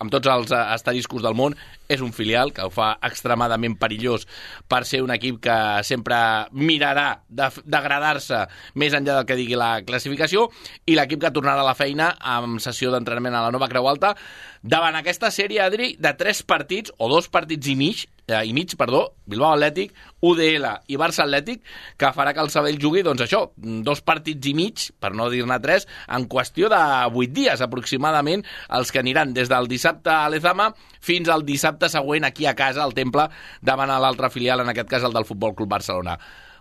amb 0.00 0.12
tots 0.14 0.30
els 0.30 0.52
eh, 0.54 0.60
asteriscos 0.76 1.24
del 1.24 1.36
món, 1.38 1.56
és 1.92 2.02
un 2.04 2.12
filial 2.16 2.52
que 2.54 2.64
ho 2.66 2.72
fa 2.72 2.92
extremadament 3.04 3.76
perillós 3.80 4.26
per 4.68 4.82
ser 4.88 5.02
un 5.04 5.12
equip 5.14 5.40
que 5.44 5.56
sempre 5.86 6.16
mirarà 6.52 7.08
degradar-se 7.28 8.44
més 8.80 8.96
enllà 8.96 9.18
del 9.20 9.28
que 9.28 9.38
digui 9.38 9.58
la 9.58 9.74
classificació 9.86 10.48
i 10.86 10.96
l'equip 10.96 11.22
que 11.22 11.34
tornarà 11.34 11.62
a 11.62 11.70
la 11.70 11.78
feina 11.78 12.12
amb 12.18 12.60
sessió 12.64 12.92
d'entrenament 12.92 13.36
a 13.36 13.46
la 13.46 13.54
nova 13.54 13.70
Creu 13.72 13.88
Alta 13.90 14.14
davant 14.62 14.94
aquesta 14.94 15.30
sèrie, 15.34 15.60
Adri, 15.62 15.94
de 15.98 16.14
tres 16.18 16.42
partits 16.46 16.92
o 16.98 17.08
dos 17.10 17.28
partits 17.32 17.66
i 17.68 17.74
mig, 17.76 18.04
eh, 18.28 18.44
i 18.46 18.52
mig, 18.54 18.76
perdó, 18.78 19.02
Bilbao 19.26 19.56
Atlètic, 19.56 19.92
UDL 20.22 20.68
i 20.86 20.98
Barça 21.00 21.24
Atlètic, 21.26 21.64
que 21.98 22.12
farà 22.14 22.32
que 22.34 22.42
el 22.44 22.50
Sabell 22.54 22.78
jugui, 22.80 23.02
doncs 23.02 23.24
això, 23.26 23.42
dos 23.56 24.02
partits 24.06 24.46
i 24.46 24.54
mig, 24.54 24.86
per 25.02 25.12
no 25.18 25.28
dir-ne 25.32 25.58
tres, 25.62 25.88
en 26.08 26.28
qüestió 26.30 26.70
de 26.70 26.82
vuit 27.14 27.32
dies 27.34 27.60
aproximadament, 27.60 28.46
els 28.70 28.94
que 28.94 29.02
aniran 29.02 29.34
des 29.34 29.50
del 29.50 29.66
dissabte 29.70 30.14
a 30.14 30.30
l'Ezama 30.30 30.70
fins 31.02 31.28
al 31.28 31.42
dissabte 31.42 31.81
següent 31.88 32.28
aquí 32.28 32.46
a 32.46 32.54
casa, 32.54 32.84
al 32.84 32.94
Temple, 32.94 33.28
davant 33.60 33.90
a 33.90 33.98
l'altre 34.02 34.30
filial, 34.30 34.60
en 34.60 34.70
aquest 34.70 34.90
cas 34.90 35.02
el 35.02 35.16
del 35.16 35.26
Futbol 35.26 35.56
Club 35.58 35.70
Barcelona. 35.74 36.18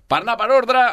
Per 0.08 0.22
anar 0.22 0.38
per 0.40 0.50
ordre, 0.52 0.86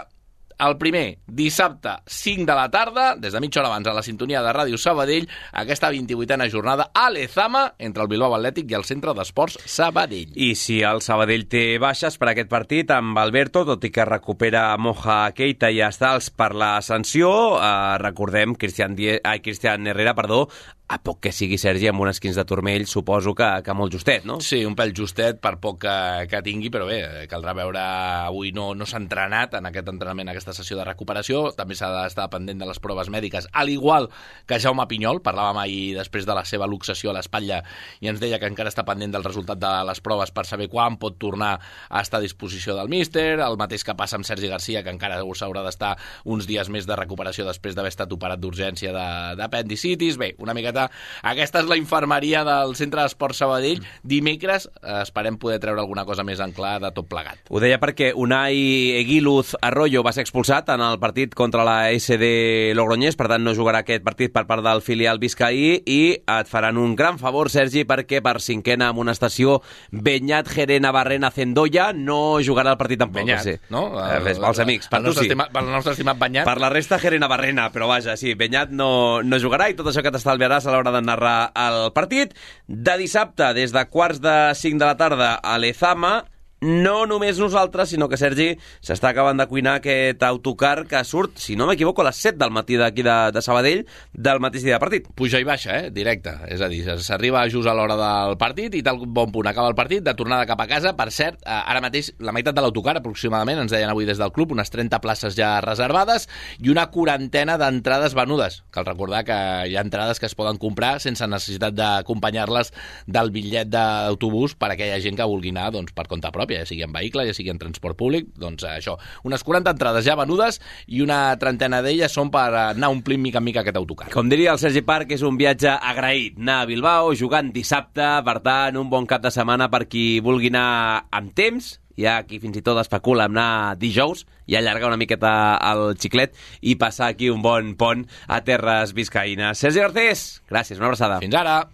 el 0.59 0.77
primer, 0.77 1.21
dissabte, 1.27 1.91
5 2.07 2.45
de 2.45 2.55
la 2.55 2.69
tarda, 2.71 3.15
des 3.15 3.33
de 3.33 3.41
mitja 3.41 3.61
hora 3.61 3.69
abans 3.71 3.87
a 3.87 3.93
la 3.95 4.03
sintonia 4.03 4.41
de 4.43 4.51
Ràdio 4.51 4.79
Sabadell, 4.79 5.29
aquesta 5.53 5.91
28a 5.95 6.49
jornada 6.51 6.89
a 6.95 7.05
l'Ezama 7.15 7.75
entre 7.79 8.03
el 8.03 8.11
Bilbao 8.11 8.35
Atlètic 8.35 8.73
i 8.73 8.79
el 8.79 8.87
Centre 8.89 9.15
d'Esports 9.15 9.61
Sabadell. 9.71 10.35
I 10.35 10.57
si 10.59 10.81
el 10.83 10.99
Sabadell 11.07 11.47
té 11.47 11.79
baixes 11.79 12.19
per 12.19 12.33
aquest 12.33 12.51
partit 12.51 12.91
amb 12.91 13.21
Alberto, 13.23 13.63
tot 13.69 13.87
i 13.87 13.93
que 13.95 14.09
recupera 14.09 14.73
Moja 14.83 15.21
Keita 15.31 15.71
i 15.71 15.79
Estals 15.87 16.33
per 16.35 16.51
la 16.59 16.81
eh, 16.83 17.99
recordem, 18.03 18.59
Cristian, 18.59 18.99
Die 18.99 19.21
ai, 19.23 19.39
Cristian 19.39 19.87
Herrera, 19.87 20.17
perdó, 20.19 20.49
a 20.89 20.97
poc 21.05 21.19
que 21.27 21.33
sigui 21.37 21.59
Sergi 21.61 21.91
amb 21.91 22.01
unes 22.01 22.17
quins 22.23 22.37
de 22.39 22.45
turmell, 22.49 22.87
suposo 22.89 23.35
que, 23.37 23.47
que 23.65 23.75
molt 23.77 23.93
justet, 23.93 24.25
no? 24.29 24.39
Sí, 24.41 24.63
un 24.65 24.73
pèl 24.77 24.95
justet 24.97 25.37
per 25.45 25.59
poc 25.61 25.83
que, 25.83 25.97
que 26.31 26.41
tingui, 26.47 26.71
però 26.73 26.87
bé, 26.89 27.27
caldrà 27.29 27.53
veure... 27.57 27.83
Avui 28.29 28.51
no, 28.57 28.71
no 28.77 28.87
s'ha 28.89 28.99
entrenat 29.01 29.55
en 29.59 29.69
aquest 29.69 29.89
entrenament, 29.93 30.31
aquesta 30.33 30.55
sessió 30.57 30.79
de 30.79 30.87
recuperació. 30.87 31.43
També 31.57 31.77
s'ha 31.77 31.91
d'estar 31.93 32.27
pendent 32.33 32.61
de 32.61 32.69
les 32.69 32.81
proves 32.81 33.11
mèdiques, 33.13 33.47
al 33.53 33.69
igual 33.73 34.09
que 34.49 34.59
Jaume 34.61 34.87
Pinyol. 34.89 35.21
Parlàvem 35.25 35.61
ahir 35.61 35.97
després 35.97 36.27
de 36.29 36.37
la 36.37 36.45
seva 36.49 36.69
luxació 36.69 37.13
a 37.13 37.17
l'espatlla 37.19 37.61
i 38.01 38.09
ens 38.09 38.21
deia 38.21 38.41
que 38.41 38.49
encara 38.49 38.73
està 38.73 38.85
pendent 38.89 39.13
del 39.13 39.27
resultat 39.27 39.61
de 39.61 39.73
les 39.89 40.01
proves 40.05 40.33
per 40.33 40.47
saber 40.49 40.71
quan 40.73 40.97
pot 41.01 41.19
tornar 41.21 41.55
a 41.89 42.03
estar 42.05 42.21
a 42.21 42.25
disposició 42.25 42.77
del 42.77 42.89
míster. 42.93 43.39
El 43.45 43.61
mateix 43.61 43.85
que 43.85 43.97
passa 43.99 44.17
amb 44.17 44.29
Sergi 44.29 44.49
Garcia, 44.49 44.83
que 44.85 44.93
encara 44.95 45.21
s'haurà 45.21 45.65
d'estar 45.67 45.95
uns 46.25 46.49
dies 46.49 46.73
més 46.73 46.89
de 46.89 46.97
recuperació 46.97 47.45
després 47.49 47.77
d'haver 47.77 47.93
estat 47.93 48.13
operat 48.13 48.41
d'urgència 48.41 48.93
d'apendicitis. 49.39 50.21
Bé, 50.21 50.33
una 50.43 50.57
miqueta 50.57 50.78
bicicleta. 50.79 50.91
Aquesta 51.23 51.63
és 51.63 51.69
la 51.69 51.77
infermeria 51.79 52.45
del 52.47 52.75
Centre 52.79 53.03
d'Esport 53.03 53.37
Sabadell. 53.37 53.83
Dimecres 54.03 54.69
eh, 54.69 55.03
esperem 55.03 55.39
poder 55.39 55.59
treure 55.63 55.81
alguna 55.83 56.05
cosa 56.07 56.25
més 56.25 56.41
en 56.41 56.53
clar 56.53 56.79
de 56.83 56.91
tot 56.95 57.09
plegat. 57.09 57.41
Ho 57.51 57.61
deia 57.61 57.79
perquè 57.81 58.13
Unai 58.15 58.95
Eguiluz 59.01 59.55
Arroyo 59.63 60.03
va 60.07 60.13
ser 60.15 60.25
expulsat 60.25 60.71
en 60.75 60.83
el 60.85 60.99
partit 61.03 61.35
contra 61.35 61.65
la 61.67 61.91
SD 61.93 62.75
Logroñés, 62.79 63.17
per 63.19 63.29
tant 63.33 63.45
no 63.45 63.55
jugarà 63.57 63.83
aquest 63.83 64.05
partit 64.07 64.33
per 64.35 64.47
part 64.49 64.65
del 64.65 64.83
filial 64.85 65.19
Vizcaí 65.19 65.83
i 65.85 66.01
et 66.19 66.51
faran 66.51 66.79
un 66.79 66.95
gran 66.97 67.19
favor, 67.19 67.51
Sergi, 67.51 67.85
perquè 67.89 68.23
per 68.25 68.39
cinquena 68.45 68.91
amonestació 68.93 69.61
Benyat 69.91 70.51
Gerena 70.53 70.93
Barrena 70.95 71.33
Zendoya 71.35 71.91
no 71.97 72.39
jugarà 72.45 72.75
el 72.75 72.81
partit 72.81 73.01
tampoc. 73.03 73.23
Benyat, 73.23 73.45
sí. 73.45 73.57
no? 73.75 73.89
Eh, 73.99 74.21
ves, 74.25 74.41
pels 74.43 74.63
amics, 74.65 74.91
per 74.91 75.03
el 75.03 75.11
tu 75.11 75.17
sí. 75.17 75.27
Estimat, 75.27 75.53
pel 75.55 75.71
nostre 75.73 75.95
estimat 75.97 76.19
Banyat. 76.19 76.47
Per 76.49 76.59
la 76.63 76.71
resta, 76.73 76.99
Gerena 77.03 77.29
Barrena, 77.31 77.69
però 77.75 77.89
vaja, 77.91 78.17
sí, 78.21 78.35
Benyat 78.39 78.73
no, 78.75 78.89
no 79.25 79.41
jugarà 79.43 79.69
i 79.71 79.77
tot 79.79 79.89
això 79.91 80.05
que 80.05 80.13
t'estalviaràs 80.15 80.68
a 80.69 80.77
l'hora 80.77 80.93
de 80.95 81.03
narrar 81.05 81.51
el 81.57 81.89
partit. 81.97 82.35
De 82.69 82.97
dissabte, 83.01 83.53
des 83.57 83.73
de 83.75 83.85
quarts 83.91 84.21
de 84.25 84.37
5 84.55 84.79
de 84.79 84.87
la 84.87 84.97
tarda 85.01 85.31
a 85.43 85.57
l'Ezama, 85.59 86.21
no 86.61 87.07
només 87.07 87.39
nosaltres, 87.39 87.93
sinó 87.93 88.09
que 88.11 88.19
Sergi 88.19 88.49
s'està 88.83 89.13
acabant 89.13 89.39
de 89.39 89.47
cuinar 89.47 89.77
aquest 89.79 90.23
autocar 90.27 90.87
que 90.91 91.03
surt, 91.07 91.39
si 91.39 91.55
no 91.57 91.69
m'equivoco, 91.69 92.03
a 92.03 92.09
les 92.09 92.19
7 92.19 92.39
del 92.41 92.55
matí 92.55 92.79
d'aquí 92.81 93.05
de, 93.07 93.17
de 93.35 93.43
Sabadell, 93.43 93.85
del 94.13 94.41
mateix 94.43 94.65
dia 94.67 94.77
de 94.77 94.83
partit. 94.83 95.07
Puja 95.19 95.39
i 95.39 95.47
baixa, 95.47 95.77
eh? 95.79 95.93
Directe. 95.95 96.35
És 96.51 96.63
a 96.65 96.69
dir, 96.71 96.83
s'arriba 97.05 97.45
just 97.53 97.71
a 97.71 97.75
l'hora 97.79 97.99
del 97.99 98.37
partit 98.41 98.75
i 98.75 98.83
tal 98.83 98.99
bon 99.07 99.31
punt 99.35 99.51
acaba 99.51 99.71
el 99.71 99.79
partit, 99.79 100.03
de 100.03 100.15
tornada 100.19 100.49
cap 100.51 100.61
a 100.65 100.69
casa. 100.71 100.95
Per 100.99 101.09
cert, 101.15 101.39
eh, 101.45 101.59
ara 101.59 101.83
mateix 101.85 102.11
la 102.19 102.35
meitat 102.35 102.57
de 102.57 102.65
l'autocar, 102.65 102.97
aproximadament, 102.99 103.63
ens 103.63 103.75
deien 103.75 103.91
avui 103.93 104.09
des 104.09 104.19
del 104.19 104.35
club, 104.35 104.57
unes 104.57 104.71
30 104.75 104.99
places 105.05 105.37
ja 105.39 105.59
reservades 105.65 106.29
i 106.59 106.73
una 106.73 106.89
quarantena 106.91 107.59
d'entrades 107.61 108.17
venudes. 108.19 108.63
Cal 108.75 108.89
recordar 108.89 109.23
que 109.29 109.39
hi 109.69 109.77
ha 109.77 109.87
entrades 109.87 110.19
que 110.19 110.27
es 110.27 110.35
poden 110.39 110.59
comprar 110.59 110.97
sense 111.05 111.27
necessitat 111.27 111.77
d'acompanyar-les 111.79 112.73
del 113.07 113.31
bitllet 113.35 113.71
d'autobús 113.71 114.57
per 114.59 114.73
a 114.73 114.75
aquella 114.75 114.99
gent 115.03 115.19
que 115.19 115.29
vulgui 115.29 115.55
anar 115.55 115.71
doncs, 115.75 115.95
per 115.95 116.09
compte 116.11 116.31
pròpia, 116.49 116.65
ja 116.65 116.69
sigui 116.69 116.85
en 116.87 116.93
vehicle, 116.93 117.27
ja 117.29 117.35
sigui 117.37 117.53
en 117.53 117.61
transport 117.61 117.97
públic, 117.99 118.31
doncs 118.39 118.65
eh, 118.65 118.79
això. 118.79 118.97
Unes 119.25 119.45
40 119.45 119.75
entrades 119.77 120.07
ja 120.07 120.17
venudes 120.17 120.61
i 120.89 121.03
una 121.05 121.37
trentena 121.39 121.83
d'elles 121.85 122.13
són 122.13 122.33
per 122.33 122.49
anar 122.73 122.91
omplint 122.91 123.21
mica 123.23 123.39
en 123.39 123.45
mica 123.45 123.63
aquest 123.63 123.77
autocar. 123.77 124.11
Com 124.15 124.31
diria 124.31 124.55
el 124.55 124.63
Sergi 124.63 124.83
Parc, 124.83 125.13
és 125.13 125.23
un 125.23 125.37
viatge 125.39 125.71
agraït. 125.71 126.39
Anar 126.39 126.63
a 126.63 126.71
Bilbao 126.71 127.13
jugant 127.15 127.53
dissabte, 127.53 128.07
per 128.25 128.39
tant, 128.45 128.79
un 128.81 128.89
bon 128.91 129.07
cap 129.07 129.23
de 129.23 129.33
setmana 129.35 129.69
per 129.69 129.87
qui 129.91 130.21
vulgui 130.25 130.53
anar 130.53 131.05
amb 131.13 131.35
temps, 131.37 131.77
hi 131.99 132.07
ha 132.07 132.21
qui 132.23 132.39
fins 132.39 132.55
i 132.57 132.63
tot 132.63 132.79
especula 132.79 133.27
amb 133.27 133.35
anar 133.35 133.75
dijous 133.79 134.23
i 134.47 134.55
allargar 134.55 134.93
una 134.93 135.01
miqueta 135.01 135.33
el 135.73 135.97
xiclet 135.99 136.37
i 136.63 136.77
passar 136.79 137.11
aquí 137.11 137.31
un 137.33 137.43
bon 137.43 137.75
pont 137.81 138.07
a 138.29 138.39
terres 138.47 138.95
viscaïnes. 138.95 139.59
Sergi 139.59 139.83
Garcés, 139.83 140.29
gràcies, 140.49 140.79
una 140.79 140.93
abraçada. 140.93 141.19
Fins 141.25 141.35
ara! 141.35 141.65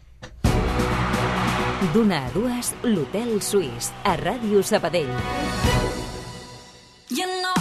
D'una 1.92 2.26
a 2.26 2.30
dues, 2.30 2.72
l'Hotel 2.86 3.40
Suís, 3.42 3.90
a 4.04 4.16
Ràdio 4.16 4.62
Sabadell. 4.62 5.10
You 7.10 7.26
know 7.26 7.54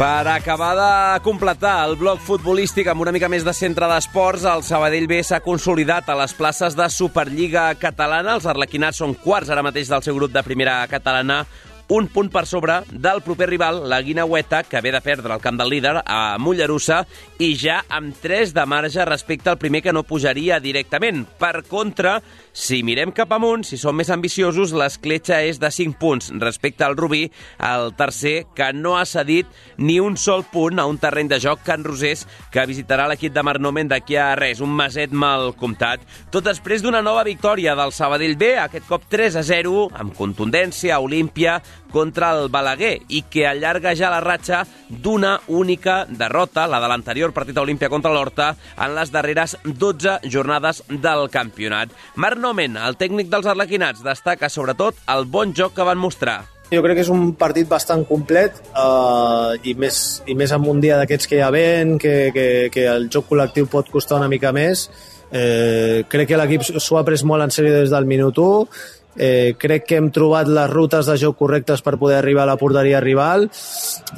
Per 0.00 0.28
acabar 0.32 0.72
de 0.78 1.20
completar 1.20 1.82
el 1.84 1.98
bloc 2.00 2.22
futbolístic 2.24 2.86
amb 2.88 3.02
una 3.04 3.12
mica 3.12 3.28
més 3.28 3.42
de 3.44 3.52
centre 3.52 3.84
d'esports, 3.84 4.46
el 4.48 4.62
Sabadell 4.64 5.04
B 5.04 5.18
s'ha 5.20 5.42
consolidat 5.44 6.08
a 6.08 6.16
les 6.16 6.32
places 6.32 6.72
de 6.72 6.86
Superliga 6.88 7.66
catalana. 7.76 8.38
Els 8.38 8.46
arlequinats 8.48 9.02
són 9.02 9.12
quarts 9.12 9.52
ara 9.52 9.60
mateix 9.60 9.92
del 9.92 10.00
seu 10.00 10.16
grup 10.16 10.32
de 10.32 10.40
primera 10.46 10.78
catalana, 10.88 11.42
un 11.90 12.06
punt 12.06 12.28
per 12.30 12.44
sobre 12.46 12.76
del 12.86 13.18
proper 13.26 13.48
rival, 13.50 13.80
la 13.90 13.98
Guinaueta, 14.00 14.62
que 14.62 14.80
ve 14.80 14.92
de 14.94 15.00
perdre 15.02 15.34
el 15.34 15.40
camp 15.42 15.56
del 15.58 15.72
líder 15.72 15.96
a 16.06 16.38
Mollerussa 16.38 17.00
i 17.42 17.48
ja 17.58 17.80
amb 17.90 18.14
3 18.14 18.52
de 18.54 18.64
marge 18.70 19.02
respecte 19.08 19.50
al 19.50 19.58
primer 19.58 19.80
que 19.82 19.92
no 19.92 20.04
pujaria 20.06 20.60
directament. 20.62 21.24
Per 21.40 21.64
contra, 21.66 22.20
si 22.52 22.84
mirem 22.86 23.10
cap 23.10 23.34
amunt, 23.34 23.64
si 23.66 23.74
som 23.74 23.98
més 23.98 24.12
ambiciosos, 24.14 24.70
l'escletxa 24.70 25.40
és 25.42 25.58
de 25.58 25.70
5 25.74 25.98
punts 25.98 26.30
respecte 26.38 26.86
al 26.86 26.94
Rubí, 26.94 27.24
el 27.58 27.90
tercer, 27.98 28.44
que 28.54 28.70
no 28.72 28.94
ha 28.96 29.02
cedit 29.02 29.50
ni 29.76 29.98
un 29.98 30.14
sol 30.16 30.46
punt 30.46 30.78
a 30.78 30.86
un 30.86 31.02
terreny 31.02 31.32
de 31.34 31.40
joc 31.42 31.66
Can 31.66 31.82
Rosés, 31.82 32.22
que 32.54 32.68
visitarà 32.70 33.08
l'equip 33.10 33.34
de 33.34 33.42
Marnomen 33.42 33.90
d'aquí 33.90 34.14
a 34.14 34.36
res, 34.38 34.62
un 34.62 34.70
maset 34.78 35.10
mal 35.10 35.56
comptat. 35.58 36.06
Tot 36.30 36.46
després 36.46 36.86
d'una 36.86 37.02
nova 37.02 37.26
victòria 37.26 37.74
del 37.74 37.90
Sabadell 37.90 38.38
B, 38.38 38.54
aquest 38.62 38.86
cop 38.86 39.10
3 39.10 39.42
a 39.42 39.46
0, 39.50 39.88
amb 39.98 40.14
contundència 40.14 41.02
Olímpia, 41.02 41.58
contra 41.92 42.30
el 42.36 42.48
Balaguer 42.52 43.00
i 43.08 43.22
que 43.30 43.46
allarga 43.48 43.94
ja 43.98 44.12
la 44.12 44.20
ratxa 44.22 44.62
d'una 44.88 45.38
única 45.48 46.04
derrota, 46.08 46.66
la 46.70 46.80
de 46.80 46.90
l'anterior 46.90 47.34
partit 47.34 47.58
a 47.58 47.64
Olímpia 47.64 47.90
contra 47.90 48.12
l'Horta, 48.14 48.54
en 48.78 48.94
les 48.94 49.12
darreres 49.12 49.56
12 49.64 50.20
jornades 50.30 50.84
del 50.88 51.28
campionat. 51.30 51.90
Marc 52.16 52.38
Nomen, 52.38 52.78
el 52.78 52.96
tècnic 53.00 53.30
dels 53.32 53.50
arlequinats, 53.50 54.04
destaca 54.06 54.48
sobretot 54.48 54.98
el 55.10 55.26
bon 55.26 55.54
joc 55.56 55.74
que 55.76 55.86
van 55.86 55.98
mostrar. 55.98 56.42
Jo 56.70 56.84
crec 56.84 57.00
que 57.00 57.02
és 57.02 57.10
un 57.10 57.32
partit 57.34 57.66
bastant 57.66 58.04
complet 58.06 58.54
uh, 58.78 59.56
i, 59.66 59.74
més, 59.74 60.20
i 60.30 60.36
més 60.38 60.52
en 60.54 60.68
un 60.70 60.78
dia 60.82 61.00
d'aquests 61.00 61.26
que 61.26 61.40
hi 61.40 61.42
ha 61.42 61.50
vent, 61.50 61.96
que, 61.98 62.30
que, 62.34 62.44
que 62.70 62.84
el 62.86 63.08
joc 63.10 63.26
col·lectiu 63.32 63.66
pot 63.70 63.90
costar 63.90 64.20
una 64.20 64.30
mica 64.30 64.54
més. 64.54 64.86
Eh, 65.30 66.02
crec 66.10 66.32
que 66.32 66.38
l'equip 66.38 66.64
s'ho 66.66 66.96
ha 66.98 67.04
pres 67.06 67.22
molt 67.22 67.44
en 67.44 67.52
sèrio 67.54 67.76
des 67.76 67.92
del 67.92 68.06
minut 68.10 68.38
1 68.42 68.80
Eh, 69.16 69.56
crec 69.58 69.88
que 69.88 69.96
hem 69.98 70.10
trobat 70.14 70.46
les 70.46 70.70
rutes 70.70 71.08
de 71.08 71.16
joc 71.18 71.36
correctes 71.40 71.82
per 71.82 71.96
poder 71.98 72.20
arribar 72.20 72.44
a 72.44 72.52
la 72.52 72.58
porteria 72.60 73.00
rival 73.02 73.48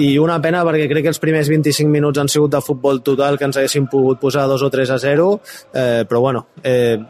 i 0.05 0.19
una 0.21 0.37
pena 0.45 0.61
perquè 0.69 0.85
crec 0.91 1.07
que 1.07 1.13
els 1.15 1.23
primers 1.23 1.49
25 1.49 1.89
minuts 1.89 2.21
han 2.21 2.29
sigut 2.29 2.53
de 2.53 2.61
futbol 2.61 3.01
total 3.01 3.39
que 3.39 3.49
ens 3.49 3.57
haguessin 3.57 3.89
pogut 3.89 4.21
posar 4.21 4.45
2 4.51 4.69
o 4.69 4.71
3 4.71 4.93
a 4.93 5.01
0 5.01 5.33
eh, 5.73 6.05
però 6.09 6.21
bueno 6.21 6.47
eh, 6.63 7.01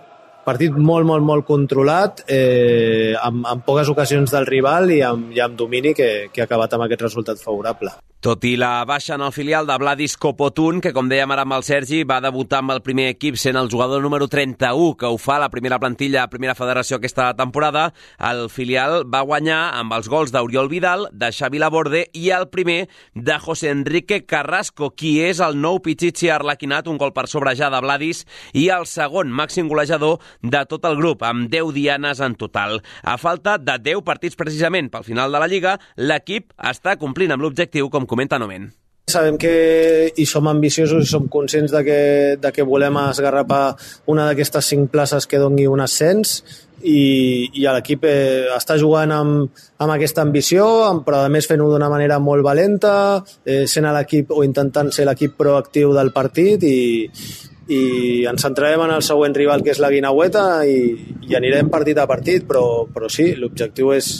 partit 0.44 0.74
molt, 0.78 1.06
molt, 1.06 1.26
molt 1.26 1.46
controlat 1.46 2.24
eh, 2.26 3.14
amb, 3.18 3.46
amb 3.46 3.66
poques 3.66 3.90
ocasions 3.92 4.30
del 4.30 4.46
rival 4.46 4.90
i 4.94 5.02
amb, 5.06 5.30
i 5.34 5.42
amb 5.42 5.58
domini 5.58 5.94
que, 5.94 6.12
que 6.32 6.42
ha 6.42 6.48
acabat 6.50 6.74
amb 6.74 6.86
aquest 6.86 7.06
resultat 7.08 7.42
favorable. 7.42 7.94
Tot 8.22 8.44
i 8.46 8.52
la 8.54 8.84
baixa 8.86 9.16
en 9.16 9.22
el 9.26 9.32
filial 9.34 9.66
de 9.66 9.74
Vladis 9.82 10.12
Kopotun, 10.14 10.76
que 10.78 10.92
com 10.94 11.08
dèiem 11.10 11.32
ara 11.34 11.42
amb 11.42 11.56
el 11.56 11.64
Sergi, 11.66 12.04
va 12.06 12.20
debutar 12.22 12.60
amb 12.62 12.70
el 12.70 12.80
primer 12.86 13.08
equip 13.10 13.34
sent 13.34 13.56
el 13.58 13.66
jugador 13.66 13.98
número 13.98 14.28
31, 14.30 14.92
que 14.94 15.08
ho 15.10 15.16
fa 15.18 15.40
la 15.42 15.48
primera 15.50 15.80
plantilla 15.82 16.20
a 16.22 16.30
Primera 16.30 16.54
Federació 16.54 17.00
aquesta 17.00 17.32
temporada, 17.34 17.88
el 18.22 18.44
filial 18.46 19.02
va 19.10 19.24
guanyar 19.26 19.72
amb 19.74 19.96
els 19.96 20.06
gols 20.06 20.30
d'Oriol 20.30 20.70
Vidal, 20.70 21.08
de 21.10 21.32
Xavi 21.34 21.58
Laborde 21.58 22.04
i 22.14 22.28
el 22.30 22.46
primer 22.52 22.84
de 23.16 23.40
José 23.42 23.72
Enrique 23.74 24.20
Carrasco, 24.22 24.92
qui 24.94 25.16
és 25.26 25.42
el 25.42 25.58
nou 25.58 25.80
Pichichi 25.82 26.30
Arlequinat, 26.30 26.86
un 26.86 27.02
gol 27.02 27.10
per 27.10 27.26
sobre 27.26 27.56
ja 27.58 27.72
de 27.74 27.82
Vladis, 27.82 28.22
i 28.54 28.68
el 28.70 28.86
segon 28.86 29.34
màxim 29.34 29.66
golejador 29.66 30.22
de 30.46 30.62
tot 30.70 30.86
el 30.86 31.00
grup, 31.02 31.26
amb 31.26 31.50
10 31.50 31.74
dianes 31.74 32.22
en 32.22 32.38
total. 32.38 32.84
A 33.02 33.18
falta 33.18 33.58
de 33.58 33.80
10 33.90 34.06
partits 34.06 34.38
precisament 34.38 34.94
pel 34.94 35.10
final 35.10 35.34
de 35.34 35.42
la 35.42 35.50
Lliga, 35.50 35.74
l'equip 35.98 36.54
està 36.70 36.94
complint 37.02 37.34
amb 37.34 37.42
l'objectiu, 37.42 37.90
com 37.90 38.06
comenta 38.12 38.38
Nomen. 38.38 38.68
Sabem 39.10 39.34
que 39.36 40.12
i 40.14 40.24
som 40.30 40.46
ambiciosos 40.46 41.08
i 41.08 41.10
som 41.10 41.24
conscients 41.32 41.72
de 41.72 41.80
que, 41.84 42.02
de 42.38 42.50
que 42.54 42.62
volem 42.62 43.00
esgarrapar 43.08 43.74
una 44.12 44.28
d'aquestes 44.28 44.68
cinc 44.72 44.92
places 44.92 45.26
que 45.26 45.40
doni 45.42 45.66
un 45.66 45.82
ascens 45.82 46.36
i, 46.82 47.50
i 47.58 47.66
l'equip 47.66 48.06
eh, 48.06 48.46
està 48.54 48.76
jugant 48.78 49.10
amb, 49.16 49.62
amb 49.82 49.94
aquesta 49.96 50.22
ambició, 50.22 50.68
amb, 50.86 51.02
però 51.06 51.24
a 51.26 51.32
més 51.32 51.48
fent-ho 51.50 51.66
d'una 51.72 51.90
manera 51.90 52.20
molt 52.22 52.46
valenta, 52.46 52.94
eh, 53.44 53.64
sent 53.66 53.90
l'equip 53.90 54.30
o 54.30 54.44
intentant 54.46 54.92
ser 54.94 55.08
l'equip 55.08 55.34
proactiu 55.40 55.92
del 55.96 56.12
partit 56.14 56.62
i, 56.62 56.78
i 57.74 57.82
ens 58.30 58.42
centrarem 58.46 58.86
en 58.86 58.96
el 58.96 59.04
següent 59.06 59.34
rival 59.34 59.66
que 59.66 59.74
és 59.74 59.82
la 59.82 59.90
Guinaueta 59.90 60.62
i, 60.68 60.78
i 61.28 61.38
anirem 61.38 61.70
partit 61.74 61.98
a 61.98 62.08
partit, 62.10 62.46
però, 62.48 62.84
però 62.92 63.10
sí, 63.10 63.32
l'objectiu 63.38 63.92
és, 63.98 64.14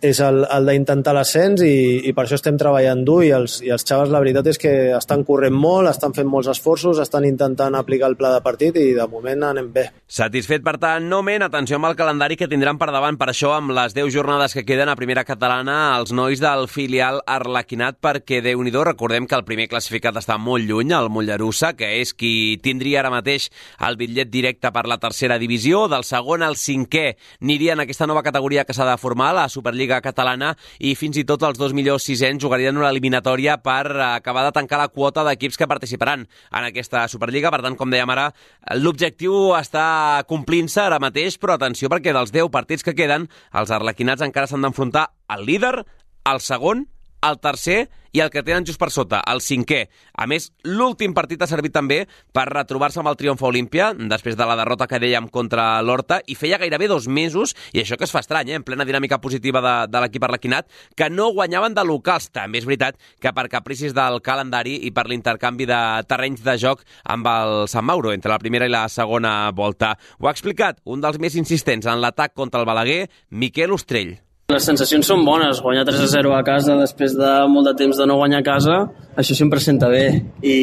és 0.00 0.20
el, 0.22 0.44
el 0.46 0.68
d'intentar 0.68 1.12
l'ascens 1.16 1.62
i, 1.66 2.06
i 2.06 2.12
per 2.14 2.24
això 2.24 2.36
estem 2.38 2.58
treballant 2.60 3.00
dur 3.06 3.20
i 3.26 3.32
els, 3.34 3.58
i 3.66 3.72
els 3.74 3.84
xaves 3.86 4.12
la 4.12 4.20
veritat 4.22 4.46
és 4.52 4.60
que 4.60 4.72
estan 4.94 5.24
corrent 5.26 5.56
molt, 5.56 5.90
estan 5.90 6.14
fent 6.14 6.28
molts 6.30 6.50
esforços, 6.52 7.00
estan 7.02 7.26
intentant 7.26 7.74
aplicar 7.74 8.12
el 8.12 8.16
pla 8.18 8.30
de 8.36 8.42
partit 8.44 8.78
i 8.78 8.92
de 8.94 9.06
moment 9.10 9.48
anem 9.48 9.72
bé. 9.74 9.88
Satisfet, 10.06 10.62
per 10.64 10.76
tant, 10.78 11.08
Nomen, 11.08 11.42
atenció 11.42 11.78
amb 11.78 11.88
el 11.90 11.96
calendari 11.98 12.38
que 12.38 12.48
tindran 12.50 12.78
per 12.78 12.90
davant. 12.94 13.18
Per 13.18 13.30
això, 13.32 13.54
amb 13.56 13.74
les 13.74 13.96
10 13.96 14.12
jornades 14.14 14.54
que 14.54 14.64
queden 14.68 14.88
a 14.88 14.96
primera 14.96 15.24
catalana, 15.26 15.96
els 15.98 16.14
nois 16.14 16.40
del 16.40 16.68
filial 16.70 17.20
Arlequinat, 17.26 17.98
perquè, 18.04 18.40
déu 18.44 18.62
nhi 18.62 18.72
recordem 18.78 19.26
que 19.26 19.34
el 19.34 19.44
primer 19.44 19.66
classificat 19.68 20.16
està 20.20 20.38
molt 20.38 20.62
lluny, 20.68 20.92
el 20.94 21.10
Mollerussa, 21.10 21.72
que 21.74 21.90
és 21.98 22.14
qui 22.14 22.60
tindria 22.62 23.00
ara 23.00 23.10
mateix 23.10 23.48
el 23.84 23.96
bitllet 23.98 24.30
directe 24.30 24.70
per 24.72 24.86
la 24.86 25.00
tercera 25.02 25.38
divisió. 25.38 25.86
Del 25.90 26.06
segon 26.06 26.44
al 26.46 26.56
cinquè 26.56 27.16
aniria 27.42 27.74
en 27.74 27.82
aquesta 27.82 28.06
nova 28.06 28.22
categoria 28.22 28.64
que 28.64 28.76
s'ha 28.76 28.86
de 28.86 28.96
formar, 29.00 29.32
la 29.34 29.48
Superliga 29.48 29.87
Superliga 29.88 30.02
catalana 30.04 30.52
i 30.84 30.92
fins 30.98 31.16
i 31.16 31.24
tot 31.24 31.42
els 31.46 31.56
dos 31.58 31.72
millors 31.72 32.04
sisens 32.04 32.42
jugarien 32.42 32.76
una 32.76 32.90
eliminatòria 32.92 33.56
per 33.62 33.86
acabar 34.04 34.44
de 34.44 34.52
tancar 34.52 34.78
la 34.78 34.90
quota 34.92 35.24
d'equips 35.24 35.56
que 35.56 35.66
participaran 35.66 36.26
en 36.28 36.66
aquesta 36.68 37.06
Superliga. 37.08 37.50
Per 37.50 37.62
tant, 37.64 37.76
com 37.76 37.88
dèiem 37.88 38.10
ara, 38.12 38.28
l'objectiu 38.76 39.54
està 39.56 40.24
complint-se 40.28 40.82
ara 40.82 41.00
mateix, 41.00 41.38
però 41.40 41.56
atenció 41.56 41.88
perquè 41.88 42.12
dels 42.12 42.32
10 42.34 42.52
partits 42.52 42.84
que 42.84 42.94
queden, 42.94 43.28
els 43.56 43.72
arlequinats 43.72 44.22
encara 44.22 44.46
s'han 44.46 44.66
d'enfrontar 44.66 45.08
al 45.28 45.46
líder, 45.48 45.86
al 46.28 46.44
segon, 46.44 46.84
el 47.22 47.40
tercer 47.40 47.88
i 48.12 48.20
el 48.20 48.30
que 48.32 48.42
tenen 48.42 48.64
just 48.66 48.80
per 48.80 48.90
sota, 48.90 49.20
el 49.28 49.42
cinquè. 49.44 49.82
A 50.16 50.26
més, 50.30 50.48
l'últim 50.64 51.14
partit 51.16 51.42
ha 51.42 51.48
servit 51.50 51.74
també 51.74 52.00
per 52.34 52.46
retrobar-se 52.48 53.00
amb 53.02 53.10
el 53.10 53.18
triomf 53.20 53.42
Olímpia, 53.44 53.90
després 54.10 54.36
de 54.38 54.46
la 54.48 54.56
derrota 54.58 54.88
que 54.88 55.00
dèiem 55.02 55.28
contra 55.32 55.82
l'Horta, 55.84 56.20
i 56.26 56.36
feia 56.38 56.58
gairebé 56.60 56.88
dos 56.88 57.08
mesos, 57.08 57.54
i 57.72 57.82
això 57.82 57.98
que 57.98 58.08
es 58.08 58.14
fa 58.14 58.22
estrany, 58.24 58.52
eh, 58.52 58.58
en 58.58 58.64
plena 58.66 58.86
dinàmica 58.88 59.20
positiva 59.20 59.62
de, 59.64 59.74
de 59.92 60.02
l'equip 60.02 60.24
arlequinat, 60.24 60.68
que 60.96 61.10
no 61.10 61.30
guanyaven 61.36 61.76
de 61.76 61.84
locals. 61.84 62.30
També 62.32 62.62
és 62.62 62.68
veritat 62.68 62.98
que 63.20 63.32
per 63.34 63.48
capricis 63.52 63.94
del 63.96 64.20
calendari 64.24 64.78
i 64.88 64.92
per 64.94 65.06
l'intercanvi 65.08 65.68
de 65.68 65.80
terrenys 66.08 66.44
de 66.44 66.56
joc 66.58 66.84
amb 67.04 67.28
el 67.28 67.66
Sant 67.68 67.86
Mauro 67.86 68.12
entre 68.12 68.32
la 68.32 68.40
primera 68.40 68.68
i 68.68 68.72
la 68.72 68.86
segona 68.88 69.50
volta. 69.54 69.96
Ho 70.18 70.28
ha 70.28 70.34
explicat 70.34 70.80
un 70.84 71.04
dels 71.04 71.20
més 71.20 71.36
insistents 71.36 71.86
en 71.86 72.00
l'atac 72.00 72.34
contra 72.34 72.60
el 72.60 72.68
Balaguer, 72.68 73.06
Miquel 73.30 73.72
Ostrell. 73.76 74.16
Les 74.48 74.64
sensacions 74.64 75.04
són 75.04 75.26
bones, 75.26 75.58
guanyar 75.60 75.82
3 75.84 75.98
a 76.00 76.06
0 76.08 76.30
a 76.32 76.38
casa 76.40 76.72
després 76.78 77.12
de 77.12 77.32
molt 77.52 77.68
de 77.68 77.74
temps 77.76 77.98
de 78.00 78.04
no 78.08 78.14
guanyar 78.16 78.38
a 78.40 78.46
casa, 78.46 78.76
això 79.20 79.34
sempre 79.36 79.60
senta 79.60 79.90
bé. 79.92 80.06
I, 80.40 80.54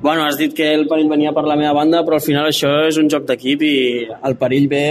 bueno, 0.00 0.22
has 0.24 0.38
dit 0.40 0.54
que 0.56 0.70
el 0.78 0.86
perill 0.88 1.10
venia 1.10 1.34
per 1.36 1.44
la 1.44 1.58
meva 1.60 1.74
banda, 1.76 2.00
però 2.06 2.16
al 2.16 2.24
final 2.24 2.48
això 2.48 2.70
és 2.86 2.96
un 2.96 3.12
joc 3.12 3.26
d'equip 3.28 3.66
i 3.68 3.74
el 4.08 4.38
perill 4.40 4.70
ve 4.72 4.86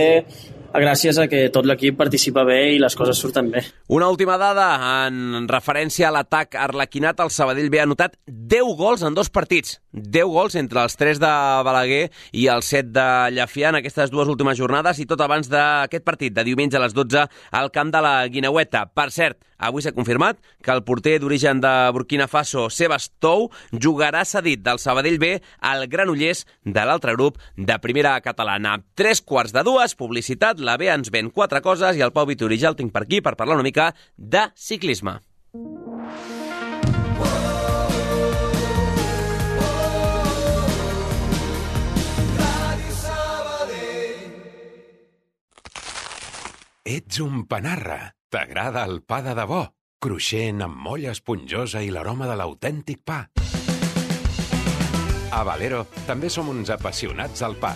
gràcies 0.74 1.18
a 1.20 1.28
que 1.28 1.50
tot 1.54 1.68
l'equip 1.68 1.98
participa 2.00 2.44
bé 2.48 2.74
i 2.76 2.80
les 2.82 2.96
coses 2.96 3.20
surten 3.20 3.52
bé. 3.52 3.64
Una 3.92 4.10
última 4.10 4.38
dada 4.40 4.68
en 5.08 5.48
referència 5.50 6.08
a 6.10 6.14
l'atac 6.16 6.56
arlequinat. 6.56 7.20
El 7.20 7.32
Sabadell 7.34 7.70
ve 7.74 7.82
anotat 7.84 8.18
10 8.28 8.76
gols 8.80 9.04
en 9.04 9.18
dos 9.18 9.30
partits. 9.30 9.80
10 9.92 10.32
gols 10.32 10.56
entre 10.56 10.84
els 10.86 10.96
3 10.96 11.20
de 11.20 11.32
Balaguer 11.68 12.06
i 12.32 12.48
els 12.48 12.72
7 12.72 12.92
de 12.96 13.08
Llafià 13.36 13.72
en 13.72 13.82
aquestes 13.82 14.12
dues 14.12 14.30
últimes 14.32 14.58
jornades 14.58 15.02
i 15.04 15.08
tot 15.10 15.20
abans 15.22 15.52
d'aquest 15.52 16.06
partit 16.08 16.34
de 16.34 16.46
diumenge 16.48 16.80
a 16.80 16.84
les 16.86 16.96
12 16.96 17.28
al 17.52 17.72
camp 17.76 17.92
de 17.92 18.02
la 18.02 18.16
Guineueta. 18.32 18.86
Per 18.96 19.10
cert, 19.12 19.42
avui 19.62 19.84
s'ha 19.84 19.94
confirmat 19.94 20.40
que 20.64 20.72
el 20.74 20.84
porter 20.88 21.18
d'origen 21.22 21.60
de 21.62 21.72
Burkina 21.94 22.28
Faso, 22.32 22.70
Sebas 22.74 23.12
Tou, 23.22 23.50
jugarà 23.72 24.24
cedit 24.26 24.64
del 24.64 24.80
Sabadell 24.82 25.20
B 25.22 25.36
al 25.60 25.86
Granollers 25.92 26.46
de 26.64 26.86
l'altre 26.88 27.14
grup 27.18 27.38
de 27.58 27.78
primera 27.84 28.16
catalana. 28.26 28.80
Tres 28.96 29.22
quarts 29.22 29.54
de 29.54 29.66
dues, 29.68 29.94
publicitat, 30.00 30.61
la 30.66 30.78
B 30.78 30.90
ens 30.92 31.12
ven 31.14 31.32
quatre 31.34 31.62
coses 31.66 31.98
i 31.98 32.06
el 32.06 32.14
Pau 32.16 32.28
Vitori 32.30 32.60
ja 32.62 32.72
el 32.72 32.80
tinc 32.80 32.94
per 32.94 33.04
aquí 33.06 33.22
per 33.22 33.36
parlar 33.40 33.60
una 33.60 33.68
mica 33.68 33.92
de 34.16 34.48
ciclisme. 34.56 35.20
Ets 46.92 47.22
un 47.24 47.46
panarra. 47.48 48.16
T'agrada 48.32 48.86
el 48.88 49.02
pa 49.04 49.20
de 49.24 49.36
debò, 49.36 49.62
cruixent 50.00 50.64
amb 50.66 50.80
molla 50.86 51.12
esponjosa 51.12 51.84
i 51.84 51.92
l'aroma 51.92 52.28
de 52.30 52.36
l'autèntic 52.40 53.04
pa. 53.06 53.26
A 55.32 55.44
Valero 55.48 55.86
també 56.08 56.32
som 56.32 56.52
uns 56.52 56.72
apassionats 56.74 57.44
del 57.44 57.60
pa. 57.60 57.76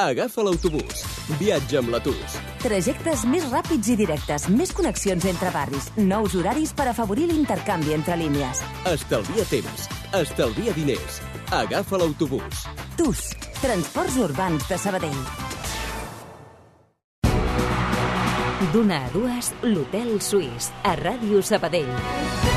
Agafa 0.00 0.40
l'autobús. 0.40 1.02
Viatja 1.36 1.82
amb 1.82 1.90
l'Atus. 1.92 2.36
Trajectes 2.62 3.26
més 3.28 3.44
ràpids 3.52 3.90
i 3.92 3.96
directes, 4.00 4.46
més 4.48 4.72
connexions 4.72 5.26
entre 5.28 5.50
barris, 5.52 5.90
nous 5.98 6.32
horaris 6.32 6.72
per 6.72 6.86
afavorir 6.88 7.26
l'intercanvi 7.28 7.92
entre 7.92 8.16
línies. 8.16 8.62
Estalvia 8.88 9.44
temps. 9.50 9.84
Estalvia 10.16 10.72
diners. 10.72 11.20
Agafa 11.52 12.00
l'autobús. 12.00 12.64
TUS, 12.96 13.20
Transports 13.60 14.16
Urbans 14.16 14.64
de 14.70 14.80
Sabadell. 14.80 15.20
D'una 18.72 19.04
a 19.04 19.12
dues, 19.12 19.52
l'Hotel 19.60 20.16
Suís, 20.24 20.72
a 20.88 20.96
Ràdio 20.96 21.44
Sabadell. 21.44 22.51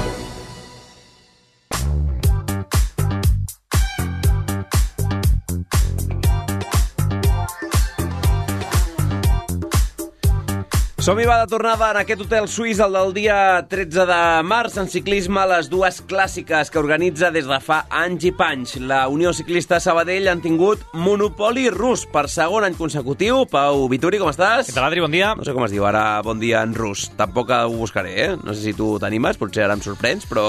Som-hi 11.06 11.28
va 11.30 11.36
de 11.38 11.46
tornada 11.46 11.92
en 11.92 11.98
aquest 12.00 12.24
hotel 12.24 12.48
suís, 12.50 12.80
el 12.82 12.96
del 12.98 13.12
dia 13.14 13.36
13 13.70 14.08
de 14.10 14.22
març, 14.42 14.80
en 14.82 14.88
ciclisme, 14.90 15.44
les 15.52 15.68
dues 15.70 16.00
clàssiques 16.10 16.72
que 16.74 16.80
organitza 16.82 17.30
des 17.30 17.46
de 17.46 17.60
fa 17.62 17.84
anys 17.94 18.26
i 18.26 18.32
panys. 18.34 18.74
La 18.90 19.04
Unió 19.14 19.30
Ciclista 19.38 19.78
Sabadell 19.78 20.32
han 20.32 20.42
tingut 20.42 20.82
monopoli 20.98 21.68
rus 21.70 22.08
per 22.10 22.26
segon 22.34 22.66
any 22.66 22.74
consecutiu. 22.74 23.44
Pau 23.52 23.86
Vituri, 23.92 24.18
com 24.18 24.32
estàs? 24.34 24.72
Què 24.72 24.74
tal, 24.74 24.88
Adri? 24.88 25.06
Bon 25.06 25.14
dia. 25.14 25.36
No 25.38 25.46
sé 25.46 25.54
com 25.54 25.68
es 25.68 25.76
diu 25.78 25.86
ara 25.86 26.24
bon 26.26 26.42
dia 26.42 26.66
en 26.66 26.74
rus. 26.74 27.12
Tampoc 27.22 27.54
ho 27.54 27.70
buscaré, 27.78 28.18
eh? 28.26 28.34
No 28.42 28.58
sé 28.58 28.72
si 28.72 28.74
tu 28.74 28.96
t'animes, 28.98 29.38
potser 29.38 29.68
ara 29.68 29.78
em 29.78 29.86
sorprens, 29.86 30.26
però... 30.26 30.48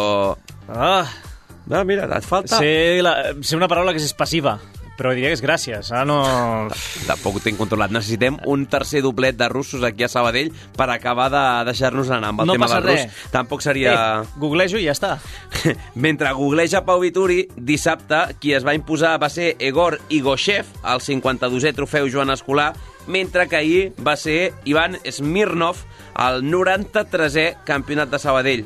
Ah, 0.73 1.05
No, 1.67 1.81
mira, 1.85 2.07
et 2.07 2.25
falta... 2.25 2.61
sé, 2.63 3.03
la, 3.03 3.35
sé 3.43 3.57
una 3.59 3.67
paraula 3.67 3.91
que 3.91 3.99
és 3.99 4.13
passiva, 4.15 4.53
però 4.97 5.13
diria 5.15 5.29
que 5.31 5.37
és 5.39 5.43
gràcies. 5.45 5.91
Ara 5.93 6.05
no... 6.09 6.17
Tampoc 7.07 7.37
ho 7.39 7.43
tinc 7.45 7.59
controlat. 7.61 7.93
Necessitem 7.95 8.39
un 8.49 8.65
tercer 8.71 9.03
doblet 9.05 9.37
de 9.37 9.49
russos 9.53 9.85
aquí 9.85 10.07
a 10.07 10.09
Sabadell 10.09 10.53
per 10.77 10.89
acabar 10.91 11.29
de 11.33 11.45
deixar-nos 11.69 12.11
anar 12.11 12.33
amb 12.33 12.45
el 12.45 12.51
No 12.51 12.57
tema 12.57 12.69
del 12.73 12.83
rus. 12.83 12.93
res. 12.93 13.31
Tampoc 13.35 13.63
seria... 13.65 13.93
Eh, 13.93 14.35
googlejo 14.41 14.81
i 14.81 14.87
ja 14.89 14.95
està. 14.97 15.17
Mentre 16.07 16.33
googleja 16.37 16.85
Pau 16.89 17.01
Vituri, 17.05 17.45
dissabte 17.57 18.23
qui 18.41 18.55
es 18.57 18.65
va 18.67 18.75
imposar 18.77 19.17
va 19.23 19.29
ser 19.33 19.55
Egor 19.59 19.99
Igoshev, 20.09 20.67
el 20.85 21.05
52è 21.05 21.75
trofeu 21.77 22.09
Joan 22.13 22.33
Escolar, 22.35 22.73
mentre 23.07 23.47
que 23.47 23.57
ahir 23.57 23.93
va 24.03 24.17
ser 24.19 24.53
Ivan 24.67 24.97
Smirnov, 25.07 25.79
el 26.19 26.43
93è 26.43 27.63
campionat 27.65 28.11
de 28.11 28.19
Sabadell. 28.19 28.65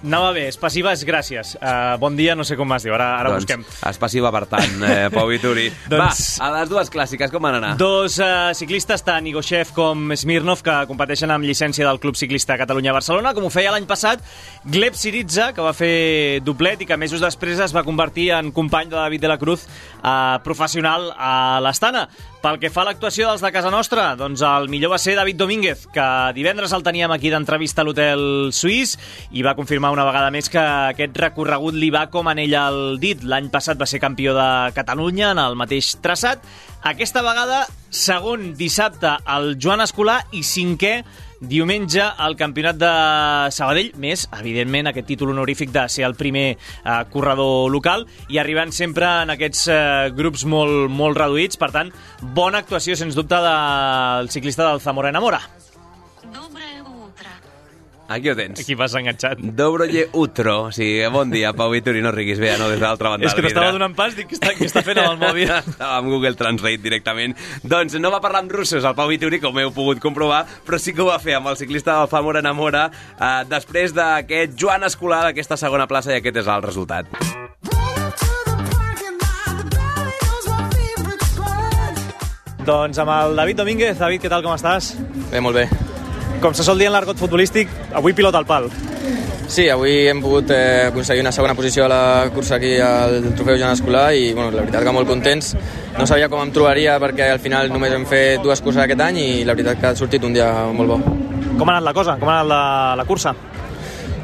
Anava 0.00 0.30
bé, 0.32 0.46
és 0.48 0.56
passiva, 0.56 0.94
és 0.96 1.02
gràcies. 1.04 1.52
Uh, 1.60 1.98
bon 2.00 2.14
dia, 2.16 2.32
no 2.38 2.44
sé 2.48 2.56
com 2.56 2.70
es 2.72 2.86
diu, 2.86 2.94
ara, 2.96 3.10
ara 3.18 3.32
doncs, 3.34 3.44
busquem. 3.44 3.64
És 3.90 3.98
passiva, 4.00 4.30
per 4.32 4.46
tant, 4.48 4.78
eh, 4.86 5.08
Pau 5.14 5.28
Vituri. 5.28 5.66
Doncs- 5.92 6.38
Va, 6.40 6.46
a 6.46 6.50
les 6.54 6.70
dues 6.72 6.88
clàssiques, 6.92 7.28
com 7.32 7.44
van 7.44 7.58
anar? 7.58 7.74
Dos 7.80 8.16
uh, 8.22 8.50
ciclistes, 8.56 9.04
tant 9.04 9.28
Igoshev 9.28 9.74
com 9.76 10.14
Smirnov, 10.16 10.62
que 10.64 10.78
competeixen 10.88 11.30
amb 11.34 11.44
llicència 11.44 11.84
del 11.84 12.00
Club 12.00 12.16
Ciclista 12.16 12.56
Catalunya-Barcelona, 12.60 13.34
com 13.36 13.44
ho 13.44 13.52
feia 13.52 13.74
l'any 13.74 13.84
passat, 13.90 14.24
Gleb 14.64 14.96
Siritza, 14.96 15.50
que 15.52 15.64
va 15.64 15.74
fer 15.76 16.40
doblet 16.46 16.80
i 16.80 16.88
que 16.88 16.96
mesos 17.00 17.20
després 17.20 17.60
es 17.60 17.76
va 17.76 17.84
convertir 17.84 18.30
en 18.38 18.50
company 18.56 18.88
de 18.88 18.96
David 18.96 19.26
de 19.26 19.34
la 19.34 19.38
Cruz 19.38 19.68
uh, 20.00 20.40
professional 20.46 21.10
a 21.16 21.60
l'Estana. 21.60 22.06
Pel 22.40 22.56
que 22.56 22.70
fa 22.72 22.86
a 22.86 22.88
l'actuació 22.88 23.26
dels 23.28 23.42
de 23.44 23.50
casa 23.52 23.68
nostra, 23.68 24.14
doncs 24.16 24.40
el 24.48 24.70
millor 24.72 24.94
va 24.94 24.98
ser 24.98 25.12
David 25.18 25.36
Domínguez, 25.42 25.82
que 25.92 26.06
divendres 26.32 26.72
el 26.72 26.80
teníem 26.86 27.12
aquí 27.12 27.28
d'entrevista 27.28 27.82
a 27.82 27.84
l'Hotel 27.84 28.48
Suís 28.56 28.94
i 29.36 29.44
va 29.44 29.52
confirmar 29.58 29.89
una 29.92 30.04
vegada 30.06 30.30
més 30.34 30.48
que 30.52 30.60
aquest 30.60 31.16
recorregut 31.18 31.76
li 31.76 31.90
va 31.94 32.06
com 32.12 32.28
anell 32.30 32.54
al 32.58 32.78
dit. 33.02 33.22
L'any 33.22 33.50
passat 33.52 33.78
va 33.80 33.88
ser 33.88 34.00
campió 34.02 34.34
de 34.36 34.48
Catalunya 34.76 35.32
en 35.34 35.40
el 35.42 35.56
mateix 35.58 35.94
traçat. 36.02 36.44
Aquesta 36.86 37.22
vegada, 37.26 37.64
segon 37.90 38.54
dissabte, 38.56 39.16
el 39.28 39.56
Joan 39.60 39.84
Escolar 39.84 40.22
i 40.32 40.44
cinquè 40.46 40.94
diumenge 41.40 42.02
al 42.04 42.36
campionat 42.36 42.76
de 42.76 42.90
Sabadell, 43.56 43.94
més, 44.00 44.26
evidentment, 44.38 44.90
aquest 44.90 45.08
títol 45.08 45.32
honorífic 45.32 45.72
de 45.72 45.86
ser 45.88 46.04
el 46.08 46.16
primer 46.18 46.46
eh, 46.52 46.98
corredor 47.12 47.70
local 47.72 48.04
i 48.28 48.38
arribant 48.38 48.72
sempre 48.76 49.08
en 49.24 49.32
aquests 49.36 49.64
eh, 49.72 49.78
grups 50.16 50.44
molt, 50.44 50.90
molt 50.92 51.18
reduïts. 51.20 51.60
Per 51.60 51.70
tant, 51.74 51.94
bona 52.36 52.60
actuació, 52.60 52.96
sens 52.96 53.16
dubte, 53.16 53.40
del 53.40 54.30
ciclista 54.30 54.68
del 54.68 54.84
Zamora 54.84 55.14
Enamora. 55.14 55.40
Aquí 58.10 58.28
ho 58.28 58.34
tens. 58.34 58.58
Aquí 58.58 58.74
vas 58.74 58.94
enganxat. 58.98 59.38
Dobroye 59.38 60.08
Utro. 60.18 60.64
O 60.64 60.72
sigui, 60.74 61.06
bon 61.14 61.30
dia, 61.30 61.52
Pau 61.54 61.70
no 61.70 62.10
riguis 62.10 62.40
bé, 62.42 62.56
no, 62.58 62.68
des 62.68 62.80
de 62.80 62.84
l'altra 62.84 63.10
banda 63.10 63.28
És 63.28 63.34
que 63.34 63.42
t'estava 63.44 63.70
donant 63.70 63.94
pas, 63.94 64.16
dic, 64.18 64.26
què 64.26 64.34
està, 64.34 64.50
què 64.58 64.66
està 64.66 64.82
fent 64.82 64.98
amb 64.98 65.12
el 65.12 65.20
mòbil? 65.20 65.52
Estava 65.60 66.00
amb 66.00 66.10
Google 66.10 66.34
Translate 66.34 66.82
directament. 66.82 67.36
Doncs 67.62 67.94
no 68.02 68.10
va 68.10 68.18
parlar 68.20 68.40
amb 68.42 68.50
russos 68.50 68.82
el 68.82 68.96
Pau 68.98 69.06
Vituri, 69.06 69.38
com 69.38 69.54
heu 69.62 69.70
pogut 69.70 70.02
comprovar, 70.02 70.42
però 70.66 70.80
sí 70.82 70.90
que 70.90 71.04
ho 71.04 71.06
va 71.06 71.20
fer 71.22 71.36
amb 71.38 71.52
el 71.52 71.58
ciclista 71.60 72.00
del 72.00 72.10
Famor 72.10 72.40
Enamora 72.40 72.88
eh, 72.90 73.44
després 73.46 73.94
d'aquest 73.94 74.58
Joan 74.58 74.88
Escolar 74.90 75.22
d'aquesta 75.28 75.60
segona 75.60 75.86
plaça 75.86 76.10
i 76.10 76.18
aquest 76.18 76.42
és 76.42 76.50
el 76.50 76.66
resultat. 76.66 77.06
Doncs 82.66 82.98
amb 82.98 83.14
el 83.14 83.38
David 83.38 83.62
Domínguez. 83.62 84.02
David, 84.02 84.26
què 84.26 84.34
tal, 84.34 84.42
com 84.42 84.58
estàs? 84.58 84.92
Bé, 85.30 85.38
molt 85.38 85.62
bé. 85.62 85.89
Com 86.40 86.54
se 86.56 86.64
sol 86.64 86.78
dir 86.80 86.88
en 86.88 86.94
l'argot 86.94 87.18
futbolístic, 87.20 87.68
avui 87.92 88.14
pilota 88.16 88.40
al 88.40 88.48
pal. 88.48 88.70
Sí, 89.50 89.64
avui 89.68 90.06
hem 90.06 90.20
pogut 90.22 90.52
eh, 90.54 90.86
aconseguir 90.88 91.24
una 91.24 91.32
segona 91.34 91.56
posició 91.58 91.84
a 91.84 91.88
la 91.90 92.02
cursa 92.32 92.54
aquí 92.54 92.76
al 92.80 93.32
trofeu 93.34 93.58
Joan 93.58 93.74
Escolar 93.74 94.12
i 94.14 94.30
bueno, 94.32 94.52
la 94.54 94.62
veritat 94.62 94.86
que 94.86 94.92
molt 94.94 95.10
contents. 95.10 95.56
No 95.98 96.06
sabia 96.06 96.28
com 96.30 96.40
em 96.44 96.52
trobaria 96.54 96.94
perquè 97.02 97.32
al 97.34 97.42
final 97.42 97.68
només 97.72 97.92
hem 97.92 98.06
fet 98.06 98.44
dues 98.44 98.62
curses 98.62 98.84
aquest 98.84 99.02
any 99.02 99.18
i 99.18 99.28
la 99.44 99.56
veritat 99.58 99.80
que 99.82 99.90
ha 99.90 99.98
sortit 99.98 100.24
un 100.24 100.36
dia 100.38 100.48
molt 100.70 100.94
bo. 100.94 101.00
Com 101.58 101.66
ha 101.66 101.74
anat 101.74 101.88
la 101.88 101.94
cosa? 101.96 102.14
Com 102.20 102.30
ha 102.30 102.38
anat 102.38 102.52
la, 102.52 102.62
la 103.02 103.06
cursa? 103.08 103.34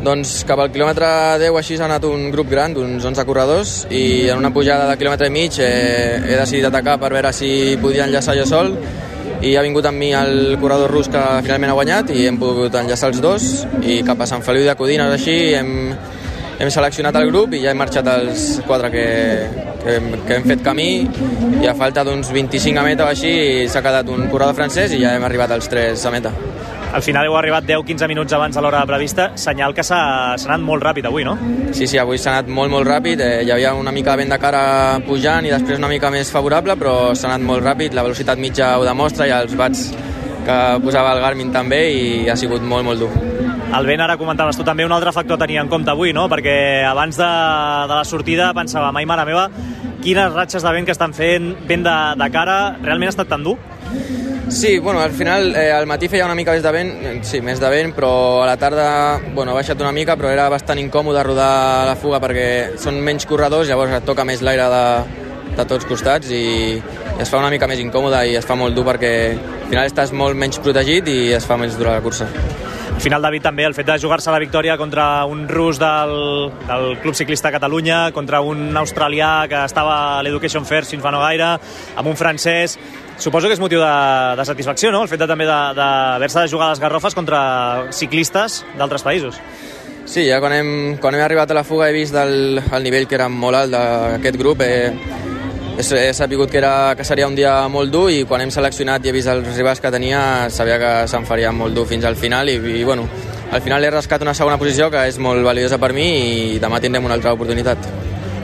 Doncs 0.07 0.45
cap 0.47 0.63
al 0.63 0.71
quilòmetre 0.71 1.09
10 1.43 1.59
així 1.59 1.77
s'ha 1.77 1.89
anat 1.89 2.07
un 2.07 2.29
grup 2.31 2.47
gran 2.53 2.77
d'uns 2.77 3.05
11 3.11 3.27
corredors 3.27 3.75
i 3.91 4.29
en 4.31 4.39
una 4.39 4.53
pujada 4.55 4.87
de 4.93 4.97
quilòmetre 5.01 5.27
i 5.27 5.35
mig 5.35 5.59
eh, 5.59 6.21
he 6.23 6.39
decidit 6.39 6.69
atacar 6.71 7.01
per 7.03 7.11
veure 7.17 7.35
si 7.35 7.51
podia 7.83 8.07
enllaçar 8.07 8.37
jo 8.39 8.47
sol 8.47 8.77
i 9.45 9.55
ha 9.57 9.63
vingut 9.65 9.85
amb 9.89 10.01
mi 10.01 10.13
el 10.17 10.57
corredor 10.61 10.91
rus 10.91 11.11
que 11.13 11.23
finalment 11.45 11.73
ha 11.73 11.77
guanyat 11.77 12.13
i 12.15 12.27
hem 12.31 12.39
pogut 12.41 12.75
enllaçar 12.81 13.11
els 13.13 13.21
dos 13.25 13.49
i 13.83 14.01
cap 14.07 14.21
a 14.21 14.29
Sant 14.29 14.45
Feliu 14.47 14.65
de 14.65 14.75
Codines 14.79 15.13
així 15.13 15.37
hem, 15.59 15.71
hem 16.59 16.73
seleccionat 16.73 17.19
el 17.21 17.29
grup 17.31 17.55
i 17.55 17.63
ja 17.65 17.75
hem 17.75 17.81
marxat 17.83 18.09
els 18.15 18.47
quatre 18.67 18.91
que, 18.95 19.07
que, 19.83 19.97
hem, 19.99 20.11
que 20.27 20.39
hem 20.39 20.51
fet 20.53 20.65
camí 20.65 20.91
i 21.61 21.69
a 21.69 21.77
falta 21.77 22.05
d'uns 22.07 22.33
25 22.33 22.81
a 22.81 22.87
meta 22.87 23.05
o 23.05 23.13
així 23.13 23.35
s'ha 23.69 23.85
quedat 23.85 24.09
un 24.09 24.29
corredor 24.33 24.57
francès 24.57 24.97
i 24.97 25.03
ja 25.05 25.17
hem 25.17 25.29
arribat 25.29 25.53
els 25.59 25.69
tres 25.69 26.07
a 26.09 26.15
meta. 26.15 26.33
Al 26.95 27.03
final 27.03 27.27
heu 27.27 27.35
arribat 27.37 27.67
10-15 27.67 28.09
minuts 28.09 28.33
abans 28.33 28.55
de 28.57 28.63
l'hora 28.63 28.85
prevista, 28.89 29.31
senyal 29.37 29.75
que 29.75 29.85
s'ha 29.85 29.99
anat 30.37 30.63
molt 30.65 30.85
ràpid 30.85 31.09
avui, 31.09 31.27
no? 31.27 31.35
Sí, 31.77 31.87
sí, 31.87 31.99
avui 31.99 32.19
s'ha 32.19 32.33
anat 32.33 32.49
molt, 32.49 32.71
molt 32.73 32.89
ràpid. 32.89 33.21
Eh, 33.21 33.45
hi 33.45 33.53
havia 33.53 33.75
una 33.75 33.93
mica 33.93 34.15
de 34.15 34.23
vent 34.23 34.33
de 34.33 34.39
cara 34.41 34.63
pujant 35.07 35.45
i 35.45 35.53
després 35.53 35.83
una 35.83 35.91
mica 35.93 36.11
més 36.15 36.31
favorable, 36.33 36.79
però 36.79 37.15
s'ha 37.15 37.29
anat 37.33 37.45
molt 37.45 37.65
ràpid. 37.67 37.97
La 37.97 38.07
velocitat 38.07 38.41
mitja 38.41 38.77
ho 38.79 38.87
demostra 38.87 39.27
i 39.29 39.35
els 39.35 39.57
bats 39.59 39.91
que 40.47 40.59
posava 40.83 41.13
el 41.17 41.21
Garmin 41.25 41.51
també 41.53 41.81
i 41.91 42.05
ha 42.31 42.37
sigut 42.39 42.63
molt, 42.63 42.87
molt 42.87 43.03
dur. 43.03 43.11
El 43.77 43.89
vent, 43.89 44.01
ara 44.01 44.17
comentaves 44.17 44.57
tu 44.57 44.65
també, 44.65 44.87
un 44.87 44.95
altre 44.95 45.13
factor 45.13 45.37
a 45.37 45.43
tenir 45.43 45.59
en 45.59 45.69
compte 45.69 45.91
avui, 45.91 46.13
no? 46.15 46.29
Perquè 46.31 46.87
abans 46.87 47.19
de, 47.19 47.31
de 47.91 47.97
la 47.97 48.05
sortida 48.07 48.53
pensava, 48.55 48.93
mai 48.95 49.09
mare 49.11 49.27
meva, 49.27 49.49
quines 50.05 50.31
ratxes 50.33 50.63
de 50.63 50.73
vent 50.73 50.87
que 50.87 50.95
estan 50.95 51.13
fent, 51.17 51.51
vent 51.67 51.83
de, 51.85 51.97
de 52.23 52.31
cara, 52.31 52.61
realment 52.79 53.11
ha 53.11 53.17
estat 53.17 53.35
tan 53.35 53.43
dur? 53.45 53.59
Sí, 54.49 54.79
bueno, 54.79 55.01
al 55.01 55.11
final 55.11 55.57
eh, 55.57 55.73
al 55.73 55.87
matí 55.87 56.07
feia 56.09 56.25
una 56.25 56.37
mica 56.39 56.53
més 56.55 56.63
de 56.63 56.71
vent, 56.71 56.91
eh, 57.03 57.15
sí, 57.27 57.41
més 57.43 57.59
de 57.59 57.71
vent, 57.71 57.91
però 57.97 58.45
a 58.45 58.47
la 58.47 58.55
tarda 58.57 58.87
bueno, 59.35 59.51
ha 59.51 59.59
baixat 59.59 59.81
una 59.83 59.91
mica, 59.93 60.15
però 60.17 60.31
era 60.31 60.47
bastant 60.49 60.79
incòmode 60.79 61.25
rodar 61.27 61.87
la 61.89 61.97
fuga 61.99 62.21
perquè 62.23 62.79
són 62.79 63.01
menys 63.03 63.27
corredors, 63.27 63.67
llavors 63.67 63.97
et 63.99 64.07
toca 64.07 64.25
més 64.25 64.45
l'aire 64.47 64.69
de, 64.71 64.85
de 65.57 65.67
tots 65.67 65.89
costats 65.91 66.31
i, 66.31 66.79
i 66.79 67.21
es 67.23 67.33
fa 67.33 67.43
una 67.43 67.51
mica 67.51 67.67
més 67.67 67.83
incòmode 67.83 68.23
i 68.31 68.37
es 68.39 68.47
fa 68.47 68.55
molt 68.55 68.79
dur 68.79 68.87
perquè 68.87 69.13
al 69.35 69.67
final 69.73 69.91
estàs 69.91 70.15
molt 70.15 70.39
menys 70.39 70.63
protegit 70.63 71.11
i 71.11 71.19
es 71.35 71.47
fa 71.49 71.59
més 71.59 71.75
dura 71.75 71.99
la 71.99 72.05
cursa. 72.05 72.31
Al 72.97 73.03
final, 73.03 73.21
David, 73.21 73.43
també 73.45 73.67
el 73.69 73.75
fet 73.77 73.85
de 73.91 73.99
jugar-se 74.01 74.33
la 74.33 74.39
victòria 74.41 74.79
contra 74.81 75.27
un 75.29 75.43
rus 75.51 75.77
del, 75.77 76.15
del 76.65 76.95
Club 77.03 77.19
Ciclista 77.19 77.51
Catalunya, 77.53 78.07
contra 78.17 78.41
un 78.41 78.71
australià 78.81 79.45
que 79.51 79.59
estava 79.69 79.97
a 80.15 80.23
l'Education 80.25 80.65
First 80.65 80.95
fins 80.95 81.05
fa 81.05 81.13
no 81.13 81.21
gaire, 81.21 81.51
amb 81.93 82.09
un 82.09 82.17
francès, 82.17 82.79
suposo 83.19 83.49
que 83.49 83.57
és 83.57 83.63
motiu 83.63 83.81
de, 83.81 83.95
de 84.39 84.45
satisfacció, 84.49 84.93
no?, 84.93 85.03
el 85.03 85.11
fet 85.11 85.23
de, 85.23 85.29
també 85.31 85.47
d'haver-se 85.49 86.39
de, 86.39 86.45
de 86.45 86.53
jugar 86.53 86.69
a 86.69 86.75
les 86.75 86.83
garrofes 86.83 87.17
contra 87.17 87.41
ciclistes 87.93 88.63
d'altres 88.77 89.05
països. 89.07 89.41
Sí, 90.07 90.23
ja 90.29 90.39
quan 90.39 90.53
hem, 90.55 90.69
quan 91.03 91.17
hem 91.17 91.25
arribat 91.25 91.51
a 91.51 91.57
la 91.59 91.65
fuga 91.67 91.89
he 91.91 91.95
vist 91.97 92.15
el, 92.15 92.61
el 92.61 92.85
nivell 92.87 93.09
que 93.11 93.17
era 93.19 93.27
molt 93.29 93.59
alt 93.59 93.75
d'aquest 93.75 94.39
grup. 94.39 94.63
Eh, 94.63 94.93
he, 95.77 95.83
he 95.83 96.13
sabut 96.15 96.51
que, 96.51 96.59
era, 96.59 96.95
que 96.97 97.05
seria 97.05 97.27
un 97.27 97.35
dia 97.35 97.57
molt 97.69 97.91
dur 97.93 98.07
i 98.15 98.23
quan 98.25 98.41
hem 98.41 98.53
seleccionat 98.55 99.05
i 99.05 99.11
he 99.11 99.17
vist 99.17 99.29
els 99.33 99.51
rivals 99.57 99.83
que 99.83 99.91
tenia 99.91 100.49
sabia 100.49 100.79
que 100.79 100.93
se'n 101.11 101.27
faria 101.27 101.51
molt 101.53 101.75
dur 101.75 101.89
fins 101.91 102.07
al 102.07 102.17
final 102.17 102.49
i, 102.49 102.55
i 102.55 102.85
bueno, 102.85 103.09
al 103.51 103.63
final 103.63 103.85
he 103.85 103.91
rascat 103.91 104.23
una 104.23 104.35
segona 104.35 104.59
posició 104.63 104.91
que 104.95 105.07
és 105.11 105.19
molt 105.19 105.43
valiosa 105.45 105.79
per 105.83 105.93
mi 105.93 106.07
i 106.55 106.61
demà 106.63 106.81
tindrem 106.81 107.05
una 107.05 107.19
altra 107.19 107.35
oportunitat. 107.35 107.91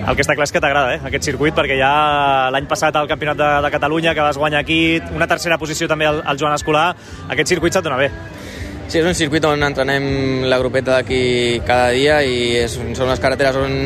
El 0.02 0.16
que 0.18 0.24
està 0.24 0.34
clar 0.34 0.48
és 0.48 0.52
que 0.54 0.60
t'agrada, 0.62 0.96
eh, 0.96 1.00
aquest 1.06 1.28
circuit, 1.30 1.54
perquè 1.54 1.76
ja 1.78 2.50
l'any 2.50 2.66
passat 2.70 2.96
al 2.98 3.06
Campionat 3.10 3.38
de, 3.38 3.50
de 3.62 3.70
Catalunya, 3.70 4.14
que 4.16 4.24
vas 4.26 4.38
guanyar 4.38 4.64
aquí, 4.64 4.98
una 5.14 5.28
tercera 5.30 5.58
posició 5.62 5.86
també 5.88 6.08
al, 6.10 6.18
al 6.26 6.40
Joan 6.40 6.56
Escolar, 6.56 6.88
aquest 7.30 7.54
circuit 7.54 7.76
se't 7.76 7.86
dona 7.86 8.00
bé. 8.00 8.10
Sí, 8.88 8.98
és 8.98 9.06
un 9.06 9.14
circuit 9.16 9.44
on 9.48 9.62
entrenem 9.64 10.42
la 10.50 10.58
grupeta 10.60 10.98
d'aquí 10.98 11.62
cada 11.64 11.92
dia 11.94 12.18
i 12.26 12.58
és, 12.60 12.74
són 12.74 13.06
unes 13.06 13.22
carreteres 13.22 13.56
on 13.56 13.78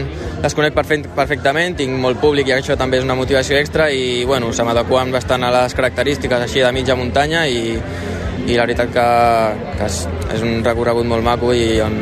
les 0.42 0.56
conec 0.56 0.74
perfect, 0.74 1.10
perfectament, 1.14 1.76
tinc 1.78 1.94
molt 2.00 2.18
públic 2.18 2.48
i 2.48 2.56
això 2.56 2.74
també 2.80 2.98
és 2.98 3.06
una 3.06 3.14
motivació 3.14 3.60
extra 3.60 3.86
i 3.92 4.24
bueno, 4.26 4.50
se 4.56 4.66
m'adequen 4.66 5.12
bastant 5.14 5.46
a 5.46 5.52
les 5.60 5.76
característiques 5.78 6.48
així 6.48 6.64
de 6.64 6.72
mitja 6.74 6.96
muntanya 6.98 7.44
i, 7.46 7.76
i 8.48 8.56
la 8.56 8.64
veritat 8.64 8.90
que, 8.96 9.06
que 9.76 9.86
és, 9.86 10.00
és 10.40 10.42
un 10.42 10.64
recorregut 10.66 11.06
molt 11.06 11.22
maco 11.28 11.54
i 11.54 11.76
on, 11.84 12.00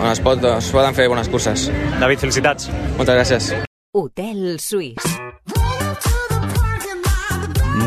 on 0.00 0.10
es, 0.10 0.22
pot, 0.24 0.42
es 0.54 0.72
poden 0.74 0.96
fer 0.96 1.08
bones 1.12 1.30
curses. 1.32 1.68
David, 2.00 2.24
felicitats. 2.26 2.70
Moltes 2.98 3.14
gràcies. 3.20 3.52
Hotel 3.94 4.58
Suís. 4.58 5.23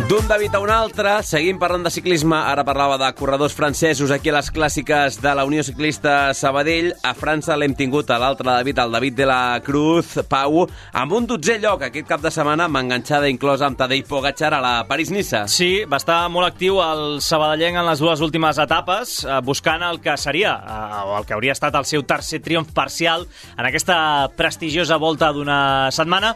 D'un 0.08 0.24
David 0.24 0.54
a 0.56 0.60
un 0.64 0.70
altre, 0.72 1.18
seguim 1.28 1.58
parlant 1.60 1.84
de 1.84 1.92
ciclisme. 1.92 2.38
Ara 2.40 2.64
parlava 2.64 2.96
de 2.96 3.10
corredors 3.12 3.52
francesos 3.52 4.08
aquí 4.16 4.30
a 4.32 4.38
les 4.38 4.48
clàssiques 4.56 5.18
de 5.20 5.32
la 5.36 5.44
Unió 5.44 5.66
Ciclista 5.68 6.30
Sabadell. 6.32 6.94
A 7.04 7.12
França 7.12 7.58
l'hem 7.60 7.74
tingut 7.76 8.08
a 8.08 8.20
l'altre 8.22 8.48
David, 8.48 8.78
el 8.86 8.94
David 8.96 9.18
de 9.18 9.26
la 9.28 9.40
Cruz, 9.66 10.14
Pau, 10.32 10.62
amb 10.96 11.16
un 11.18 11.28
dotzè 11.28 11.58
lloc 11.60 11.84
aquest 11.84 12.08
cap 12.08 12.24
de 12.24 12.32
setmana, 12.32 12.70
amb 12.70 12.80
enganxada 12.80 13.28
inclosa 13.28 13.68
amb 13.68 13.76
Tadej 13.82 14.06
Pogacar 14.08 14.54
a 14.56 14.62
la 14.64 14.72
París-Nissa. 14.88 15.42
Sí, 15.52 15.84
va 15.84 16.00
estar 16.00 16.22
molt 16.32 16.48
actiu 16.54 16.80
el 16.86 17.20
sabadellenc 17.20 17.82
en 17.82 17.90
les 17.90 18.00
dues 18.00 18.24
últimes 18.24 18.62
etapes, 18.64 19.18
eh, 19.26 19.42
buscant 19.44 19.84
el 19.90 20.00
que 20.00 20.16
seria, 20.16 20.54
eh, 20.56 21.02
o 21.04 21.18
el 21.18 21.28
que 21.28 21.36
hauria 21.36 21.58
estat 21.58 21.76
el 21.76 21.90
seu 21.90 22.08
tercer 22.08 22.40
triomf 22.40 22.72
parcial 22.72 23.28
en 23.58 23.68
aquesta 23.68 24.32
prestigiosa 24.40 24.96
volta 24.96 25.34
d'una 25.36 25.92
setmana, 25.92 26.32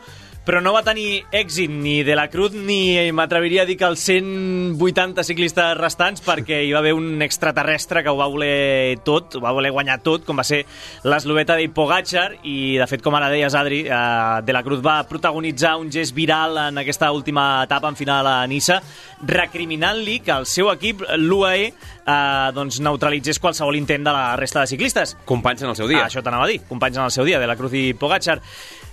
però 0.45 0.61
no 0.61 0.73
va 0.73 0.81
tenir 0.81 1.21
èxit 1.31 1.69
ni 1.69 2.01
de 2.03 2.15
la 2.17 2.27
Cruz 2.33 2.55
ni 2.55 3.11
m'atreviria 3.13 3.61
a 3.63 3.69
dir 3.69 3.75
que 3.77 3.85
els 3.85 4.01
180 4.07 5.25
ciclistes 5.27 5.75
restants 5.77 6.23
perquè 6.25 6.63
hi 6.65 6.71
va 6.73 6.79
haver 6.81 6.95
un 6.97 7.21
extraterrestre 7.21 8.01
que 8.01 8.09
ho 8.09 8.17
va 8.17 8.29
voler 8.31 8.97
tot, 9.05 9.37
ho 9.37 9.43
va 9.43 9.53
voler 9.53 9.71
guanyar 9.71 9.99
tot, 10.01 10.25
com 10.25 10.41
va 10.41 10.45
ser 10.47 10.63
l'esloveta 11.05 11.57
de 11.59 11.69
Pogacar 11.69 12.39
i 12.41 12.77
de 12.81 12.87
fet, 12.89 13.03
com 13.05 13.15
ara 13.15 13.29
deies 13.29 13.55
Adri, 13.55 13.83
eh, 13.85 14.41
de 14.43 14.57
la 14.57 14.63
Cruz 14.65 14.81
va 14.81 14.97
protagonitzar 15.09 15.75
un 15.77 15.91
gest 15.93 16.15
viral 16.17 16.57
en 16.67 16.81
aquesta 16.81 17.11
última 17.13 17.63
etapa 17.63 17.91
en 17.91 17.99
final 17.99 18.27
a 18.27 18.39
Nissa 18.49 18.81
recriminant-li 19.21 20.19
que 20.25 20.33
el 20.33 20.47
seu 20.49 20.71
equip, 20.73 21.03
l'UAE, 21.21 21.69
eh, 21.69 22.51
doncs 22.55 22.81
neutralitzés 22.81 23.39
qualsevol 23.39 23.77
intent 23.77 24.05
de 24.07 24.13
la 24.15 24.35
resta 24.39 24.61
de 24.61 24.73
ciclistes. 24.73 25.15
Companys 25.25 25.61
en 25.61 25.69
el 25.69 25.77
seu 25.77 25.87
dia. 25.87 26.03
Ah, 26.05 26.09
això 26.09 26.23
t'anava 26.23 26.45
a 26.45 26.51
dir, 26.51 26.61
companys 26.67 26.97
en 26.97 27.05
el 27.05 27.11
seu 27.11 27.25
dia, 27.25 27.39
de 27.39 27.47
la 27.47 27.55
Cruz 27.55 27.73
i 27.77 27.91
Pogacar. 27.93 28.41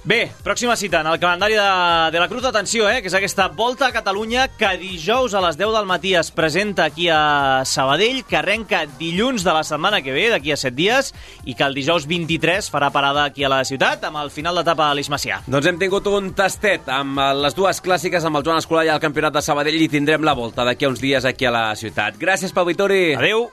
Bé, 0.04 0.30
pròxima 0.44 0.76
cita 0.76 1.00
en 1.02 1.08
el 1.10 1.18
calendari 1.38 1.54
de, 1.54 2.10
de 2.10 2.18
la 2.18 2.28
Cruz, 2.28 2.44
atenció, 2.44 2.88
eh, 2.90 3.00
que 3.00 3.06
és 3.06 3.14
aquesta 3.14 3.46
Volta 3.54 3.86
a 3.86 3.92
Catalunya 3.94 4.48
que 4.58 4.72
dijous 4.80 5.34
a 5.34 5.42
les 5.44 5.56
10 5.56 5.70
del 5.76 5.86
matí 5.86 6.14
es 6.18 6.32
presenta 6.34 6.88
aquí 6.88 7.08
a 7.08 7.62
Sabadell, 7.64 8.24
que 8.26 8.36
arrenca 8.36 8.84
dilluns 8.98 9.44
de 9.46 9.52
la 9.54 9.62
setmana 9.62 10.02
que 10.02 10.12
ve, 10.12 10.28
d'aquí 10.32 10.50
a 10.50 10.56
7 10.58 10.74
dies, 10.74 11.12
i 11.46 11.54
que 11.54 11.62
el 11.62 11.76
dijous 11.78 12.08
23 12.10 12.70
farà 12.72 12.90
parada 12.90 13.24
aquí 13.28 13.44
a 13.44 13.52
la 13.52 13.62
ciutat, 13.64 14.02
amb 14.08 14.18
el 14.18 14.32
final 14.34 14.58
d'etapa 14.58 14.88
a 14.90 14.96
l'Eix 14.98 15.10
Macià. 15.12 15.42
Doncs 15.46 15.68
hem 15.70 15.78
tingut 15.78 16.08
un 16.10 16.32
tastet 16.34 16.90
amb 16.90 17.20
eh, 17.22 17.28
les 17.44 17.54
dues 17.54 17.82
clàssiques, 17.84 18.26
amb 18.26 18.40
el 18.40 18.46
Joan 18.48 18.58
Escolar 18.58 18.88
i 18.88 18.92
el 18.94 19.04
Campionat 19.04 19.38
de 19.38 19.44
Sabadell, 19.44 19.78
i 19.78 19.90
tindrem 19.92 20.26
la 20.26 20.34
volta 20.34 20.66
d'aquí 20.66 20.88
a 20.88 20.90
uns 20.90 21.04
dies 21.04 21.28
aquí 21.28 21.46
a 21.46 21.54
la 21.54 21.68
ciutat. 21.78 22.18
Gràcies, 22.18 22.54
Pau 22.54 22.66
Vitori. 22.66 23.14
Adéu. 23.14 23.46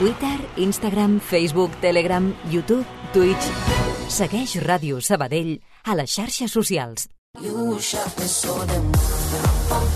Twitter, 0.00 0.36
Instagram, 0.56 1.20
Facebook, 1.20 1.76
Telegram, 1.84 2.32
YouTube, 2.48 2.84
Twitch... 3.12 3.95
Segueix 4.08 4.52
Ràdio 4.62 5.00
Sabadell 5.02 5.56
a 5.84 5.94
les 5.98 6.12
xarxes 6.18 6.52
socials. 6.52 7.08
You 7.42 7.78
shot 7.80 8.18
me 8.18 8.26
so 8.26 8.54
damn 8.66 8.92
well. 8.92 9.88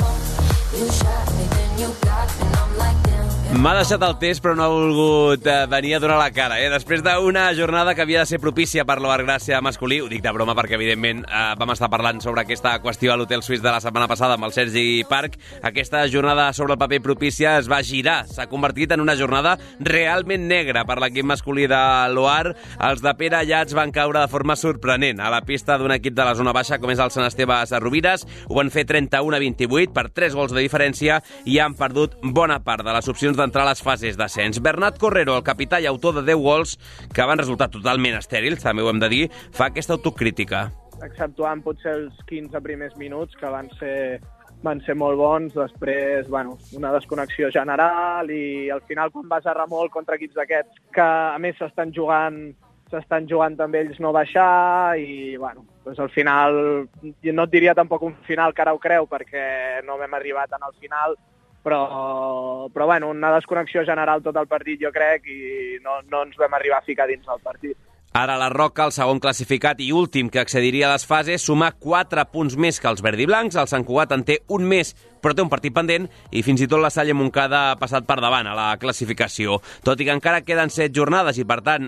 You 0.79 0.91
shot 0.99 1.31
me, 1.37 1.45
then 1.55 1.79
you 1.79 1.95
got 2.03 2.29
me, 2.41 2.51
damn. 2.53 2.70
M'ha 3.51 3.73
deixat 3.75 3.99
el 4.07 4.13
test, 4.23 4.39
però 4.45 4.53
no 4.55 4.63
ha 4.63 4.71
volgut 4.71 5.47
eh, 5.51 5.65
venir 5.67 5.97
a 5.97 5.99
donar 5.99 6.21
la 6.21 6.29
cara. 6.31 6.61
Eh? 6.63 6.69
Després 6.71 7.01
d'una 7.03 7.49
jornada 7.59 7.97
que 7.99 8.05
havia 8.05 8.21
de 8.23 8.29
ser 8.31 8.39
propícia 8.39 8.85
per 8.87 9.01
l'Oar 9.03 9.25
Gràcia 9.25 9.59
masculí, 9.61 9.99
ho 10.01 10.07
dic 10.09 10.23
de 10.23 10.31
broma 10.31 10.55
perquè, 10.55 10.77
evidentment, 10.79 11.25
eh, 11.27 11.41
vam 11.59 11.73
estar 11.75 11.89
parlant 11.91 12.23
sobre 12.23 12.45
aquesta 12.45 12.77
qüestió 12.79 13.11
a 13.11 13.17
l'Hotel 13.19 13.43
Suís 13.43 13.59
de 13.61 13.73
la 13.75 13.81
setmana 13.83 14.07
passada 14.09 14.37
amb 14.39 14.47
el 14.47 14.55
Sergi 14.55 15.03
Parc. 15.11 15.35
Aquesta 15.67 16.05
jornada 16.09 16.53
sobre 16.55 16.77
el 16.77 16.79
paper 16.79 17.01
propícia 17.03 17.57
es 17.59 17.67
va 17.69 17.83
girar. 17.83 18.21
S'ha 18.31 18.47
convertit 18.47 18.95
en 18.95 19.03
una 19.03 19.17
jornada 19.19 19.57
realment 19.81 20.47
negra 20.47 20.87
per 20.87 21.01
l'equip 21.03 21.27
masculí 21.27 21.67
de 21.67 21.83
l'Oar. 22.15 22.55
Els 22.79 23.03
de 23.03 23.15
Pere 23.19 23.43
Llats 23.51 23.75
van 23.75 23.91
caure 23.91 24.23
de 24.23 24.31
forma 24.31 24.55
sorprenent 24.55 25.19
a 25.19 25.35
la 25.35 25.43
pista 25.43 25.75
d'un 25.77 25.97
equip 25.99 26.15
de 26.15 26.29
la 26.31 26.37
zona 26.39 26.55
baixa 26.55 26.79
com 26.79 26.95
és 26.95 27.03
el 27.03 27.11
Sant 27.11 27.27
Esteve 27.27 27.59
Sarrovires. 27.67 28.29
Ho 28.47 28.55
van 28.63 28.71
fer 28.71 28.87
31 28.87 29.35
a 29.35 29.43
28 29.43 29.91
per 29.99 30.07
3 30.15 30.39
gols 30.39 30.55
de 30.55 30.63
diferència 30.63 31.19
i 31.51 31.59
han 31.59 31.75
perdut 31.75 32.15
bona 32.23 32.63
part 32.63 32.87
de 32.87 32.95
les 32.95 33.11
opcions 33.11 33.40
d'entrar 33.41 33.65
a 33.65 33.71
les 33.71 33.83
fases 33.83 34.19
d'ascens. 34.21 34.61
Bernat 34.63 35.01
Correro, 35.01 35.39
el 35.39 35.47
capità 35.47 35.81
i 35.81 35.89
autor 35.91 36.21
de 36.21 36.27
10 36.29 36.45
gols, 36.45 36.77
que 37.15 37.27
van 37.27 37.41
resultar 37.41 37.71
totalment 37.73 38.19
estèrils, 38.21 38.63
també 38.63 38.85
ho 38.85 38.93
hem 38.93 39.01
de 39.03 39.09
dir, 39.13 39.25
fa 39.57 39.71
aquesta 39.71 39.97
autocrítica. 39.97 40.69
exceptuant 41.01 41.63
potser 41.65 41.95
els 41.97 42.17
15 42.29 42.61
primers 42.61 42.97
minuts, 43.01 43.33
que 43.41 43.49
van 43.49 43.71
ser 43.79 44.21
van 44.63 44.81
ser 44.85 44.95
molt 44.95 45.17
bons, 45.17 45.55
després, 45.57 46.29
bueno, 46.29 46.59
una 46.77 46.93
desconnexió 46.93 47.49
general 47.51 48.29
i 48.31 48.69
al 48.69 48.83
final 48.85 49.11
quan 49.15 49.29
vas 49.29 49.47
a 49.47 49.55
remolc 49.57 49.93
contra 49.95 50.19
equips 50.21 50.37
d'aquests 50.37 50.83
que 50.93 51.07
a 51.07 51.39
més 51.41 51.57
s'estan 51.57 51.95
jugant 51.97 52.43
s'estan 52.91 53.29
jugant 53.31 53.57
també 53.57 53.85
ells 53.85 54.01
no 54.03 54.13
baixar 54.13 54.99
i, 54.99 55.37
bueno, 55.39 55.65
doncs 55.85 56.01
al 56.03 56.11
final, 56.11 56.57
no 57.01 57.45
et 57.47 57.53
diria 57.53 57.75
tampoc 57.79 58.03
un 58.03 58.17
final 58.27 58.53
que 58.53 58.65
ara 58.65 58.75
ho 58.75 58.81
creu 58.83 59.07
perquè 59.11 59.81
no 59.87 59.97
hem 60.03 60.17
arribat 60.19 60.57
en 60.59 60.67
el 60.67 60.75
final, 60.83 61.15
però, 61.63 62.69
però 62.73 62.87
bueno, 62.87 63.11
una 63.11 63.35
desconnexió 63.35 63.85
general 63.85 64.23
tot 64.25 64.37
el 64.41 64.49
partit 64.49 64.81
jo 64.83 64.93
crec 64.95 65.29
i 65.29 65.79
no, 65.85 66.01
no 66.09 66.25
ens 66.27 66.37
vam 66.41 66.55
arribar 66.57 66.81
a 66.81 66.87
ficar 66.87 67.09
dins 67.11 67.27
del 67.27 67.43
partit. 67.45 67.77
Ara 68.13 68.35
la 68.35 68.49
Roca, 68.51 68.89
el 68.89 68.91
segon 68.91 69.21
classificat 69.23 69.79
i 69.79 69.93
últim 69.95 70.33
que 70.35 70.41
accediria 70.41 70.89
a 70.89 70.97
les 70.97 71.05
fases, 71.07 71.45
suma 71.47 71.69
4 71.71 72.25
punts 72.33 72.57
més 72.59 72.81
que 72.83 72.91
els 72.91 73.05
verdiblancs. 73.07 73.55
El 73.55 73.69
Sant 73.71 73.85
Cugat 73.87 74.11
en 74.17 74.25
té 74.27 74.41
un 74.51 74.67
més, 74.67 74.97
però 75.23 75.31
té 75.31 75.45
un 75.45 75.53
partit 75.53 75.77
pendent 75.77 76.09
i 76.35 76.43
fins 76.43 76.65
i 76.65 76.67
tot 76.67 76.83
la 76.83 76.91
Salle 76.91 77.15
Moncada 77.15 77.69
ha 77.71 77.77
passat 77.79 78.09
per 78.09 78.19
davant 78.19 78.51
a 78.51 78.57
la 78.59 78.73
classificació. 78.83 79.61
Tot 79.87 80.03
i 80.03 80.09
que 80.09 80.17
encara 80.17 80.43
queden 80.43 80.75
7 80.75 80.91
jornades 80.97 81.39
i, 81.39 81.47
per 81.47 81.61
tant, 81.63 81.87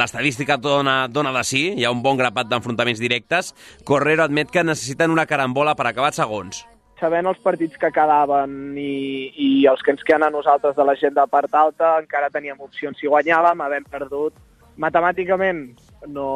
l'estadística 0.00 0.56
dona, 0.56 1.02
dona 1.08 1.34
de 1.36 1.44
sí, 1.44 1.66
hi 1.76 1.84
ha 1.84 1.92
un 1.92 2.00
bon 2.04 2.16
grapat 2.16 2.48
d'enfrontaments 2.48 3.00
directes, 3.00 3.52
Correro 3.84 4.24
admet 4.24 4.48
que 4.48 4.64
necessiten 4.64 5.12
una 5.12 5.28
carambola 5.28 5.76
per 5.76 5.90
acabar 5.90 6.14
segons. 6.16 6.64
Sabent 7.00 7.28
els 7.28 7.40
partits 7.44 7.76
que 7.80 7.92
quedaven 7.92 8.76
i, 8.80 9.32
i 9.36 9.48
els 9.68 9.82
que 9.84 9.92
ens 9.92 10.04
queden 10.06 10.26
a 10.26 10.32
nosaltres 10.32 10.76
de 10.76 10.84
la 10.86 10.96
gent 10.96 11.16
de 11.16 11.26
part 11.30 11.52
alta, 11.54 11.96
encara 12.00 12.32
teníem 12.32 12.60
opcions. 12.64 12.98
Si 13.00 13.10
guanyàvem, 13.10 13.60
havent 13.60 13.88
perdut. 13.92 14.36
Matemàticament 14.80 15.68
no, 16.08 16.28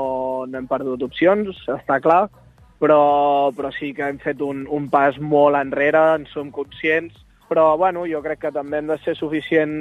no 0.48 0.58
hem 0.58 0.68
perdut 0.68 1.02
opcions, 1.04 1.58
està 1.68 1.98
clar, 2.00 2.26
però, 2.80 3.52
però 3.56 3.72
sí 3.76 3.92
que 3.96 4.06
hem 4.08 4.20
fet 4.22 4.40
un, 4.44 4.64
un 4.72 4.88
pas 4.92 5.18
molt 5.20 5.58
enrere, 5.60 6.00
en 6.16 6.24
som 6.32 6.52
conscients, 6.52 7.16
però 7.50 7.74
bueno, 7.76 8.06
jo 8.08 8.22
crec 8.24 8.46
que 8.46 8.54
també 8.54 8.80
hem 8.80 8.88
de 8.92 8.96
ser 9.04 9.16
suficient 9.18 9.74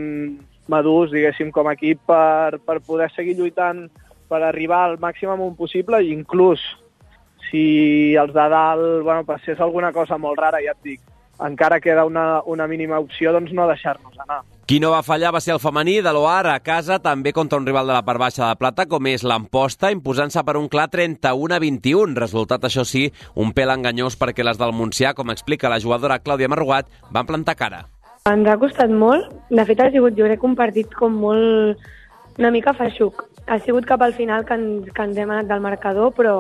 madurs, 0.69 1.13
diguéssim, 1.15 1.53
com 1.55 1.69
a 1.69 1.75
equip 1.77 2.01
per, 2.09 2.59
per 2.65 2.80
poder 2.86 3.09
seguir 3.15 3.38
lluitant 3.38 3.88
per 4.30 4.43
arribar 4.45 4.84
al 4.86 4.99
màxim 5.01 5.32
amunt 5.32 5.55
possible 5.57 6.01
i 6.03 6.11
inclús 6.13 6.61
si 7.50 8.16
els 8.18 8.34
de 8.34 8.47
dalt 8.54 9.04
bueno, 9.04 9.26
passés 9.28 9.60
alguna 9.60 9.91
cosa 9.93 10.18
molt 10.18 10.39
rara, 10.39 10.62
ja 10.64 10.76
et 10.78 10.84
dic, 10.86 11.02
encara 11.39 11.80
queda 11.80 12.06
una, 12.06 12.41
una 12.45 12.68
mínima 12.68 13.00
opció, 13.00 13.32
doncs 13.34 13.52
no 13.56 13.68
deixar-nos 13.68 14.18
anar. 14.20 14.41
Qui 14.70 14.78
no 14.78 14.91
va 14.93 15.02
fallar 15.02 15.32
va 15.34 15.41
ser 15.41 15.56
el 15.56 15.62
femení 15.64 15.95
de 16.06 16.12
l'OAR 16.14 16.52
a 16.52 16.60
casa, 16.62 17.00
també 17.02 17.32
contra 17.34 17.58
un 17.58 17.66
rival 17.66 17.88
de 17.89 17.95
la 17.95 18.04
part 18.06 18.22
baixa 18.22 18.52
de 18.52 18.58
plata, 18.60 18.86
com 18.86 19.08
és 19.10 19.24
l'Amposta, 19.26 19.89
imposant-se 19.95 20.43
per 20.45 20.60
un 20.60 20.68
clar 20.70 20.89
31 20.93 21.56
a 21.56 21.60
21. 21.64 22.14
Resultat, 22.20 22.68
això 22.68 22.86
sí, 22.86 23.08
un 23.34 23.56
pèl 23.58 23.74
enganyós 23.74 24.20
perquè 24.20 24.45
les 24.45 24.60
del 24.62 24.76
Montsià, 24.78 25.16
com 25.18 25.34
explica 25.34 25.72
la 25.74 25.80
jugadora 25.82 26.20
Clàudia 26.22 26.52
Marrugat, 26.52 26.91
van 27.10 27.26
plantar 27.26 27.58
cara. 27.58 27.82
Ens 28.30 28.45
ha 28.45 28.60
costat 28.62 28.93
molt. 28.93 29.32
De 29.50 29.66
fet, 29.66 29.82
ha 29.82 29.89
sigut, 29.89 30.14
jo 30.20 30.28
crec, 30.30 30.45
un 30.45 30.54
partit 30.60 30.93
com 30.93 31.18
molt... 31.24 31.89
una 32.38 32.52
mica 32.54 32.76
feixuc. 32.78 33.26
Ha 33.50 33.58
sigut 33.66 33.88
cap 33.89 34.04
al 34.06 34.14
final 34.14 34.45
que 34.45 34.54
ens, 34.54 34.91
que 34.93 35.02
ens 35.02 35.18
hem 35.18 35.32
anat 35.34 35.50
del 35.50 35.66
marcador, 35.66 36.14
però 36.14 36.36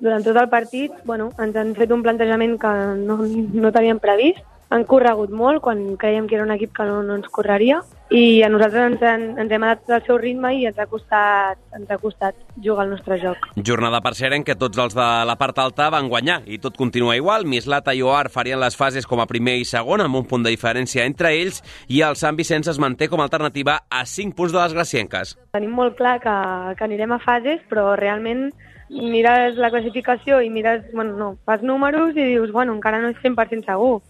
durant 0.00 0.24
tot 0.24 0.36
el 0.36 0.50
partit 0.52 0.92
bueno, 1.04 1.30
ens 1.38 1.56
han 1.56 1.74
fet 1.78 1.92
un 1.94 2.02
plantejament 2.02 2.58
que 2.60 2.74
no, 3.04 3.20
no 3.24 3.72
teníem 3.72 4.02
previst. 4.02 4.42
Han 4.74 4.86
corregut 4.88 5.30
molt 5.30 5.60
quan 5.62 5.82
creiem 6.00 6.26
que 6.26 6.34
era 6.34 6.44
un 6.46 6.50
equip 6.54 6.72
que 6.74 6.86
no, 6.88 7.02
no 7.06 7.18
ens 7.20 7.28
correria 7.30 7.82
i 8.14 8.42
a 8.42 8.48
nosaltres 8.52 8.84
ens, 8.92 9.02
han, 9.06 9.22
ens 9.40 9.52
hem 9.52 9.64
adaptat 9.64 9.94
al 9.96 10.02
seu 10.06 10.18
ritme 10.20 10.50
i 10.54 10.64
ens 10.68 10.78
ha 10.80 10.86
costat, 10.90 11.60
ens 11.76 11.90
ha 11.90 11.98
costat 11.98 12.36
jugar 12.62 12.84
al 12.84 12.92
nostre 12.92 13.16
joc. 13.22 13.48
Jornada 13.56 14.00
per 14.04 14.12
ser 14.18 14.32
en 14.36 14.44
què 14.44 14.56
tots 14.58 14.80
els 14.80 14.96
de 14.96 15.06
la 15.28 15.36
part 15.40 15.58
alta 15.62 15.88
van 15.94 16.10
guanyar 16.12 16.40
i 16.46 16.58
tot 16.62 16.76
continua 16.80 17.16
igual. 17.16 17.46
Mislata 17.48 17.94
i 17.94 18.02
Oar 18.04 18.28
farien 18.34 18.60
les 18.60 18.76
fases 18.76 19.08
com 19.08 19.22
a 19.22 19.28
primer 19.30 19.56
i 19.60 19.68
segon 19.68 20.04
amb 20.04 20.20
un 20.20 20.28
punt 20.30 20.44
de 20.44 20.52
diferència 20.52 21.06
entre 21.08 21.32
ells 21.36 21.62
i 21.88 22.02
el 22.06 22.18
Sant 22.20 22.36
Vicenç 22.40 22.72
es 22.72 22.82
manté 22.82 23.08
com 23.08 23.22
a 23.22 23.28
alternativa 23.28 23.80
a 23.88 24.04
5 24.04 24.36
punts 24.36 24.52
de 24.52 24.60
les 24.60 24.76
gracienques. 24.76 25.34
Tenim 25.56 25.74
molt 25.74 25.96
clar 25.98 26.18
que, 26.22 26.36
que 26.78 26.86
anirem 26.86 27.16
a 27.16 27.22
fases, 27.24 27.62
però 27.70 27.94
realment 27.98 28.50
mires 28.94 29.56
la 29.58 29.70
classificació 29.70 30.40
i 30.42 30.50
mires, 30.50 30.84
bueno, 30.92 31.16
no, 31.18 31.28
fas 31.44 31.62
números 31.62 32.14
i 32.16 32.22
dius, 32.34 32.52
bueno, 32.52 32.74
encara 32.76 33.00
no 33.02 33.10
és 33.10 33.18
100% 33.22 33.66
segur. 33.66 34.00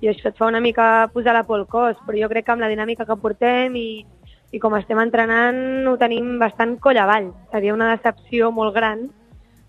I 0.00 0.10
això 0.10 0.30
et 0.30 0.38
fa 0.38 0.48
una 0.50 0.60
mica 0.60 1.08
posar 1.12 1.34
la 1.36 1.44
por 1.44 1.60
al 1.60 1.66
cos, 1.70 1.98
però 2.06 2.18
jo 2.20 2.30
crec 2.32 2.46
que 2.46 2.54
amb 2.54 2.64
la 2.64 2.70
dinàmica 2.72 3.06
que 3.08 3.16
portem 3.20 3.76
i, 3.76 4.04
i 4.52 4.60
com 4.60 4.74
estem 4.76 5.00
entrenant 5.00 5.86
ho 5.88 5.96
tenim 6.00 6.38
bastant 6.40 6.76
coll 6.80 7.00
avall. 7.00 7.30
Seria 7.52 7.76
una 7.76 7.92
decepció 7.94 8.50
molt 8.52 8.74
gran 8.74 9.06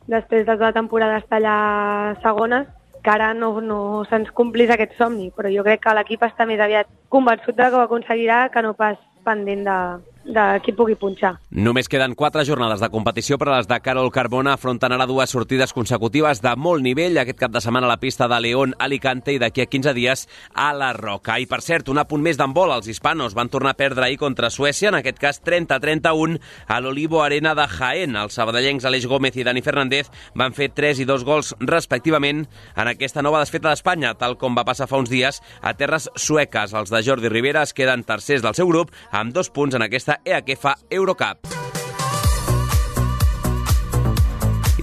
després 0.08 0.46
de 0.46 0.52
tota 0.52 0.72
la 0.72 0.76
temporada 0.76 1.22
estar 1.22 1.40
allà 1.40 2.16
segones 2.24 2.68
que 3.06 3.14
ara 3.14 3.34
no, 3.38 3.62
no 3.62 4.04
se'ns 4.10 4.32
complís 4.34 4.72
aquest 4.74 4.96
somni, 4.98 5.30
però 5.36 5.52
jo 5.54 5.64
crec 5.66 5.84
que 5.84 5.94
l'equip 5.94 6.24
està 6.26 6.48
més 6.50 6.62
aviat 6.62 6.90
convençut 7.14 7.54
de 7.54 7.70
que 7.70 7.78
ho 7.78 7.84
aconseguirà 7.86 8.48
que 8.50 8.64
no 8.66 8.74
pas 8.74 8.98
pendent 9.26 9.62
de, 9.68 9.78
de 10.26 10.44
qui 10.66 10.74
pugui 10.74 10.96
punxar. 10.98 11.36
Només 11.54 11.88
queden 11.92 12.16
quatre 12.18 12.44
jornades 12.48 12.82
de 12.82 12.90
competició 12.90 13.38
per 13.38 13.50
a 13.50 13.58
les 13.58 13.70
de 13.70 13.78
Carol 13.86 14.10
Carbona 14.12 14.56
afronten 14.58 14.92
ara 14.96 15.06
dues 15.08 15.32
sortides 15.32 15.74
consecutives 15.74 16.42
de 16.42 16.56
molt 16.58 16.84
nivell 16.84 17.20
aquest 17.22 17.40
cap 17.40 17.54
de 17.54 17.62
setmana 17.62 17.86
a 17.86 17.94
la 17.94 18.00
pista 18.02 18.28
de 18.28 18.40
León, 18.42 18.74
Alicante 18.80 19.36
i 19.36 19.40
d'aquí 19.42 19.62
a 19.62 19.70
15 19.70 19.94
dies 19.94 20.26
a 20.54 20.72
la 20.74 20.92
Roca. 20.98 21.38
I 21.40 21.46
per 21.46 21.62
cert, 21.62 21.90
un 21.94 22.02
apunt 22.02 22.24
més 22.26 22.40
d'handbol, 22.42 22.74
els 22.74 22.90
hispanos 22.90 23.36
van 23.38 23.52
tornar 23.54 23.76
a 23.76 23.80
perdre 23.80 24.08
ahir 24.08 24.18
contra 24.18 24.50
Suècia, 24.50 24.90
en 24.90 25.00
aquest 25.00 25.22
cas 25.22 25.42
30-31 25.46 26.40
a 26.68 26.80
l'Olivo 26.82 27.22
Arena 27.22 27.54
de 27.56 27.68
Jaén. 27.78 28.18
Els 28.18 28.36
sabadellencs 28.36 28.86
Aleix 28.86 29.06
Gómez 29.08 29.38
i 29.38 29.46
Dani 29.46 29.62
Fernández 29.62 30.10
van 30.34 30.58
fer 30.58 30.72
3 30.74 31.04
i 31.06 31.08
2 31.08 31.26
gols 31.28 31.54
respectivament 31.62 32.46
en 32.76 32.92
aquesta 32.92 33.22
nova 33.22 33.44
desfeta 33.44 33.70
d'Espanya, 33.70 34.16
tal 34.18 34.40
com 34.42 34.58
va 34.58 34.66
passar 34.66 34.90
fa 34.90 34.98
uns 34.98 35.14
dies 35.14 35.42
a 35.62 35.76
terres 35.78 36.10
sueques. 36.16 36.74
Els 36.74 36.90
de 36.90 37.04
Jordi 37.06 37.30
Rivera 37.30 37.64
es 37.64 37.76
queden 37.78 38.04
tercers 38.04 38.42
del 38.42 38.58
seu 38.58 38.68
grup 38.72 38.92
amb 39.12 39.34
dos 39.36 39.52
punts 39.54 39.76
en 39.76 39.86
aquesta 39.86 40.15
EAKEFA 40.24 40.78
Eurocup. 40.90 41.56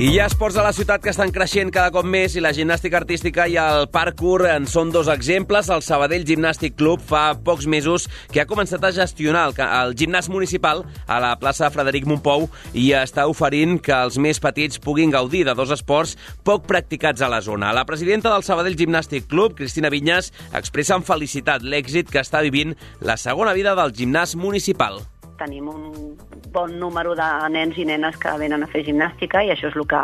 I 0.03 0.07
hi 0.09 0.17
ha 0.19 0.25
esports 0.25 0.57
a 0.57 0.63
la 0.65 0.73
ciutat 0.73 1.03
que 1.05 1.13
estan 1.13 1.31
creixent 1.31 1.69
cada 1.71 1.93
cop 1.95 2.07
més 2.09 2.33
i 2.35 2.41
la 2.41 2.51
gimnàstica 2.57 2.97
artística 2.99 3.45
i 3.47 3.59
el 3.61 3.85
parkour 3.93 4.47
en 4.49 4.65
són 4.67 4.89
dos 4.91 5.07
exemples. 5.13 5.69
El 5.71 5.85
Sabadell 5.87 6.25
Gimnàstic 6.27 6.75
Club 6.81 7.05
fa 7.07 7.37
pocs 7.37 7.69
mesos 7.69 8.09
que 8.33 8.41
ha 8.41 8.47
començat 8.49 8.83
a 8.83 8.91
gestionar 8.97 9.45
el, 9.51 9.55
el 9.63 9.95
gimnàs 10.01 10.31
municipal 10.33 10.83
a 11.07 11.21
la 11.23 11.37
plaça 11.39 11.71
Frederic 11.71 12.11
Montpou 12.11 12.49
i 12.73 12.89
està 12.99 13.29
oferint 13.31 13.77
que 13.85 13.95
els 14.09 14.17
més 14.19 14.43
petits 14.43 14.83
puguin 14.83 15.13
gaudir 15.13 15.45
de 15.47 15.55
dos 15.55 15.71
esports 15.77 16.17
poc 16.43 16.67
practicats 16.67 17.23
a 17.23 17.31
la 17.31 17.39
zona. 17.45 17.71
La 17.71 17.85
presidenta 17.87 18.33
del 18.33 18.49
Sabadell 18.49 18.81
Gimnàstic 18.81 19.31
Club, 19.31 19.55
Cristina 19.61 19.93
Vinyas, 19.93 20.33
expressa 20.51 20.99
amb 20.99 21.07
felicitat 21.07 21.63
l'èxit 21.63 22.11
que 22.11 22.25
està 22.25 22.43
vivint 22.43 22.75
la 23.05 23.21
segona 23.21 23.55
vida 23.55 23.77
del 23.79 23.93
gimnàs 23.95 24.35
municipal 24.41 25.05
tenim 25.43 25.69
un 25.69 26.15
bon 26.55 26.79
número 26.79 27.17
de 27.19 27.29
nens 27.51 27.79
i 27.79 27.87
nenes 27.89 28.17
que 28.23 28.33
venen 28.39 28.63
a 28.63 28.71
fer 28.71 28.85
gimnàstica 28.87 29.43
i 29.43 29.51
això 29.51 29.71
és 29.73 29.79
el 29.79 29.89
que 29.91 30.03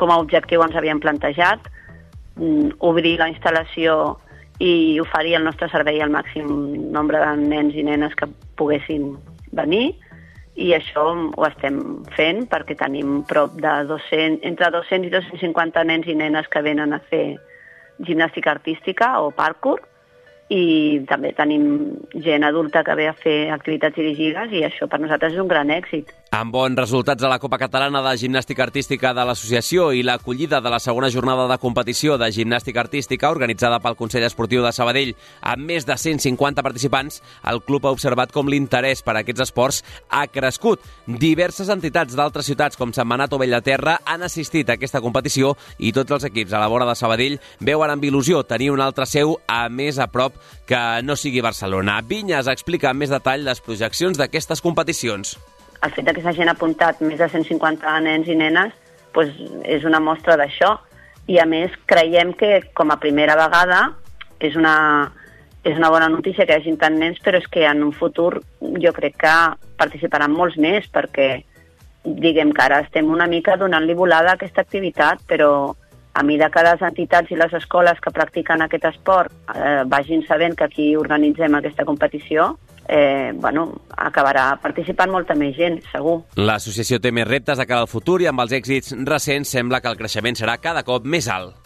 com 0.00 0.10
a 0.10 0.18
objectiu 0.18 0.62
ens 0.64 0.76
havíem 0.76 1.00
plantejat, 1.00 1.68
mm, 2.36 2.78
obrir 2.80 3.18
la 3.18 3.28
instal·lació 3.30 4.18
i 4.58 5.00
oferir 5.00 5.36
el 5.36 5.44
nostre 5.44 5.68
servei 5.68 6.00
al 6.00 6.10
màxim 6.10 6.46
nombre 6.92 7.18
de 7.18 7.36
nens 7.36 7.74
i 7.74 7.82
nenes 7.82 8.14
que 8.14 8.28
poguessin 8.56 9.16
venir. 9.52 9.94
I 10.54 10.74
això 10.76 11.04
ho 11.36 11.46
estem 11.46 12.04
fent 12.16 12.46
perquè 12.48 12.76
tenim 12.76 13.22
prop 13.24 13.54
de 13.56 13.72
200, 13.88 14.40
entre 14.42 14.70
200 14.70 15.06
i 15.08 15.10
250 15.10 15.84
nens 15.84 16.06
i 16.06 16.14
nenes 16.14 16.48
que 16.48 16.62
venen 16.62 16.92
a 16.92 17.00
fer 17.10 17.38
gimnàstica 18.00 18.50
artística 18.50 19.20
o 19.20 19.30
parkour 19.30 19.80
i 20.52 20.64
també 21.08 21.32
tenim 21.36 21.64
gent 22.24 22.44
adulta 22.44 22.82
que 22.84 22.96
ve 22.98 23.08
a 23.08 23.16
fer 23.16 23.36
activitats 23.54 23.96
dirigides 23.96 24.52
i 24.52 24.64
això 24.66 24.88
per 24.90 25.00
nosaltres 25.00 25.36
és 25.36 25.40
un 25.40 25.48
gran 25.48 25.72
èxit. 25.72 26.12
Amb 26.32 26.48
bons 26.48 26.78
resultats 26.78 27.20
a 27.20 27.28
la 27.28 27.36
Copa 27.36 27.58
Catalana 27.60 28.00
de 28.00 28.14
Gimnàstica 28.16 28.62
Artística 28.64 29.10
de 29.12 29.24
l'Associació 29.28 29.90
i 29.92 30.00
l'acollida 30.00 30.62
de 30.64 30.70
la 30.72 30.78
segona 30.80 31.10
jornada 31.12 31.44
de 31.50 31.58
competició 31.60 32.16
de 32.16 32.30
gimnàstica 32.32 32.80
artística 32.80 33.28
organitzada 33.28 33.82
pel 33.84 33.98
Consell 33.98 34.24
Esportiu 34.24 34.64
de 34.64 34.72
Sabadell 34.72 35.12
amb 35.42 35.68
més 35.68 35.84
de 35.84 35.92
150 35.92 36.64
participants, 36.64 37.20
el 37.52 37.60
club 37.60 37.84
ha 37.84 37.92
observat 37.92 38.32
com 38.32 38.48
l'interès 38.48 39.04
per 39.04 39.18
a 39.18 39.20
aquests 39.20 39.44
esports 39.44 39.82
ha 40.08 40.24
crescut. 40.32 40.80
Diverses 41.04 41.68
entitats 41.68 42.16
d'altres 42.16 42.48
ciutats 42.48 42.80
com 42.80 42.96
Sant 42.96 43.12
Manat 43.12 43.36
o 43.36 43.42
Bellaterra 43.44 43.98
han 44.08 44.24
assistit 44.24 44.72
a 44.72 44.80
aquesta 44.80 45.04
competició 45.04 45.52
i 45.76 45.92
tots 45.92 46.16
els 46.16 46.24
equips 46.32 46.56
a 46.56 46.64
la 46.64 46.72
vora 46.72 46.88
de 46.88 46.96
Sabadell 46.96 47.42
veuen 47.60 47.92
amb 47.92 48.08
il·lusió 48.08 48.40
tenir 48.48 48.72
un 48.72 48.80
altre 48.80 49.04
seu 49.04 49.36
a 49.52 49.66
més 49.68 50.00
a 50.00 50.08
prop 50.08 50.40
que 50.64 50.80
no 51.04 51.12
sigui 51.12 51.44
Barcelona. 51.44 52.00
Vinyas 52.00 52.48
explica 52.48 52.88
amb 52.88 53.04
més 53.04 53.12
detall 53.12 53.44
les 53.44 53.60
projeccions 53.60 54.16
d'aquestes 54.16 54.64
competicions 54.64 55.36
el 55.82 55.92
fet 55.96 56.12
que 56.14 56.22
s'hagin 56.22 56.50
apuntat 56.52 57.00
més 57.02 57.18
de 57.18 57.28
150 57.28 57.98
nens 58.06 58.28
i 58.30 58.36
nenes 58.38 58.72
doncs 59.14 59.38
és 59.68 59.84
una 59.84 60.00
mostra 60.00 60.36
d'això. 60.40 60.76
I 61.30 61.38
a 61.38 61.46
més 61.46 61.74
creiem 61.86 62.32
que 62.34 62.62
com 62.74 62.90
a 62.90 62.98
primera 62.98 63.36
vegada 63.38 63.82
és 64.42 64.56
una, 64.58 65.10
és 65.62 65.76
una 65.78 65.90
bona 65.90 66.08
notícia 66.10 66.46
que 66.46 66.56
hi 66.56 66.62
hagi 66.62 66.76
tant 66.80 66.98
nens, 66.98 67.20
però 67.22 67.38
és 67.38 67.46
que 67.46 67.66
en 67.68 67.82
un 67.86 67.92
futur 67.94 68.40
jo 68.82 68.92
crec 68.96 69.18
que 69.22 69.34
participaran 69.78 70.34
molts 70.34 70.58
més 70.58 70.88
perquè 70.90 71.44
diguem 72.02 72.50
que 72.50 72.64
ara 72.64 72.80
estem 72.82 73.10
una 73.10 73.28
mica 73.30 73.56
donant-li 73.56 73.94
volada 73.94 74.32
a 74.32 74.38
aquesta 74.38 74.64
activitat, 74.64 75.22
però 75.28 75.74
a 76.14 76.22
mida 76.22 76.50
que 76.52 76.62
les 76.64 76.82
entitats 76.82 77.30
i 77.32 77.38
les 77.38 77.52
escoles 77.56 78.00
que 78.02 78.12
practiquen 78.12 78.62
aquest 78.62 78.84
esport 78.90 79.32
eh, 79.54 79.82
vagin 79.88 80.24
sabent 80.26 80.56
que 80.58 80.68
aquí 80.68 80.92
organitzem 80.96 81.54
aquesta 81.56 81.86
competició, 81.88 82.52
eh, 82.88 83.32
bueno, 83.34 83.68
acabarà 83.96 84.58
participant 84.62 85.10
molta 85.12 85.34
més 85.38 85.56
gent, 85.56 85.80
segur. 85.92 86.20
L'associació 86.36 87.00
té 87.00 87.12
més 87.14 87.28
reptes 87.28 87.58
de 87.58 87.66
cara 87.66 87.86
al 87.86 87.90
futur 87.90 88.20
i 88.22 88.28
amb 88.30 88.44
els 88.44 88.52
èxits 88.58 88.96
recents 89.08 89.56
sembla 89.56 89.80
que 89.80 89.92
el 89.92 89.98
creixement 90.00 90.36
serà 90.38 90.58
cada 90.60 90.84
cop 90.84 91.06
més 91.08 91.28
alt. 91.32 91.61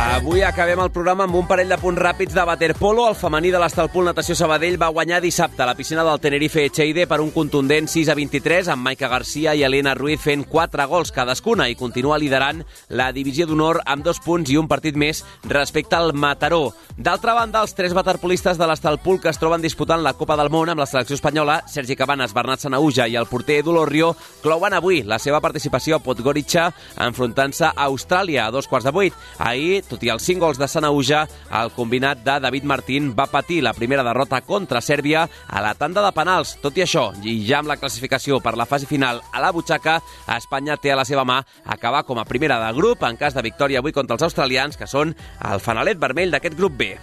Avui 0.00 0.40
acabem 0.40 0.80
el 0.80 0.88
programa 0.88 1.26
amb 1.26 1.34
un 1.36 1.44
parell 1.44 1.68
de 1.68 1.76
punts 1.76 2.00
ràpids 2.00 2.32
de 2.32 2.42
waterpolo. 2.48 3.02
El 3.10 3.16
femení 3.20 3.50
de 3.52 3.58
l'Estalpol 3.60 4.06
Natació 4.08 4.32
Sabadell 4.36 4.78
va 4.80 4.88
guanyar 4.88 5.18
dissabte 5.20 5.60
a 5.60 5.66
la 5.68 5.74
piscina 5.76 6.00
del 6.06 6.22
Tenerife 6.24 6.62
Echeide 6.64 7.04
per 7.06 7.18
un 7.20 7.28
contundent 7.34 7.84
6 7.88 8.08
a 8.08 8.16
23 8.16 8.70
amb 8.72 8.86
Maica 8.86 9.10
Garcia 9.12 9.52
i 9.52 9.60
Elena 9.66 9.92
Ruiz 9.94 10.22
fent 10.24 10.46
4 10.48 10.86
gols 10.88 11.12
cadascuna 11.12 11.66
i 11.68 11.76
continua 11.76 12.16
liderant 12.18 12.62
la 12.96 13.10
divisió 13.12 13.44
d'honor 13.44 13.82
amb 13.84 14.06
dos 14.06 14.22
punts 14.24 14.48
i 14.48 14.56
un 14.56 14.70
partit 14.72 14.96
més 14.96 15.20
respecte 15.44 15.98
al 15.98 16.14
Mataró. 16.14 16.72
D'altra 16.96 17.36
banda, 17.36 17.60
els 17.60 17.76
tres 17.76 17.92
waterpolistes 17.96 18.56
de 18.56 18.70
l'Estalpol 18.70 19.20
que 19.20 19.28
es 19.28 19.40
troben 19.40 19.60
disputant 19.60 20.00
la 20.00 20.14
Copa 20.16 20.38
del 20.40 20.48
Món 20.48 20.72
amb 20.72 20.80
la 20.80 20.88
selecció 20.88 21.18
espanyola, 21.20 21.60
Sergi 21.68 21.96
Cabanes, 21.96 22.32
Bernat 22.32 22.64
Sanauja 22.64 23.04
i 23.08 23.20
el 23.20 23.28
porter 23.28 23.60
Edu 23.60 23.76
Lorrio, 23.76 24.14
clouen 24.40 24.80
avui 24.80 25.04
la 25.04 25.20
seva 25.20 25.44
participació 25.44 26.00
a 26.00 26.04
Podgorica 26.04 26.70
enfrontant-se 26.96 27.68
a 27.68 27.88
Austràlia 27.92 28.46
a 28.46 28.50
dos 28.50 28.68
quarts 28.68 28.88
de 28.88 28.96
vuit. 28.96 29.16
Ahir, 29.38 29.84
tot 29.90 30.04
i 30.06 30.12
els 30.12 30.24
cinc 30.24 30.40
gols 30.40 30.60
de 30.60 30.68
Sanauja, 30.70 31.24
el 31.60 31.72
combinat 31.74 32.22
de 32.24 32.38
David 32.40 32.64
Martín 32.70 33.10
va 33.18 33.28
patir 33.30 33.60
la 33.66 33.74
primera 33.74 34.04
derrota 34.06 34.40
contra 34.46 34.80
Sèrbia 34.80 35.26
a 35.48 35.62
la 35.64 35.74
tanda 35.74 36.04
de 36.06 36.12
penals. 36.16 36.56
Tot 36.62 36.78
i 36.78 36.86
això, 36.86 37.10
i 37.26 37.40
ja 37.48 37.60
amb 37.60 37.72
la 37.72 37.78
classificació 37.80 38.40
per 38.40 38.56
la 38.56 38.68
fase 38.70 38.88
final 38.88 39.22
a 39.32 39.42
la 39.42 39.52
butxaca, 39.52 39.98
Espanya 40.36 40.78
té 40.80 40.94
a 40.94 41.00
la 41.00 41.08
seva 41.08 41.26
mà 41.26 41.42
acabar 41.66 42.04
com 42.08 42.18
a 42.22 42.28
primera 42.28 42.60
de 42.62 42.74
grup 42.76 43.02
en 43.04 43.18
cas 43.20 43.34
de 43.34 43.44
victòria 43.44 43.82
avui 43.82 43.92
contra 43.92 44.16
els 44.16 44.28
australians, 44.30 44.78
que 44.78 44.88
són 44.88 45.16
el 45.50 45.64
fanalet 45.64 45.98
vermell 45.98 46.30
d'aquest 46.30 46.56
grup 46.56 46.78
B. 46.78 46.94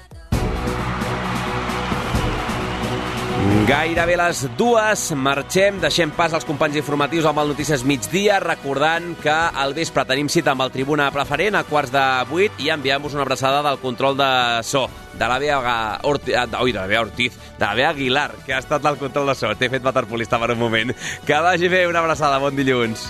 Gairebé 3.67 4.15
les 4.15 4.45
dues 4.55 5.01
marxem, 5.19 5.81
deixem 5.83 6.11
pas 6.15 6.31
als 6.31 6.45
companys 6.47 6.77
informatius 6.79 7.25
amb 7.27 7.41
el 7.41 7.51
Notícies 7.51 7.83
Migdia, 7.83 8.38
recordant 8.39 9.09
que 9.19 9.33
al 9.33 9.75
vespre 9.75 10.05
tenim 10.07 10.29
cita 10.31 10.53
amb 10.53 10.63
el 10.63 10.71
Tribuna 10.71 11.09
Preferent 11.11 11.59
a 11.59 11.65
quarts 11.67 11.91
de 11.91 12.05
vuit 12.29 12.63
i 12.63 12.71
enviem-vos 12.71 13.17
una 13.17 13.25
abraçada 13.27 13.59
del 13.67 13.81
control 13.83 14.15
de 14.15 14.29
so 14.63 14.85
de 15.17 15.27
la 15.27 15.39
Bea 15.39 15.59
Ortiz, 16.03 16.35
oi, 16.59 16.71
de 16.71 16.79
la 16.79 16.88
Bea 16.88 17.01
Ortiz, 17.01 17.35
de 17.57 17.65
la 17.65 17.73
Bea 17.73 17.89
Aguilar, 17.89 18.31
que 18.45 18.53
ha 18.53 18.61
estat 18.63 18.85
al 18.85 18.99
control 19.01 19.27
de 19.27 19.35
so. 19.35 19.51
T'he 19.57 19.71
fet 19.73 19.83
waterpolista 19.83 20.39
per 20.39 20.53
un 20.55 20.61
moment. 20.61 20.95
Que 21.25 21.41
vagi 21.43 21.67
bé, 21.67 21.88
una 21.89 22.05
abraçada, 22.05 22.39
bon 22.39 22.55
dilluns. 22.55 23.09